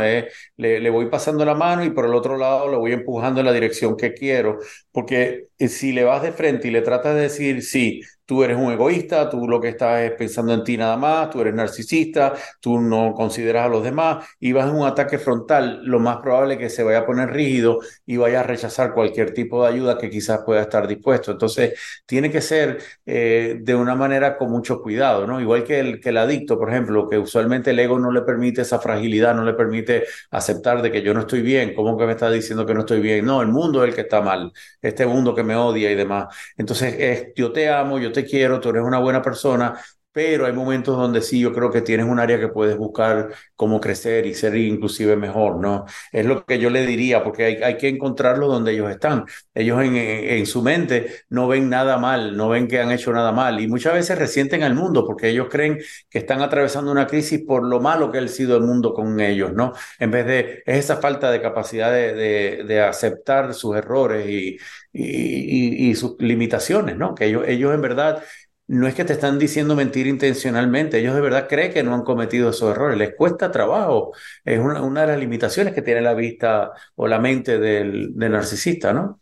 le, 0.57 0.79
le 0.79 0.89
voy 0.89 1.09
pasando 1.09 1.45
la 1.45 1.55
mano 1.55 1.83
y 1.83 1.89
por 1.89 2.05
el 2.05 2.13
otro 2.13 2.37
lado 2.37 2.69
le 2.69 2.77
voy 2.77 2.93
empujando 2.93 3.39
en 3.39 3.45
la 3.45 3.53
dirección 3.53 3.95
que 3.97 4.13
quiero, 4.13 4.59
porque 4.91 5.47
si 5.59 5.91
le 5.93 6.03
vas 6.03 6.21
de 6.21 6.31
frente 6.31 6.67
y 6.67 6.71
le 6.71 6.81
tratas 6.81 7.15
de 7.15 7.21
decir, 7.21 7.63
sí, 7.63 8.01
tú 8.25 8.43
eres 8.43 8.57
un 8.57 8.71
egoísta, 8.71 9.29
tú 9.29 9.47
lo 9.47 9.59
que 9.61 9.69
estás 9.69 10.01
es 10.01 10.11
pensando 10.13 10.53
en 10.53 10.63
ti 10.63 10.77
nada 10.77 10.97
más, 10.97 11.29
tú 11.29 11.41
eres 11.41 11.53
narcisista, 11.53 12.33
tú 12.59 12.79
no 12.79 13.13
consideras 13.13 13.65
a 13.65 13.69
los 13.69 13.83
demás 13.83 14.25
y 14.39 14.51
vas 14.51 14.69
en 14.69 14.75
un 14.75 14.87
ataque 14.87 15.17
frontal, 15.19 15.81
lo 15.85 15.99
más 15.99 16.17
probable 16.17 16.55
es 16.55 16.59
que 16.59 16.69
se 16.69 16.83
vaya 16.83 16.99
a 16.99 17.05
poner 17.05 17.29
rígido 17.31 17.79
y 18.05 18.17
vaya 18.17 18.39
a 18.41 18.43
rechazar 18.43 18.93
cualquier 18.93 19.33
tipo 19.33 19.63
de 19.63 19.69
ayuda 19.73 19.97
que 19.97 20.09
quizás 20.09 20.39
pueda 20.45 20.61
estar 20.61 20.87
dispuesto. 20.87 21.31
Entonces, 21.31 21.73
tiene 22.05 22.31
que 22.31 22.41
ser 22.41 22.79
eh, 23.05 23.57
de 23.61 23.75
una 23.75 23.95
manera 23.95 24.37
con 24.37 24.49
mucho 24.51 24.81
cuidado, 24.81 25.25
¿no? 25.27 25.39
Igual 25.41 25.63
que 25.63 25.79
el, 25.79 25.99
que 25.99 26.09
el 26.09 26.17
adicto, 26.17 26.57
por 26.57 26.69
ejemplo, 26.69 27.09
que 27.09 27.17
usualmente 27.17 27.71
el 27.71 27.79
ego 27.79 27.99
no 27.99 28.11
le 28.11 28.21
permite 28.21 28.61
esa 28.61 28.79
fragilidad, 28.79 29.35
no 29.35 29.43
le 29.43 29.53
permite 29.53 30.03
aceptar 30.31 30.81
de 30.81 30.91
que 30.91 31.01
yo 31.01 31.13
no 31.13 31.21
estoy 31.21 31.41
bien, 31.41 31.73
¿cómo 31.75 31.97
que 31.97 32.05
me 32.05 32.13
está 32.13 32.29
diciendo 32.31 32.65
que 32.65 32.73
no 32.73 32.81
estoy 32.81 33.01
bien? 33.01 33.25
No, 33.25 33.41
el 33.41 33.47
mundo 33.49 33.83
es 33.83 33.89
el 33.89 33.95
que 33.95 34.01
está 34.01 34.21
mal, 34.21 34.51
este 34.81 35.05
mundo 35.05 35.33
que 35.35 35.43
me 35.43 35.55
odia 35.55 35.91
y 35.91 35.95
demás. 35.95 36.27
Entonces, 36.57 36.95
es, 36.99 37.27
yo 37.35 37.51
te 37.51 37.69
amo, 37.69 37.99
yo 37.99 38.11
te 38.15 38.25
quiero, 38.25 38.59
tú 38.59 38.69
eres 38.69 38.83
una 38.83 38.99
buena 38.99 39.21
persona, 39.21 39.79
pero 40.15 40.45
hay 40.45 40.53
momentos 40.53 40.95
donde 40.95 41.21
sí, 41.21 41.41
yo 41.41 41.51
creo 41.51 41.69
que 41.69 41.81
tienes 41.81 42.05
un 42.05 42.19
área 42.19 42.39
que 42.39 42.47
puedes 42.47 42.77
buscar 42.77 43.33
cómo 43.53 43.81
crecer 43.81 44.25
y 44.25 44.33
ser 44.33 44.55
inclusive 44.55 45.17
mejor, 45.17 45.57
¿no? 45.59 45.83
Es 46.09 46.25
lo 46.25 46.45
que 46.45 46.57
yo 46.57 46.69
le 46.69 46.85
diría, 46.85 47.21
porque 47.21 47.43
hay, 47.43 47.55
hay 47.57 47.75
que 47.77 47.89
encontrarlos 47.89 48.47
donde 48.47 48.71
ellos 48.71 48.89
están. 48.89 49.25
Ellos 49.53 49.83
en, 49.83 49.97
en, 49.97 50.45
su 50.45 50.61
mente 50.61 51.25
no 51.27 51.49
ven 51.49 51.69
nada 51.69 51.97
mal, 51.97 52.37
no 52.37 52.47
ven 52.47 52.69
que 52.69 52.79
han 52.79 52.91
hecho 52.91 53.11
nada 53.11 53.33
mal 53.33 53.59
y 53.59 53.67
muchas 53.67 53.93
veces 53.93 54.17
resienten 54.17 54.63
al 54.63 54.73
mundo 54.73 55.05
porque 55.05 55.27
ellos 55.27 55.47
creen 55.51 55.79
que 56.09 56.19
están 56.19 56.41
atravesando 56.41 56.93
una 56.93 57.07
crisis 57.07 57.41
por 57.45 57.65
lo 57.65 57.81
malo 57.81 58.09
que 58.09 58.19
ha 58.19 58.27
sido 58.29 58.55
el 58.55 58.63
mundo 58.63 58.93
con 58.93 59.19
ellos, 59.19 59.51
¿no? 59.51 59.73
En 59.99 60.11
vez 60.11 60.25
de, 60.25 60.63
es 60.65 60.77
esa 60.85 60.95
falta 60.97 61.29
de 61.29 61.41
capacidad 61.41 61.91
de, 61.91 62.13
de, 62.13 62.63
de 62.63 62.81
aceptar 62.81 63.53
sus 63.53 63.75
errores 63.75 64.25
y, 64.29 64.57
y, 64.93 65.87
y, 65.87 65.89
y, 65.89 65.95
sus 65.95 66.15
limitaciones, 66.19 66.95
¿no? 66.97 67.13
Que 67.15 67.25
ellos, 67.25 67.43
ellos 67.47 67.73
en 67.73 67.81
verdad 67.81 68.23
no 68.67 68.87
es 68.87 68.95
que 68.95 69.05
te 69.05 69.13
están 69.13 69.39
diciendo 69.39 69.75
mentir 69.75 70.07
intencionalmente, 70.07 70.99
ellos 70.99 71.15
de 71.15 71.21
verdad 71.21 71.47
creen 71.47 71.73
que 71.73 71.83
no 71.83 71.93
han 71.93 72.03
cometido 72.03 72.49
esos 72.49 72.71
errores, 72.71 72.97
les 72.97 73.15
cuesta 73.15 73.51
trabajo, 73.51 74.13
es 74.43 74.59
una, 74.59 74.81
una 74.81 75.01
de 75.01 75.07
las 75.07 75.19
limitaciones 75.19 75.73
que 75.73 75.81
tiene 75.81 76.01
la 76.01 76.13
vista 76.13 76.71
o 76.95 77.07
la 77.07 77.19
mente 77.19 77.59
del, 77.59 78.15
del 78.15 78.31
narcisista, 78.31 78.93
¿no? 78.93 79.19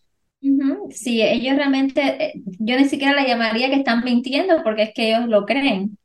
Sí, 0.91 1.21
ellos 1.21 1.55
realmente, 1.55 2.01
eh, 2.01 2.33
yo 2.59 2.77
ni 2.77 2.85
siquiera 2.85 3.13
la 3.13 3.25
llamaría 3.25 3.69
que 3.69 3.75
están 3.77 4.03
mintiendo 4.03 4.61
porque 4.63 4.83
es 4.83 4.93
que 4.93 5.09
ellos 5.09 5.27
lo 5.27 5.45
creen. 5.45 5.97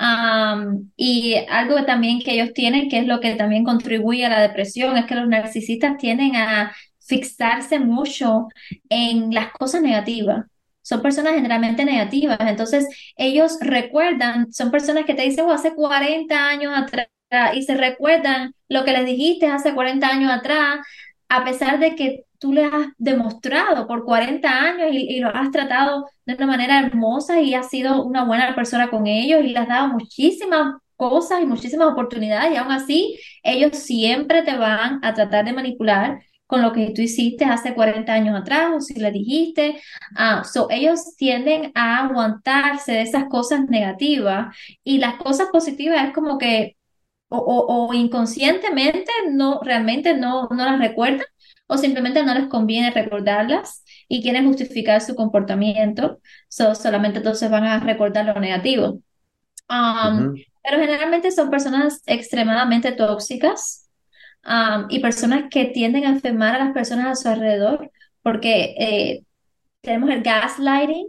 Um, 0.00 0.90
y 0.96 1.36
algo 1.48 1.84
también 1.84 2.20
que 2.20 2.32
ellos 2.32 2.52
tienen, 2.52 2.88
que 2.88 2.98
es 2.98 3.06
lo 3.06 3.20
que 3.20 3.36
también 3.36 3.64
contribuye 3.64 4.26
a 4.26 4.28
la 4.28 4.40
depresión, 4.40 4.96
es 4.96 5.06
que 5.06 5.14
los 5.14 5.28
narcisistas 5.28 5.96
tienden 5.98 6.34
a 6.36 6.74
fixarse 6.98 7.78
mucho 7.78 8.48
en 8.88 9.32
las 9.32 9.52
cosas 9.52 9.82
negativas 9.82 10.46
son 10.84 11.02
personas 11.02 11.34
generalmente 11.34 11.84
negativas. 11.84 12.38
Entonces, 12.40 12.86
ellos 13.16 13.58
recuerdan, 13.60 14.52
son 14.52 14.70
personas 14.70 15.04
que 15.06 15.14
te 15.14 15.22
dicen, 15.22 15.46
oh, 15.46 15.52
hace 15.52 15.74
40 15.74 16.48
años 16.48 16.72
atrás, 16.76 17.08
y 17.54 17.62
se 17.62 17.74
recuerdan 17.74 18.54
lo 18.68 18.84
que 18.84 18.92
les 18.92 19.06
dijiste 19.06 19.46
hace 19.46 19.74
40 19.74 20.06
años 20.06 20.30
atrás, 20.30 20.78
a 21.28 21.44
pesar 21.44 21.78
de 21.80 21.96
que 21.96 22.24
tú 22.38 22.52
les 22.52 22.72
has 22.72 22.88
demostrado 22.98 23.86
por 23.86 24.04
40 24.04 24.48
años 24.48 24.90
y, 24.92 25.16
y 25.16 25.20
los 25.20 25.32
has 25.34 25.50
tratado 25.50 26.06
de 26.26 26.34
una 26.34 26.46
manera 26.46 26.80
hermosa 26.80 27.40
y 27.40 27.54
has 27.54 27.70
sido 27.70 28.04
una 28.04 28.24
buena 28.24 28.54
persona 28.54 28.90
con 28.90 29.06
ellos 29.06 29.40
y 29.42 29.48
les 29.48 29.56
has 29.56 29.68
dado 29.68 29.88
muchísimas 29.88 30.74
cosas 30.96 31.40
y 31.42 31.46
muchísimas 31.46 31.88
oportunidades 31.92 32.52
y 32.52 32.56
aún 32.56 32.70
así 32.72 33.18
ellos 33.42 33.76
siempre 33.76 34.42
te 34.42 34.56
van 34.56 35.00
a 35.02 35.14
tratar 35.14 35.44
de 35.44 35.52
manipular 35.52 36.20
con 36.54 36.62
lo 36.62 36.72
que 36.72 36.92
tú 36.94 37.02
hiciste 37.02 37.44
hace 37.44 37.74
40 37.74 38.12
años 38.12 38.40
atrás 38.40 38.70
o 38.76 38.80
si 38.80 38.94
le 38.94 39.10
dijiste. 39.10 39.82
Ah, 40.14 40.44
ellos 40.70 41.16
tienden 41.16 41.72
a 41.74 42.04
aguantarse 42.04 42.92
de 42.92 43.02
esas 43.02 43.24
cosas 43.24 43.62
negativas 43.68 44.56
y 44.84 44.98
las 44.98 45.16
cosas 45.16 45.48
positivas 45.50 46.06
es 46.06 46.14
como 46.14 46.38
que 46.38 46.76
o, 47.28 47.38
o, 47.88 47.92
inconscientemente 47.92 49.10
no 49.32 49.60
realmente 49.64 50.14
no, 50.16 50.48
no 50.52 50.64
las 50.64 50.78
recuerdan 50.78 51.26
o 51.66 51.76
simplemente 51.76 52.22
no 52.22 52.34
les 52.34 52.46
conviene 52.46 52.92
recordarlas 52.92 53.82
y 54.06 54.22
quieren 54.22 54.46
justificar 54.46 55.00
su 55.00 55.16
comportamiento, 55.16 56.20
solamente 56.48 57.18
entonces 57.18 57.50
van 57.50 57.64
a 57.64 57.80
recordar 57.80 58.26
lo 58.26 58.38
negativo. 58.38 59.00
Um, 59.68 60.34
pero 60.62 60.78
generalmente 60.78 61.32
son 61.32 61.50
personas 61.50 62.00
extremadamente 62.06 62.92
tóxicas 62.92 63.83
y 64.88 65.00
personas 65.00 65.44
que 65.50 65.66
tienden 65.66 66.04
a 66.04 66.10
enfermar 66.10 66.54
a 66.54 66.64
las 66.64 66.74
personas 66.74 67.06
a 67.06 67.14
su 67.14 67.28
alrededor, 67.28 67.90
porque 68.22 68.74
eh, 68.78 69.22
tenemos 69.80 70.10
el 70.10 70.22
gaslighting, 70.22 71.06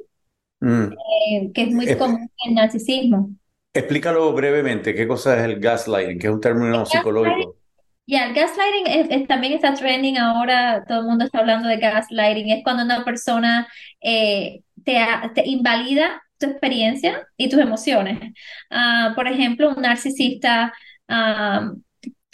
mm. 0.61 0.83
eh, 0.83 1.51
que 1.53 1.63
es 1.63 1.71
muy 1.73 1.95
común 1.95 2.29
en 2.45 2.49
el 2.49 2.55
narcisismo. 2.55 3.31
Explícalo 3.73 4.31
brevemente, 4.33 4.93
¿qué 4.93 5.07
cosa 5.07 5.37
es 5.37 5.43
el 5.43 5.59
gaslighting? 5.59 6.17
Que 6.17 6.27
es 6.27 6.33
un 6.33 6.41
término 6.41 6.85
psicológico. 6.85 7.55
Ya, 8.07 8.27
el 8.27 8.35
gaslighting 8.35 9.27
también 9.27 9.53
está 9.53 9.73
trending 9.73 10.17
ahora, 10.17 10.85
todo 10.87 10.99
el 10.99 11.05
mundo 11.07 11.25
está 11.25 11.39
hablando 11.39 11.67
de 11.67 11.77
gaslighting, 11.77 12.49
es 12.51 12.63
cuando 12.63 12.83
una 12.83 13.03
persona 13.03 13.67
eh, 13.99 14.61
te, 14.83 14.97
te, 15.33 15.47
invalida 15.47 16.21
tu 16.37 16.45
experiencia 16.45 17.27
y 17.35 17.49
tus 17.49 17.59
emociones. 17.59 18.33
Ah, 18.69 19.13
por 19.15 19.27
ejemplo, 19.27 19.73
un 19.75 19.81
narcisista 19.81 20.71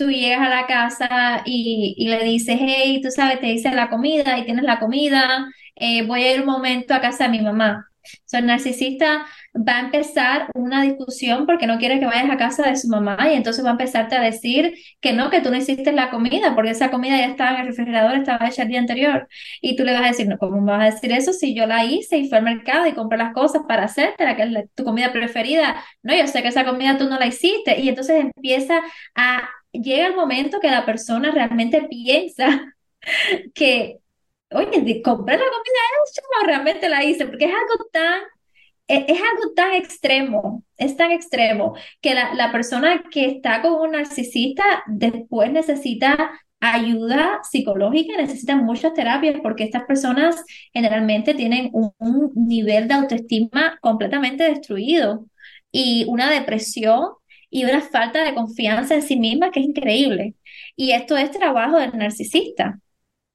tú 0.02 0.10
llegas 0.10 0.41
a 0.41 0.49
la 0.49 0.66
casa 0.66 1.43
y, 1.45 1.93
y, 1.95 2.08
le 2.08 2.24
dices, 2.24 2.58
hey, 2.60 3.02
tú 3.04 3.12
sabes, 3.12 3.39
te 3.39 3.45
dice 3.47 3.70
la 3.72 3.89
comida 3.89 4.39
y 4.39 4.45
tienes 4.45 4.64
la 4.64 4.80
comida, 4.80 5.47
eh, 5.76 6.04
voy 6.08 6.24
a 6.24 6.34
ir 6.34 6.41
un 6.41 6.47
momento 6.47 6.95
a 6.95 7.02
casa 7.02 7.26
de 7.26 7.30
mi 7.30 7.41
mamá. 7.41 7.88
O 8.34 8.38
el 8.38 8.47
narcisista 8.47 9.28
va 9.56 9.78
a 9.78 9.80
empezar 9.82 10.47
una 10.56 10.82
discusión 10.82 11.45
porque 11.45 11.68
no 11.68 11.78
quiere 11.78 11.99
que 11.99 12.08
vayas 12.08 12.32
a 12.32 12.38
casa 12.38 12.68
de 12.68 12.76
su 12.76 12.88
mamá 12.88 13.16
y 13.32 13.36
entonces 13.36 13.64
va 13.64 13.70
a 13.70 13.72
empezarte 13.74 14.16
a 14.16 14.22
decir 14.22 14.74
que 14.99 15.14
no, 15.14 15.30
que 15.30 15.41
tú 15.41 15.52
no 15.52 15.58
hiciste 15.58 15.91
la 15.91 16.10
comida 16.10 16.56
porque 16.56 16.72
esa 16.72 16.89
comida 16.89 17.18
ya 17.18 17.28
estaba 17.28 17.52
en 17.52 17.62
el 17.62 17.68
refrigerador, 17.68 18.16
estaba 18.16 18.47
hecha 18.47 18.64
el 18.64 18.70
día 18.70 18.80
anterior. 18.80 19.28
Y 19.62 19.76
tú 19.76 19.84
le 19.84 19.93
vas 19.93 20.04
a 20.04 20.08
decir, 20.08 20.28
no, 20.28 20.39
¿cómo 20.39 20.60
me 20.62 20.72
vas 20.72 20.82
a 20.82 20.95
decir 20.95 21.12
eso 21.12 21.32
si 21.32 21.54
yo 21.54 21.68
la 21.68 21.86
hice 21.86 22.18
y 22.18 22.28
fui 22.28 22.39
al 22.39 22.43
mercado 22.43 22.88
y 22.88 22.93
compré 22.93 23.20
las 23.20 23.34
cosas 23.34 23.62
para 23.68 23.84
hacerte, 23.84 24.26
la 24.26 24.36
que 24.36 24.43
es 24.43 24.70
tu 24.74 24.84
comida 24.84 25.12
preferida? 25.12 25.84
No, 26.02 26.16
yo 26.16 26.26
sé 26.26 26.41
que 26.41 26.47
esa 26.47 26.66
comida 26.66 26.97
tú 26.97 27.08
no 27.08 27.20
la 27.20 27.28
hiciste. 27.28 27.80
Y 27.80 27.89
entonces 27.89 28.26
empieza 28.36 28.82
a 29.16 29.47
llega 29.72 30.08
el 30.08 30.16
momento 30.16 30.60
que 30.60 30.70
la 30.70 30.86
persona 30.86 31.32
realmente 31.32 31.84
piensa 31.90 32.76
que, 33.54 34.00
oye, 34.52 35.02
compré 35.02 35.38
la 35.38 35.44
comida 35.44 36.46
realmente 36.46 36.90
la 36.90 37.04
hice, 37.04 37.26
porque 37.28 37.46
es 37.46 37.52
algo 37.52 37.86
tan, 37.92 38.22
e, 38.88 39.06
es, 39.08 39.20
algo 39.20 39.54
tan 39.56 39.74
extremo, 39.74 40.64
es 40.78 40.98
tan 40.98 41.12
extremo, 41.12 41.76
que 42.02 42.14
la, 42.14 42.34
la 42.34 42.52
persona 42.52 43.04
que 43.12 43.26
está 43.26 43.62
con 43.62 43.74
un 43.74 43.92
narcisista 43.92 44.84
después 44.88 45.52
necesita 45.52 46.32
ayuda 46.60 47.40
psicológica, 47.44 48.16
necesita 48.18 48.56
muchas 48.56 48.94
terapias 48.94 49.40
porque 49.42 49.64
estas 49.64 49.84
personas 49.86 50.44
generalmente 50.74 51.34
tienen 51.34 51.70
un, 51.74 51.92
un 51.98 52.32
nivel 52.36 52.88
de 52.88 52.94
autoestima 52.94 53.80
completamente 53.82 54.44
destruido. 54.44 55.26
Y 55.72 56.06
una 56.08 56.30
depresión 56.30 57.12
y 57.52 57.66
una 57.66 57.82
falta 57.82 58.24
de 58.24 58.34
confianza 58.34 58.95
en 58.95 59.04
sí 59.04 59.18
misma 59.18 59.52
que 59.52 59.60
es 59.60 59.68
increíble. 59.68 60.36
Y 60.76 60.93
esto 60.93 61.18
es 61.18 61.32
trabajo 61.32 61.78
del 61.80 61.97
narcisista. 61.97 62.80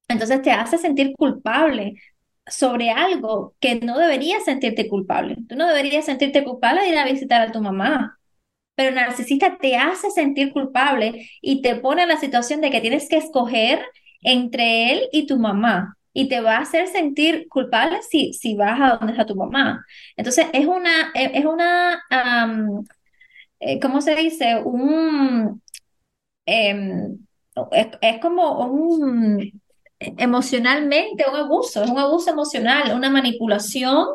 Entonces 0.09 0.43
te 0.43 0.53
hace 0.53 0.79
sentir 0.79 1.15
culpable 1.17 1.95
sobre 2.47 2.91
algo 2.91 3.55
que 3.61 3.77
no 3.77 3.99
deberías 3.99 4.45
sentirte 4.45 4.89
culpable. 4.89 5.37
Tú 5.49 5.57
no 5.57 5.67
deberías 5.69 6.05
sentirte 6.07 6.45
culpable 6.45 6.83
de 6.83 6.89
ir 6.91 6.99
a 6.99 7.05
visitar 7.05 7.43
a 7.43 7.53
tu 7.53 7.61
mamá, 7.61 8.19
pero 8.75 8.91
el 8.91 8.95
narcisista 8.97 9.59
te 9.59 9.77
hace 9.77 10.11
sentir 10.11 10.53
culpable 10.53 11.29
y 11.41 11.63
te 11.63 11.77
pone 11.77 12.03
en 12.03 12.09
la 12.09 12.19
situación 12.19 12.61
de 12.61 12.71
que 12.71 12.81
tienes 12.81 13.09
que 13.09 13.17
escoger 13.19 13.85
entre 14.23 14.93
él 14.93 15.09
y 15.13 15.27
tu 15.27 15.39
mamá 15.39 15.97
y 16.13 16.29
te 16.29 16.41
va 16.41 16.57
a 16.57 16.61
hacer 16.63 16.89
sentir 16.89 17.47
culpable 17.49 18.01
si, 18.03 18.33
si 18.33 18.55
vas 18.55 18.81
a 18.81 18.97
donde 18.97 19.13
está 19.13 19.27
tu 19.27 19.37
mamá. 19.37 19.85
Entonces 20.17 20.47
es 20.53 20.67
una, 20.67 21.11
es 21.15 21.45
una 21.45 22.03
eh, 23.61 23.81
¿cómo 23.81 24.01
se 24.01 24.15
dice? 24.15 24.61
Un, 24.65 25.63
em, 26.45 27.19
es, 28.01 28.21
como 28.21 28.67
un, 28.67 29.61
emocionalmente 29.99 31.25
un 31.29 31.37
abuso, 31.37 31.83
es 31.83 31.91
un 31.91 31.99
abuso 31.99 32.31
emocional, 32.31 32.95
una 32.95 33.11
manipulación 33.11 34.07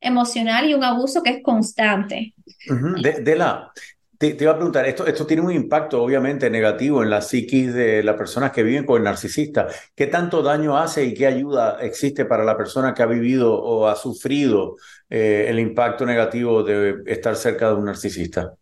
emocional 0.00 0.68
y 0.68 0.74
un 0.74 0.82
abuso 0.82 1.22
que 1.22 1.30
es 1.30 1.42
constante. 1.42 2.34
te, 4.18 4.34
te, 4.34 4.44
iba 4.44 4.52
a 4.52 4.56
preguntar, 4.56 4.86
esto, 4.86 5.06
esto 5.06 5.26
tiene 5.26 5.42
un 5.42 5.52
impacto 5.52 6.02
obviamente 6.02 6.48
negativo 6.50 7.02
en 7.02 7.10
la 7.10 7.20
psiquis 7.20 7.72
de 7.74 8.02
las 8.02 8.16
personas 8.16 8.52
que 8.52 8.62
viven 8.62 8.84
con 8.84 8.98
el 8.98 9.04
narcisista. 9.04 9.66
¿Qué 9.94 10.06
tanto 10.06 10.42
daño 10.42 10.76
hace 10.76 11.04
y 11.04 11.14
qué 11.14 11.26
ayuda 11.26 11.78
existe 11.80 12.24
para 12.24 12.44
la 12.44 12.56
persona 12.56 12.94
que 12.94 13.02
ha 13.02 13.06
vivido 13.06 13.52
o 13.52 13.88
ha 13.88 13.96
sufrido 13.96 14.76
eh, 15.10 15.46
el 15.48 15.58
impacto 15.58 16.06
negativo 16.06 16.62
de 16.62 17.02
estar 17.06 17.36
cerca 17.36 17.68
de 17.68 17.74
un 17.74 17.84
narcisista? 17.86 18.54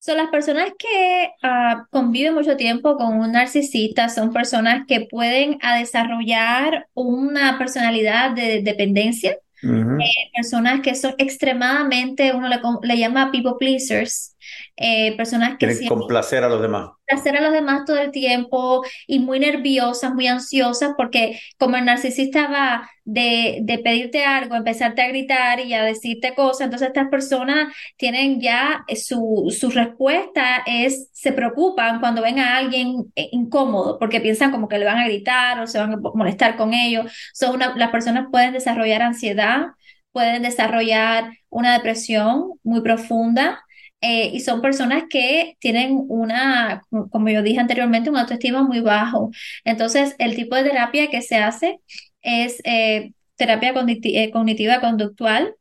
Son 0.00 0.16
las 0.16 0.28
personas 0.30 0.70
que 0.78 1.30
ah, 1.42 1.86
conviven 1.90 2.34
mucho 2.34 2.56
tiempo 2.56 2.96
con 2.96 3.18
un 3.18 3.32
narcisista, 3.32 4.08
son 4.08 4.32
personas 4.32 4.86
que 4.88 5.02
pueden 5.02 5.58
a 5.60 5.76
desarrollar 5.76 6.88
una 6.94 7.58
personalidad 7.58 8.30
de 8.30 8.62
dependencia, 8.62 9.36
eh, 9.62 10.30
personas 10.34 10.80
que 10.80 10.94
son 10.94 11.14
extremadamente, 11.18 12.32
uno 12.32 12.48
le, 12.48 12.58
le 12.82 12.98
llama 12.98 13.30
people 13.30 13.52
pleasers, 13.58 14.34
eh, 14.76 15.16
personas 15.16 15.58
que 15.58 15.66
Quieren 15.66 15.88
complacer 15.88 16.44
a 16.44 16.48
los 16.48 16.60
demás. 16.62 16.90
Hacer 17.08 17.36
a 17.36 17.40
los 17.40 17.52
demás 17.52 17.84
todo 17.84 17.98
el 17.98 18.10
tiempo 18.12 18.84
y 19.06 19.18
muy 19.18 19.40
nerviosas, 19.40 20.14
muy 20.14 20.26
ansiosas, 20.28 20.92
porque 20.96 21.40
como 21.58 21.76
el 21.76 21.84
narcisista 21.84 22.48
va 22.48 22.88
de, 23.04 23.58
de 23.62 23.78
pedirte 23.78 24.24
algo, 24.24 24.54
empezarte 24.54 25.02
a 25.02 25.08
gritar 25.08 25.60
y 25.60 25.74
a 25.74 25.82
decirte 25.82 26.34
cosas, 26.34 26.66
entonces 26.66 26.88
estas 26.88 27.08
personas 27.08 27.74
tienen 27.96 28.40
ya 28.40 28.84
eh, 28.86 28.96
su, 28.96 29.54
su 29.58 29.70
respuesta 29.70 30.62
es, 30.66 31.10
se 31.12 31.32
preocupan 31.32 32.00
cuando 32.00 32.22
ven 32.22 32.38
a 32.38 32.56
alguien 32.56 33.12
eh, 33.16 33.28
incómodo, 33.32 33.98
porque 33.98 34.20
piensan 34.20 34.52
como 34.52 34.68
que 34.68 34.78
le 34.78 34.84
van 34.84 34.98
a 34.98 35.04
gritar 35.06 35.60
o 35.60 35.66
se 35.66 35.78
van 35.78 35.94
a 35.94 35.96
molestar 36.14 36.56
con 36.56 36.74
ellos. 36.74 37.12
Son 37.34 37.54
una, 37.56 37.74
las 37.76 37.90
personas 37.90 38.28
pueden 38.30 38.52
desarrollar 38.52 39.02
ansiedad, 39.02 39.66
pueden 40.12 40.42
desarrollar 40.42 41.30
una 41.48 41.72
depresión 41.72 42.52
muy 42.62 42.80
profunda 42.82 43.64
eh, 44.00 44.30
y 44.32 44.40
son 44.40 44.62
personas 44.62 45.04
que 45.10 45.56
tienen 45.60 46.04
una, 46.08 46.82
como 47.10 47.28
yo 47.28 47.42
dije 47.42 47.60
anteriormente, 47.60 48.10
una 48.10 48.22
autoestima 48.22 48.62
muy 48.62 48.80
bajo. 48.80 49.30
Entonces, 49.64 50.14
el 50.18 50.34
tipo 50.36 50.56
de 50.56 50.64
terapia 50.64 51.10
que 51.10 51.22
se 51.22 51.36
hace 51.36 51.80
es 52.22 52.60
eh, 52.64 53.12
terapia 53.36 53.74
eh, 53.76 54.30
cognitiva 54.30 54.80
conductual, 54.80 55.54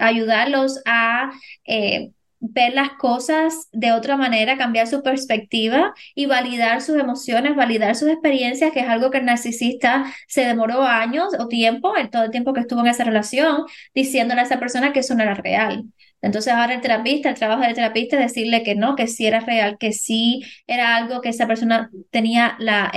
ayudarlos 0.00 0.80
a 0.86 1.32
ver 2.40 2.74
las 2.74 2.90
cosas 2.90 3.68
de 3.72 3.92
otra 3.92 4.16
manera, 4.16 4.56
cambiar 4.56 4.86
su 4.86 5.02
perspectiva 5.02 5.92
y 6.14 6.26
validar 6.26 6.80
sus 6.82 6.96
emociones, 6.96 7.56
validar 7.56 7.96
sus 7.96 8.08
experiencias, 8.08 8.72
que 8.72 8.80
es 8.80 8.88
algo 8.88 9.10
que 9.10 9.18
el 9.18 9.24
narcisista 9.24 10.04
se 10.28 10.44
demoró 10.44 10.82
años 10.82 11.28
o 11.38 11.48
tiempo, 11.48 11.96
el, 11.96 12.10
todo 12.10 12.24
el 12.24 12.30
tiempo 12.30 12.52
que 12.52 12.60
estuvo 12.60 12.80
en 12.80 12.86
esa 12.88 13.04
relación, 13.04 13.64
diciéndole 13.94 14.40
a 14.40 14.44
esa 14.44 14.60
persona 14.60 14.92
que 14.92 15.00
eso 15.00 15.14
no 15.14 15.22
era 15.22 15.34
real. 15.34 15.84
Entonces 16.20 16.52
ahora 16.52 16.74
el 16.74 16.80
terapista, 16.80 17.28
el 17.28 17.36
trabajo 17.36 17.62
del 17.62 17.74
terapista 17.74 18.16
es 18.16 18.32
decirle 18.32 18.62
que 18.62 18.74
no, 18.74 18.96
que 18.96 19.06
sí 19.06 19.26
era 19.26 19.40
real, 19.40 19.78
que 19.78 19.92
sí 19.92 20.42
era 20.66 20.96
algo 20.96 21.20
que 21.20 21.28
esa 21.28 21.46
persona 21.46 21.90
tenía 22.10 22.56
la, 22.58 22.92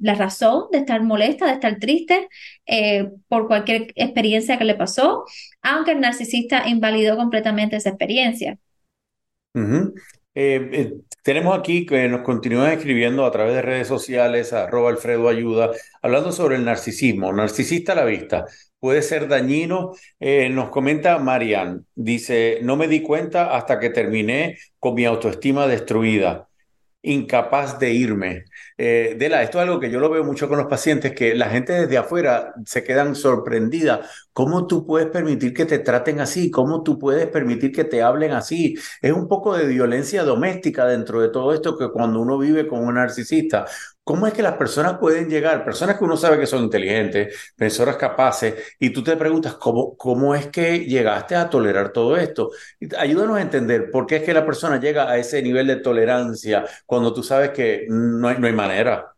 la 0.00 0.14
razón 0.14 0.64
de 0.72 0.78
estar 0.78 1.02
molesta, 1.02 1.46
de 1.46 1.52
estar 1.52 1.78
triste 1.78 2.28
eh, 2.66 3.08
por 3.28 3.46
cualquier 3.46 3.92
experiencia 3.94 4.58
que 4.58 4.64
le 4.64 4.74
pasó, 4.74 5.24
aunque 5.62 5.92
el 5.92 6.00
narcisista 6.00 6.68
invalidó 6.68 7.16
completamente 7.16 7.76
esa 7.76 7.90
experiencia. 7.90 8.58
Eh, 9.54 10.70
eh, 10.72 10.92
tenemos 11.22 11.58
aquí 11.58 11.84
que 11.84 12.08
nos 12.08 12.22
continúan 12.22 12.72
escribiendo 12.72 13.24
a 13.24 13.30
través 13.30 13.54
de 13.54 13.62
redes 13.62 13.88
sociales, 13.88 14.52
arroba 14.52 14.90
Alfredo 14.90 15.28
Ayuda, 15.28 15.70
hablando 16.00 16.30
sobre 16.32 16.56
el 16.56 16.64
narcisismo, 16.64 17.32
narcisista 17.32 17.92
a 17.92 17.96
la 17.96 18.04
vista 18.04 18.44
puede 18.80 19.02
ser 19.02 19.28
dañino. 19.28 19.92
Eh, 20.20 20.48
nos 20.50 20.70
comenta 20.70 21.18
Marian, 21.18 21.86
dice, 21.94 22.60
no 22.62 22.76
me 22.76 22.88
di 22.88 23.02
cuenta 23.02 23.56
hasta 23.56 23.78
que 23.78 23.90
terminé 23.90 24.58
con 24.78 24.94
mi 24.94 25.04
autoestima 25.04 25.66
destruida, 25.66 26.48
incapaz 27.02 27.78
de 27.78 27.92
irme. 27.92 28.44
Eh, 28.76 29.16
Dela, 29.18 29.42
esto 29.42 29.58
es 29.58 29.64
algo 29.64 29.80
que 29.80 29.90
yo 29.90 30.00
lo 30.00 30.10
veo 30.10 30.24
mucho 30.24 30.48
con 30.48 30.58
los 30.58 30.66
pacientes, 30.68 31.12
que 31.12 31.34
la 31.34 31.50
gente 31.50 31.72
desde 31.72 31.98
afuera 31.98 32.54
se 32.66 32.84
quedan 32.84 33.14
sorprendida. 33.14 34.08
¿Cómo 34.38 34.68
tú 34.68 34.86
puedes 34.86 35.08
permitir 35.08 35.52
que 35.52 35.64
te 35.66 35.80
traten 35.80 36.20
así? 36.20 36.48
¿Cómo 36.48 36.84
tú 36.84 36.96
puedes 36.96 37.26
permitir 37.26 37.72
que 37.72 37.82
te 37.82 38.02
hablen 38.04 38.30
así? 38.30 38.76
Es 39.02 39.12
un 39.12 39.26
poco 39.26 39.56
de 39.56 39.66
violencia 39.66 40.22
doméstica 40.22 40.86
dentro 40.86 41.20
de 41.20 41.30
todo 41.30 41.52
esto 41.52 41.76
que 41.76 41.90
cuando 41.90 42.20
uno 42.20 42.38
vive 42.38 42.68
con 42.68 42.86
un 42.86 42.94
narcisista, 42.94 43.66
¿Cómo 44.04 44.26
es 44.26 44.32
que 44.32 44.42
las 44.42 44.54
personas 44.56 44.98
pueden 44.98 45.28
llegar, 45.28 45.64
personas 45.64 45.98
que 45.98 46.04
uno 46.04 46.16
sabe 46.16 46.38
que 46.38 46.46
son 46.46 46.62
inteligentes, 46.64 47.52
personas 47.56 47.96
capaces, 47.96 48.54
y 48.78 48.90
tú 48.90 49.02
te 49.02 49.16
preguntas, 49.16 49.54
¿cómo, 49.56 49.96
cómo 49.98 50.34
es 50.34 50.46
que 50.46 50.78
llegaste 50.86 51.34
a 51.36 51.50
tolerar 51.50 51.92
todo 51.92 52.16
esto? 52.16 52.50
Ayúdanos 52.96 53.36
a 53.36 53.42
entender 53.42 53.90
por 53.90 54.06
qué 54.06 54.16
es 54.16 54.22
que 54.22 54.32
la 54.32 54.46
persona 54.46 54.80
llega 54.80 55.10
a 55.10 55.18
ese 55.18 55.42
nivel 55.42 55.66
de 55.66 55.76
tolerancia 55.76 56.64
cuando 56.86 57.12
tú 57.12 57.22
sabes 57.22 57.50
que 57.50 57.86
no 57.90 58.28
hay, 58.28 58.38
no 58.38 58.46
hay 58.46 58.54
manera. 58.54 59.17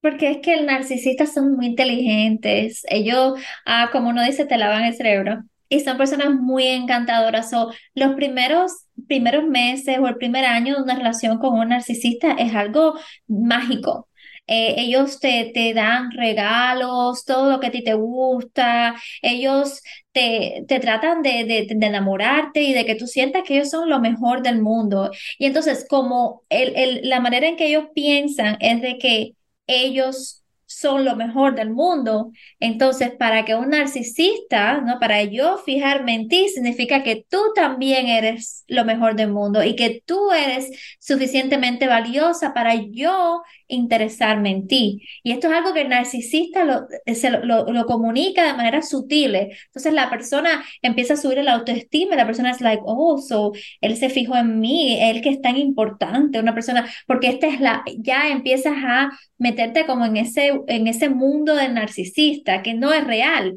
Porque 0.00 0.30
es 0.30 0.38
que 0.38 0.54
el 0.54 0.66
narcisista 0.66 1.26
son 1.26 1.56
muy 1.56 1.66
inteligentes. 1.66 2.82
Ellos, 2.88 3.40
ah, 3.64 3.90
como 3.92 4.10
uno 4.10 4.22
dice, 4.22 4.46
te 4.46 4.56
lavan 4.56 4.84
el 4.84 4.94
cerebro. 4.94 5.42
Y 5.68 5.80
son 5.80 5.96
personas 5.98 6.30
muy 6.30 6.66
encantadoras. 6.66 7.52
O 7.54 7.72
los 7.94 8.14
primeros, 8.14 8.72
primeros 9.08 9.44
meses 9.44 9.98
o 9.98 10.06
el 10.06 10.16
primer 10.16 10.44
año 10.44 10.76
de 10.76 10.82
una 10.82 10.96
relación 10.96 11.38
con 11.38 11.58
un 11.58 11.70
narcisista 11.70 12.32
es 12.32 12.54
algo 12.54 12.94
mágico 13.26 14.08
eh, 14.48 14.74
ellos 14.78 15.18
te, 15.20 15.50
te, 15.52 15.74
dan 15.74 16.10
regalos, 16.12 17.24
todo 17.24 17.50
lo 17.50 17.60
que 17.60 17.68
a 17.68 17.70
ti 17.72 17.82
te 17.82 17.94
gusta, 17.94 18.94
ellos 19.22 19.82
te, 20.12 20.64
te 20.68 20.78
tratan 20.78 21.22
de, 21.22 21.44
de, 21.44 21.66
de, 21.68 21.86
enamorarte 21.86 22.62
y 22.62 22.72
de 22.72 22.84
que 22.86 22.94
tú 22.94 23.06
sientas 23.08 23.42
que 23.42 23.56
ellos 23.56 23.70
son 23.70 23.88
lo 23.90 23.98
mejor 24.00 24.42
del 24.42 24.62
mundo. 24.62 25.10
Y 25.38 25.46
entonces, 25.46 25.84
como 25.88 26.44
el, 26.48 26.76
el, 26.76 27.08
la 27.08 27.20
manera 27.20 27.48
en 27.48 27.56
que 27.56 27.66
ellos 27.68 27.86
piensan 27.94 28.56
es 28.60 28.80
de 28.82 28.98
que 28.98 29.35
ellos 29.66 30.44
son 30.66 31.04
lo 31.04 31.16
mejor 31.16 31.54
del 31.54 31.70
mundo. 31.70 32.32
Entonces, 32.60 33.12
para 33.12 33.44
que 33.44 33.54
un 33.54 33.70
narcisista, 33.70 34.80
¿no? 34.80 34.98
Para 34.98 35.22
yo 35.22 35.58
fijarme 35.58 36.14
en 36.14 36.28
ti, 36.28 36.48
significa 36.48 37.02
que 37.02 37.24
tú 37.28 37.38
también 37.54 38.08
eres 38.08 38.64
lo 38.66 38.84
mejor 38.84 39.14
del 39.16 39.32
mundo 39.32 39.62
y 39.62 39.76
que 39.76 40.02
tú 40.04 40.32
eres 40.32 40.70
suficientemente 40.98 41.86
valiosa 41.86 42.52
para 42.52 42.74
yo 42.74 43.42
interesarme 43.68 44.50
en 44.50 44.66
ti. 44.66 45.02
Y 45.22 45.32
esto 45.32 45.48
es 45.48 45.54
algo 45.54 45.72
que 45.72 45.82
el 45.82 45.88
narcisista 45.88 46.64
lo, 46.64 46.86
se 47.06 47.30
lo, 47.30 47.72
lo, 47.72 47.86
comunica 47.86 48.44
de 48.44 48.54
manera 48.54 48.82
sutil. 48.82 49.34
Entonces, 49.34 49.92
la 49.92 50.10
persona 50.10 50.64
empieza 50.82 51.14
a 51.14 51.16
subir 51.16 51.42
la 51.42 51.54
autoestima, 51.54 52.16
la 52.16 52.26
persona 52.26 52.50
es 52.50 52.60
like, 52.60 52.82
oh, 52.84 53.18
so, 53.18 53.52
él 53.80 53.96
se 53.96 54.08
fijó 54.10 54.36
en 54.36 54.60
mí, 54.60 54.98
él 55.00 55.20
que 55.22 55.30
es 55.30 55.40
tan 55.40 55.56
importante, 55.56 56.40
una 56.40 56.54
persona, 56.54 56.88
porque 57.06 57.28
esta 57.28 57.46
es 57.46 57.60
la, 57.60 57.84
ya 57.98 58.28
empiezas 58.28 58.74
a 58.84 59.10
meterte 59.38 59.86
como 59.86 60.04
en 60.06 60.16
ese 60.16 60.60
en 60.68 60.86
ese 60.86 61.08
mundo 61.10 61.54
del 61.54 61.74
narcisista 61.74 62.62
que 62.62 62.74
no 62.74 62.92
es 62.92 63.04
real, 63.04 63.56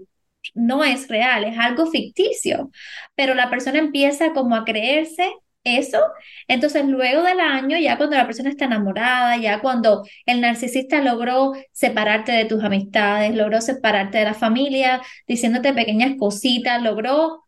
no 0.53 0.83
es 0.83 1.07
real, 1.07 1.43
es 1.45 1.57
algo 1.57 1.87
ficticio, 1.87 2.71
pero 3.15 3.33
la 3.35 3.49
persona 3.49 3.79
empieza 3.79 4.33
como 4.33 4.55
a 4.55 4.65
creerse 4.65 5.31
eso, 5.63 5.99
entonces 6.47 6.85
luego 6.85 7.23
del 7.23 7.39
año, 7.39 7.77
ya 7.77 7.97
cuando 7.97 8.15
la 8.15 8.25
persona 8.25 8.49
está 8.49 8.65
enamorada, 8.65 9.37
ya 9.37 9.59
cuando 9.61 10.03
el 10.25 10.41
narcisista 10.41 11.01
logró 11.01 11.53
separarte 11.73 12.31
de 12.31 12.45
tus 12.45 12.63
amistades, 12.63 13.35
logró 13.35 13.61
separarte 13.61 14.19
de 14.19 14.25
la 14.25 14.33
familia, 14.33 15.01
diciéndote 15.27 15.73
pequeñas 15.73 16.15
cositas, 16.17 16.81
logró 16.81 17.43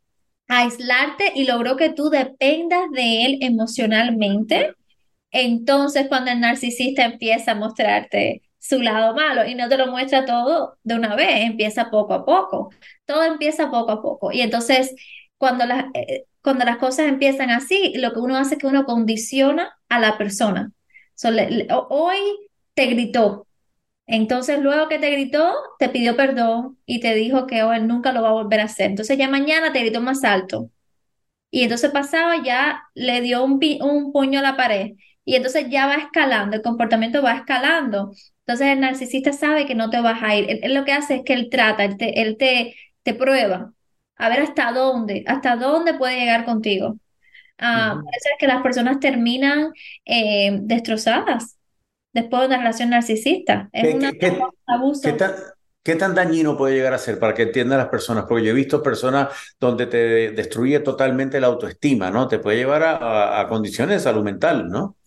aislarte 0.47 1.31
y 1.35 1.45
logró 1.45 1.77
que 1.77 1.91
tú 1.93 2.09
dependas 2.09 2.91
de 2.91 3.25
él 3.25 3.37
emocionalmente, 3.41 4.73
entonces 5.31 6.07
cuando 6.07 6.31
el 6.31 6.39
narcisista 6.39 7.05
empieza 7.05 7.51
a 7.51 7.55
mostrarte 7.55 8.43
su 8.61 8.79
lado 8.81 9.15
malo 9.15 9.45
y 9.47 9.55
no 9.55 9.67
te 9.69 9.77
lo 9.77 9.87
muestra 9.87 10.25
todo 10.25 10.77
de 10.83 10.95
una 10.95 11.15
vez, 11.15 11.45
empieza 11.45 11.89
poco 11.89 12.13
a 12.13 12.25
poco. 12.25 12.69
Todo 13.05 13.23
empieza 13.23 13.71
poco 13.71 13.91
a 13.91 14.01
poco. 14.01 14.31
Y 14.31 14.41
entonces, 14.41 14.93
cuando 15.37 15.65
las, 15.65 15.85
eh, 15.95 16.25
cuando 16.43 16.63
las 16.65 16.77
cosas 16.77 17.07
empiezan 17.07 17.49
así, 17.49 17.93
lo 17.97 18.13
que 18.13 18.19
uno 18.19 18.37
hace 18.37 18.55
es 18.55 18.59
que 18.61 18.67
uno 18.67 18.85
condiciona 18.85 19.77
a 19.89 19.99
la 19.99 20.17
persona. 20.17 20.71
hoy 21.89 22.17
te 22.73 22.85
gritó. 22.87 23.47
Entonces, 24.07 24.59
luego 24.61 24.89
que 24.89 24.99
te 24.99 25.11
gritó, 25.11 25.53
te 25.79 25.89
pidió 25.89 26.15
perdón 26.17 26.77
y 26.85 26.99
te 26.99 27.15
dijo 27.15 27.47
que 27.47 27.63
hoy 27.63 27.81
nunca 27.81 28.11
lo 28.11 28.21
va 28.21 28.29
a 28.29 28.33
volver 28.33 28.59
a 28.61 28.65
hacer. 28.65 28.87
Entonces, 28.91 29.17
ya 29.17 29.29
mañana 29.29 29.73
te 29.73 29.79
gritó 29.81 30.01
más 30.01 30.23
alto. 30.23 30.69
Y 31.51 31.63
entonces 31.63 31.91
pasaba, 31.91 32.43
ya 32.43 32.83
le 32.95 33.21
dio 33.21 33.43
un 33.43 33.59
puño 34.13 34.39
a 34.39 34.41
la 34.43 34.57
pared. 34.57 34.93
Y 35.25 35.35
entonces 35.35 35.67
ya 35.69 35.87
va 35.87 35.95
escalando, 35.95 36.55
el 36.55 36.61
comportamiento 36.63 37.21
va 37.21 37.33
escalando. 37.33 38.11
Entonces 38.39 38.67
el 38.67 38.79
narcisista 38.79 39.33
sabe 39.33 39.65
que 39.65 39.75
no 39.75 39.89
te 39.89 40.01
vas 40.01 40.21
a 40.23 40.35
ir. 40.35 40.59
Él, 40.63 40.73
lo 40.73 40.83
que 40.85 40.93
hace 40.93 41.15
es 41.17 41.21
que 41.23 41.33
él 41.33 41.49
trata, 41.49 41.85
él 41.85 41.97
te, 41.97 42.21
él 42.21 42.37
te, 42.37 42.75
te 43.03 43.13
prueba 43.13 43.73
a 44.17 44.29
ver 44.29 44.41
hasta 44.41 44.71
dónde, 44.71 45.23
hasta 45.27 45.55
dónde 45.55 45.93
puede 45.95 46.19
llegar 46.19 46.45
contigo. 46.45 46.97
Ah, 47.57 47.99
Por 48.03 48.15
eso 48.15 48.29
es 48.31 48.37
que 48.39 48.47
las 48.47 48.61
personas 48.63 48.99
terminan 48.99 49.71
eh, 50.05 50.59
destrozadas 50.63 51.57
después 52.13 52.41
de 52.41 52.47
una 52.47 52.57
relación 52.57 52.89
narcisista. 52.89 53.69
Es 53.71 53.93
un 53.93 54.05
abuso. 54.67 55.01
¿Qué 55.83 55.95
tan, 55.95 56.13
dañino 56.13 56.55
puede 56.57 56.75
llegar 56.75 56.93
a 56.93 56.99
ser 56.99 57.17
para 57.17 57.33
que 57.33 57.43
entiendan 57.43 57.79
las 57.79 57.87
personas? 57.87 58.25
Porque 58.27 58.43
yo 58.43 58.51
he 58.51 58.53
visto 58.53 58.83
personas 58.83 59.29
donde 59.59 59.87
te 59.87 60.31
destruye 60.31 60.79
totalmente 60.79 61.39
la 61.39 61.47
autoestima, 61.47 62.11
¿no? 62.11 62.27
Te 62.27 62.37
puede 62.37 62.57
llevar 62.57 62.83
a, 62.83 63.39
a 63.39 63.47
condiciones 63.47 63.95
de 63.97 63.99
salud 63.99 64.23
mental, 64.23 64.67
¿no? 64.69 64.97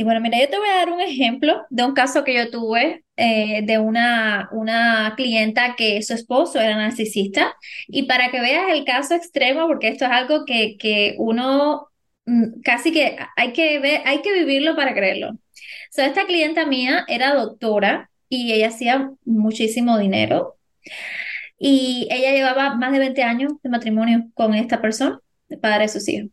Sí, 0.00 0.04
bueno, 0.04 0.22
mira, 0.22 0.40
yo 0.40 0.48
te 0.48 0.56
voy 0.56 0.66
a 0.66 0.76
dar 0.76 0.90
un 0.90 1.02
ejemplo 1.02 1.66
de 1.68 1.84
un 1.84 1.92
caso 1.92 2.24
que 2.24 2.32
yo 2.34 2.50
tuve 2.50 3.04
eh, 3.16 3.60
de 3.66 3.78
una, 3.78 4.48
una 4.50 5.12
clienta 5.14 5.74
que 5.76 6.00
su 6.02 6.14
esposo 6.14 6.58
era 6.58 6.74
narcisista 6.74 7.54
y 7.86 8.04
para 8.04 8.30
que 8.30 8.40
veas 8.40 8.70
el 8.72 8.86
caso 8.86 9.14
extremo, 9.14 9.66
porque 9.66 9.88
esto 9.88 10.06
es 10.06 10.10
algo 10.10 10.46
que, 10.46 10.78
que 10.78 11.16
uno 11.18 11.88
mm, 12.24 12.62
casi 12.64 12.92
que 12.92 13.18
hay 13.36 13.52
que 13.52 13.78
ver, 13.78 14.00
hay 14.06 14.22
que 14.22 14.32
vivirlo 14.32 14.74
para 14.74 14.94
creerlo. 14.94 15.32
So, 15.90 16.00
esta 16.02 16.24
clienta 16.24 16.64
mía 16.64 17.04
era 17.06 17.34
doctora 17.34 18.10
y 18.30 18.52
ella 18.54 18.68
hacía 18.68 19.10
muchísimo 19.26 19.98
dinero. 19.98 20.56
y 21.58 22.08
ella 22.10 22.32
llevaba 22.32 22.74
más 22.76 22.92
de 22.92 22.98
20 22.98 23.22
años 23.22 23.52
de 23.62 23.70
matrimonio 23.70 24.30
con 24.34 24.54
esta 24.54 24.80
persona, 24.80 25.20
el 25.48 25.58
padre 25.60 25.82
de 25.82 25.88
sus 25.88 26.08
hijos. 26.08 26.30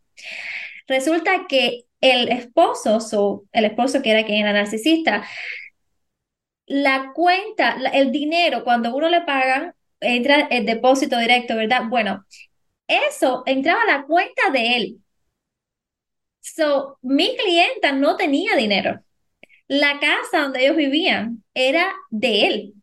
Resulta 0.88 1.48
que 1.50 1.87
el 2.02 2.30
esposo, 2.30 3.46
el 3.52 3.66
esposo 3.66 4.02
que 4.02 4.12
era 4.12 4.26
quien 4.26 4.42
era 4.42 4.54
narcisista, 4.54 5.28
la 6.66 7.12
cuenta, 7.14 7.78
el 7.94 8.12
dinero, 8.12 8.64
cuando 8.64 8.96
uno 8.96 9.10
le 9.10 9.22
pagan, 9.22 9.74
entra 10.00 10.48
el 10.52 10.66
depósito 10.66 11.18
directo, 11.18 11.56
¿verdad? 11.56 11.84
Bueno, 11.90 12.26
eso 12.88 13.44
entraba 13.46 13.82
a 13.84 13.98
la 14.00 14.06
cuenta 14.06 14.52
de 14.52 14.78
él. 14.78 14.98
So, 16.42 16.98
mi 17.02 17.36
clienta 17.38 17.92
no 17.92 18.16
tenía 18.16 18.56
dinero. 18.56 19.02
La 19.68 20.00
casa 20.00 20.44
donde 20.44 20.64
ellos 20.66 20.78
vivían 20.78 21.44
era 21.54 21.94
de 22.10 22.48
él. 22.48 22.74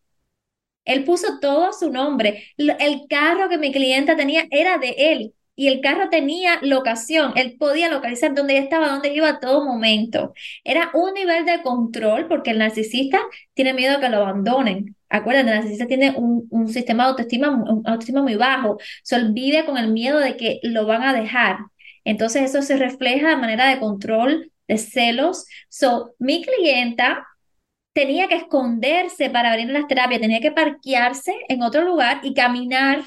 Él 0.85 1.05
puso 1.05 1.41
todo 1.41 1.73
su 1.73 1.91
nombre. 1.91 2.49
El 2.57 3.07
carro 3.09 3.49
que 3.49 3.59
mi 3.59 3.73
clienta 3.73 4.17
tenía 4.17 4.47
era 4.51 4.79
de 4.79 4.95
él 4.99 5.35
y 5.57 5.69
el 5.69 5.81
carro 5.81 6.09
tenía 6.11 6.59
locación, 6.63 7.33
él 7.37 7.57
podía 7.59 7.89
localizar 7.89 8.35
dónde 8.35 8.59
estaba, 8.59 8.89
dónde 8.89 9.15
iba 9.15 9.29
a 9.29 9.41
todo 9.41 9.65
momento. 9.65 10.35
Era 10.65 10.91
un 10.95 11.15
nivel 11.15 11.45
de 11.47 11.63
control 11.63 12.27
porque 12.29 12.51
el 12.51 12.59
narcisista 12.59 13.21
tiene 13.55 13.73
miedo 13.73 13.97
a 13.97 14.01
que 14.01 14.09
lo 14.09 14.19
abandonen. 14.19 14.97
Acuérdate, 15.09 15.51
el 15.51 15.55
narcisista 15.57 15.87
tiene 15.87 16.15
un, 16.17 16.69
sistema 16.69 17.05
de 17.05 17.11
autoestima, 17.11 17.65
autoestima 17.85 18.23
muy 18.23 18.35
bajo. 18.37 18.79
Se 19.03 19.23
vive 19.31 19.65
con 19.65 19.79
el 19.79 19.93
miedo 19.93 20.19
de 20.19 20.37
que 20.37 20.61
lo 20.65 20.87
van 20.87 21.03
a 21.03 21.13
dejar. 21.13 21.59
Entonces 22.05 22.43
eso 22.43 22.63
se 22.63 22.77
refleja 22.77 23.31
de 23.31 23.37
manera 23.37 23.69
de 23.69 23.79
control, 23.79 24.53
de 24.69 24.79
celos. 24.79 25.47
So, 25.69 26.15
mi 26.19 26.45
clienta 26.45 27.27
tenía 27.93 28.29
que 28.29 28.37
esconderse 28.37 29.31
para 29.31 29.53
abrir 29.53 29.71
las 29.71 29.87
terapias, 29.87 30.21
tenía 30.21 30.41
que 30.41 30.53
parquearse 30.53 31.33
en 31.49 31.63
otro 31.63 31.83
lugar 31.85 32.21
y 32.25 32.35
caminar 32.35 33.05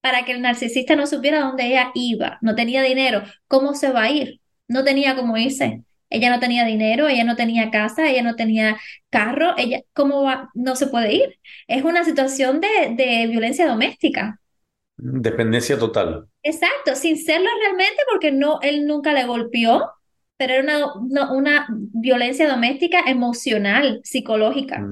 para 0.00 0.24
que 0.24 0.32
el 0.32 0.42
narcisista 0.42 0.96
no 0.96 1.06
supiera 1.06 1.40
dónde 1.40 1.66
ella 1.66 1.90
iba, 1.94 2.38
no 2.40 2.54
tenía 2.54 2.82
dinero, 2.82 3.22
¿cómo 3.46 3.74
se 3.74 3.92
va 3.92 4.04
a 4.04 4.10
ir? 4.10 4.40
No 4.68 4.84
tenía 4.84 5.16
cómo 5.16 5.36
irse. 5.36 5.82
Ella 6.10 6.30
no 6.30 6.40
tenía 6.40 6.64
dinero, 6.64 7.06
ella 7.08 7.24
no 7.24 7.36
tenía 7.36 7.70
casa, 7.70 8.08
ella 8.08 8.22
no 8.22 8.34
tenía 8.34 8.78
carro, 9.10 9.54
ella, 9.58 9.82
¿cómo 9.92 10.22
va? 10.22 10.50
No 10.54 10.74
se 10.74 10.86
puede 10.86 11.12
ir. 11.12 11.38
Es 11.66 11.84
una 11.84 12.04
situación 12.04 12.60
de, 12.60 12.94
de 12.96 13.26
violencia 13.26 13.66
doméstica. 13.66 14.40
Dependencia 14.96 15.78
total. 15.78 16.26
Exacto, 16.42 16.94
sin 16.96 17.16
serlo 17.18 17.48
realmente 17.60 18.02
porque 18.10 18.32
no, 18.32 18.58
él 18.62 18.86
nunca 18.86 19.12
le 19.12 19.26
golpeó, 19.26 19.90
pero 20.36 20.54
era 20.54 20.86
una, 20.96 21.32
una, 21.32 21.66
violencia 21.70 22.48
doméstica 22.48 23.00
emocional, 23.06 24.00
psicológica. 24.02 24.84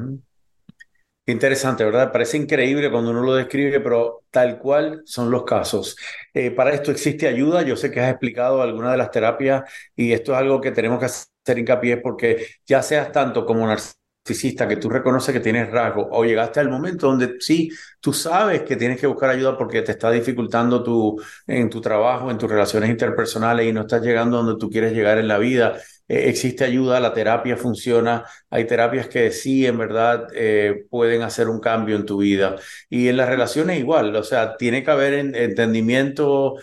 Interesante, 1.29 1.85
¿verdad? 1.85 2.13
Parece 2.13 2.37
increíble 2.37 2.89
cuando 2.89 3.11
uno 3.11 3.21
lo 3.23 3.35
describe, 3.35 3.81
pero 3.81 4.23
tal 4.31 4.59
cual 4.61 5.03
son 5.07 5.29
los 5.29 5.43
casos. 5.45 5.97
Eh, 6.33 6.53
para 6.53 6.73
esto 6.73 6.93
existe 6.93 7.27
ayuda. 7.27 7.63
Yo 7.63 7.75
sé 7.77 7.91
que 7.91 8.01
has 8.01 8.11
explicado 8.11 8.63
algunas 8.63 8.93
de 8.93 8.99
las 8.99 9.11
terapias 9.11 9.65
y 9.97 10.13
esto 10.13 10.33
es 10.33 10.39
algo 10.39 10.61
que 10.61 10.71
tenemos 10.71 11.01
que 11.01 11.07
hacer 11.07 11.59
hincapié 11.59 11.97
porque 11.97 12.47
ya 12.65 12.81
seas 12.81 13.11
tanto 13.11 13.45
como 13.45 13.67
narcisista 13.67 14.69
que 14.69 14.77
tú 14.77 14.89
reconoces 14.89 15.33
que 15.35 15.41
tienes 15.41 15.69
rasgo 15.71 16.09
o 16.13 16.25
llegaste 16.25 16.61
al 16.61 16.69
momento 16.71 17.09
donde 17.09 17.35
sí, 17.41 17.71
tú 18.01 18.13
sabes 18.13 18.63
que 18.63 18.77
tienes 18.77 19.01
que 19.01 19.07
buscar 19.09 19.31
ayuda 19.31 19.59
porque 19.59 19.83
te 19.83 19.93
está 19.93 20.11
dificultando 20.13 20.83
tu, 20.85 21.21
en 21.49 21.69
tu 21.71 21.81
trabajo, 21.81 22.31
en 22.31 22.39
tus 22.39 22.49
relaciones 22.51 22.89
interpersonales 22.91 23.67
y 23.67 23.73
no 23.73 23.81
estás 23.83 24.03
llegando 24.03 24.37
donde 24.43 24.59
tú 24.61 24.71
quieres 24.71 24.93
llegar 24.93 25.19
en 25.19 25.27
la 25.29 25.39
vida 25.39 25.77
eh, 26.09 26.29
existe 26.29 26.65
ayuda, 26.65 27.01
la 27.01 27.13
terapia 27.13 27.57
funciona, 27.57 28.25
hay 28.51 28.67
terapias 28.67 29.09
que 29.09 29.31
sí, 29.31 29.67
en 29.67 29.79
verdad, 29.79 30.29
eh, 30.35 30.85
pueden 30.91 31.23
hacer 31.23 31.49
un 31.49 31.61
cambio 31.61 31.97
en 31.97 32.07
tu 32.07 32.19
vida. 32.19 32.57
Y 32.89 33.09
en 33.09 33.17
las 33.17 33.29
relaciones 33.29 33.79
igual, 33.79 34.15
o 34.17 34.23
sea, 34.25 34.57
tiene 34.57 34.85
que 34.85 34.91
haber 34.91 35.15
entendimiento, 35.15 36.55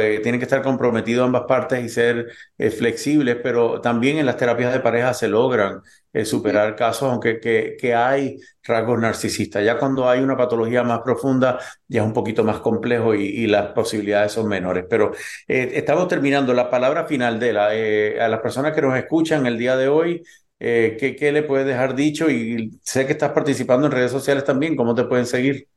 eh, 0.00 0.20
tiene 0.22 0.38
que 0.38 0.44
estar 0.44 0.62
comprometido 0.62 1.24
ambas 1.24 1.44
partes 1.48 1.84
y 1.84 1.88
ser 1.88 2.28
flexibles, 2.76 3.36
pero 3.42 3.80
también 3.80 4.18
en 4.18 4.26
las 4.26 4.36
terapias 4.36 4.72
de 4.72 4.80
pareja 4.80 5.14
se 5.14 5.28
logran 5.28 5.80
superar 6.24 6.76
casos, 6.76 7.10
aunque 7.10 7.40
que, 7.40 7.76
que 7.78 7.92
hay 7.94 8.38
rasgos 8.64 8.98
narcisistas. 9.00 9.64
Ya 9.64 9.78
cuando 9.78 10.08
hay 10.08 10.20
una 10.20 10.36
patología 10.36 10.82
más 10.82 11.00
profunda, 11.00 11.58
ya 11.88 12.00
es 12.02 12.06
un 12.06 12.12
poquito 12.12 12.44
más 12.44 12.60
complejo 12.60 13.14
y, 13.14 13.46
las 13.46 13.72
posibilidades 13.72 14.32
son 14.32 14.48
menores. 14.48 14.84
Pero 14.88 15.12
eh, 15.48 15.72
estamos 15.74 16.08
terminando. 16.08 16.54
La 16.54 16.70
palabra 16.70 17.06
final 17.06 17.38
de 17.38 17.52
la, 17.52 17.74
eh, 17.74 18.20
a 18.20 18.28
las 18.28 18.40
personas 18.40 18.72
que 18.74 18.82
nos 18.82 18.96
escuchan 18.96 19.46
el 19.46 19.58
día 19.58 19.76
de 19.76 19.88
hoy, 19.88 20.22
eh, 20.58 20.96
¿qué, 20.98 21.14
¿qué, 21.16 21.32
le 21.32 21.42
puedes 21.42 21.66
dejar 21.66 21.94
dicho? 21.94 22.30
Y 22.30 22.78
sé 22.82 23.06
que 23.06 23.12
estás 23.12 23.32
participando 23.32 23.86
en 23.86 23.92
redes 23.92 24.12
sociales 24.12 24.44
también. 24.44 24.76
¿Cómo 24.76 24.94
te 24.94 25.04
pueden 25.04 25.26
seguir? 25.26 25.68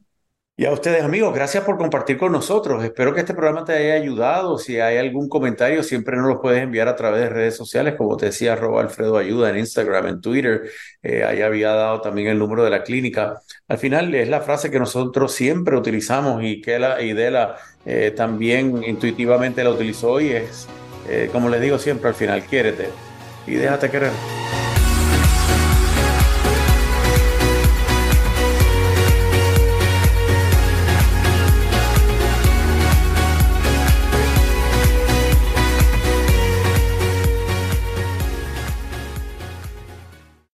Y 0.61 0.66
a 0.66 0.72
ustedes, 0.72 1.04
amigos, 1.04 1.32
gracias 1.32 1.62
por 1.62 1.78
compartir 1.78 2.18
con 2.18 2.32
nosotros. 2.32 2.82
Espero 2.82 3.14
que 3.14 3.20
este 3.20 3.32
programa 3.32 3.64
te 3.64 3.74
haya 3.74 3.94
ayudado. 3.94 4.59
Si 4.59 4.80
hay 4.80 4.96
algún 4.96 5.28
comentario, 5.28 5.84
siempre 5.84 6.16
nos 6.16 6.26
lo 6.26 6.40
puedes 6.40 6.61
enviar 6.61 6.88
a 6.88 6.96
través 6.96 7.20
de 7.20 7.28
redes 7.28 7.56
sociales, 7.56 7.94
como 7.96 8.16
te 8.16 8.26
decía, 8.26 8.54
arroba 8.54 8.80
Alfredo 8.80 9.16
Ayuda 9.18 9.50
en 9.50 9.59
Instagram, 9.59 10.09
en 10.09 10.20
Twitter. 10.20 10.68
Eh, 11.00 11.22
ahí 11.22 11.42
había 11.42 11.70
dado 11.74 12.00
también 12.00 12.26
el 12.26 12.40
número 12.40 12.64
de 12.64 12.70
la 12.70 12.82
clínica. 12.82 13.40
Al 13.68 13.78
final 13.78 14.12
es 14.16 14.28
la 14.28 14.40
frase 14.40 14.68
que 14.68 14.80
nosotros 14.80 15.32
siempre 15.32 15.76
utilizamos 15.76 16.42
y 16.42 16.61
que 16.61 16.80
la 16.80 17.00
Idela 17.00 17.54
eh, 17.86 18.12
también 18.16 18.82
intuitivamente 18.82 19.62
la 19.62 19.70
utilizó 19.70 20.20
y 20.20 20.30
es, 20.30 20.66
eh, 21.09 21.30
como 21.32 21.50
les 21.50 21.61
digo 21.61 21.78
siempre, 21.78 22.09
al 22.09 22.16
final, 22.16 22.42
quiérete 22.42 22.88
y 23.46 23.54
déjate 23.54 23.90
querer. 23.90 24.11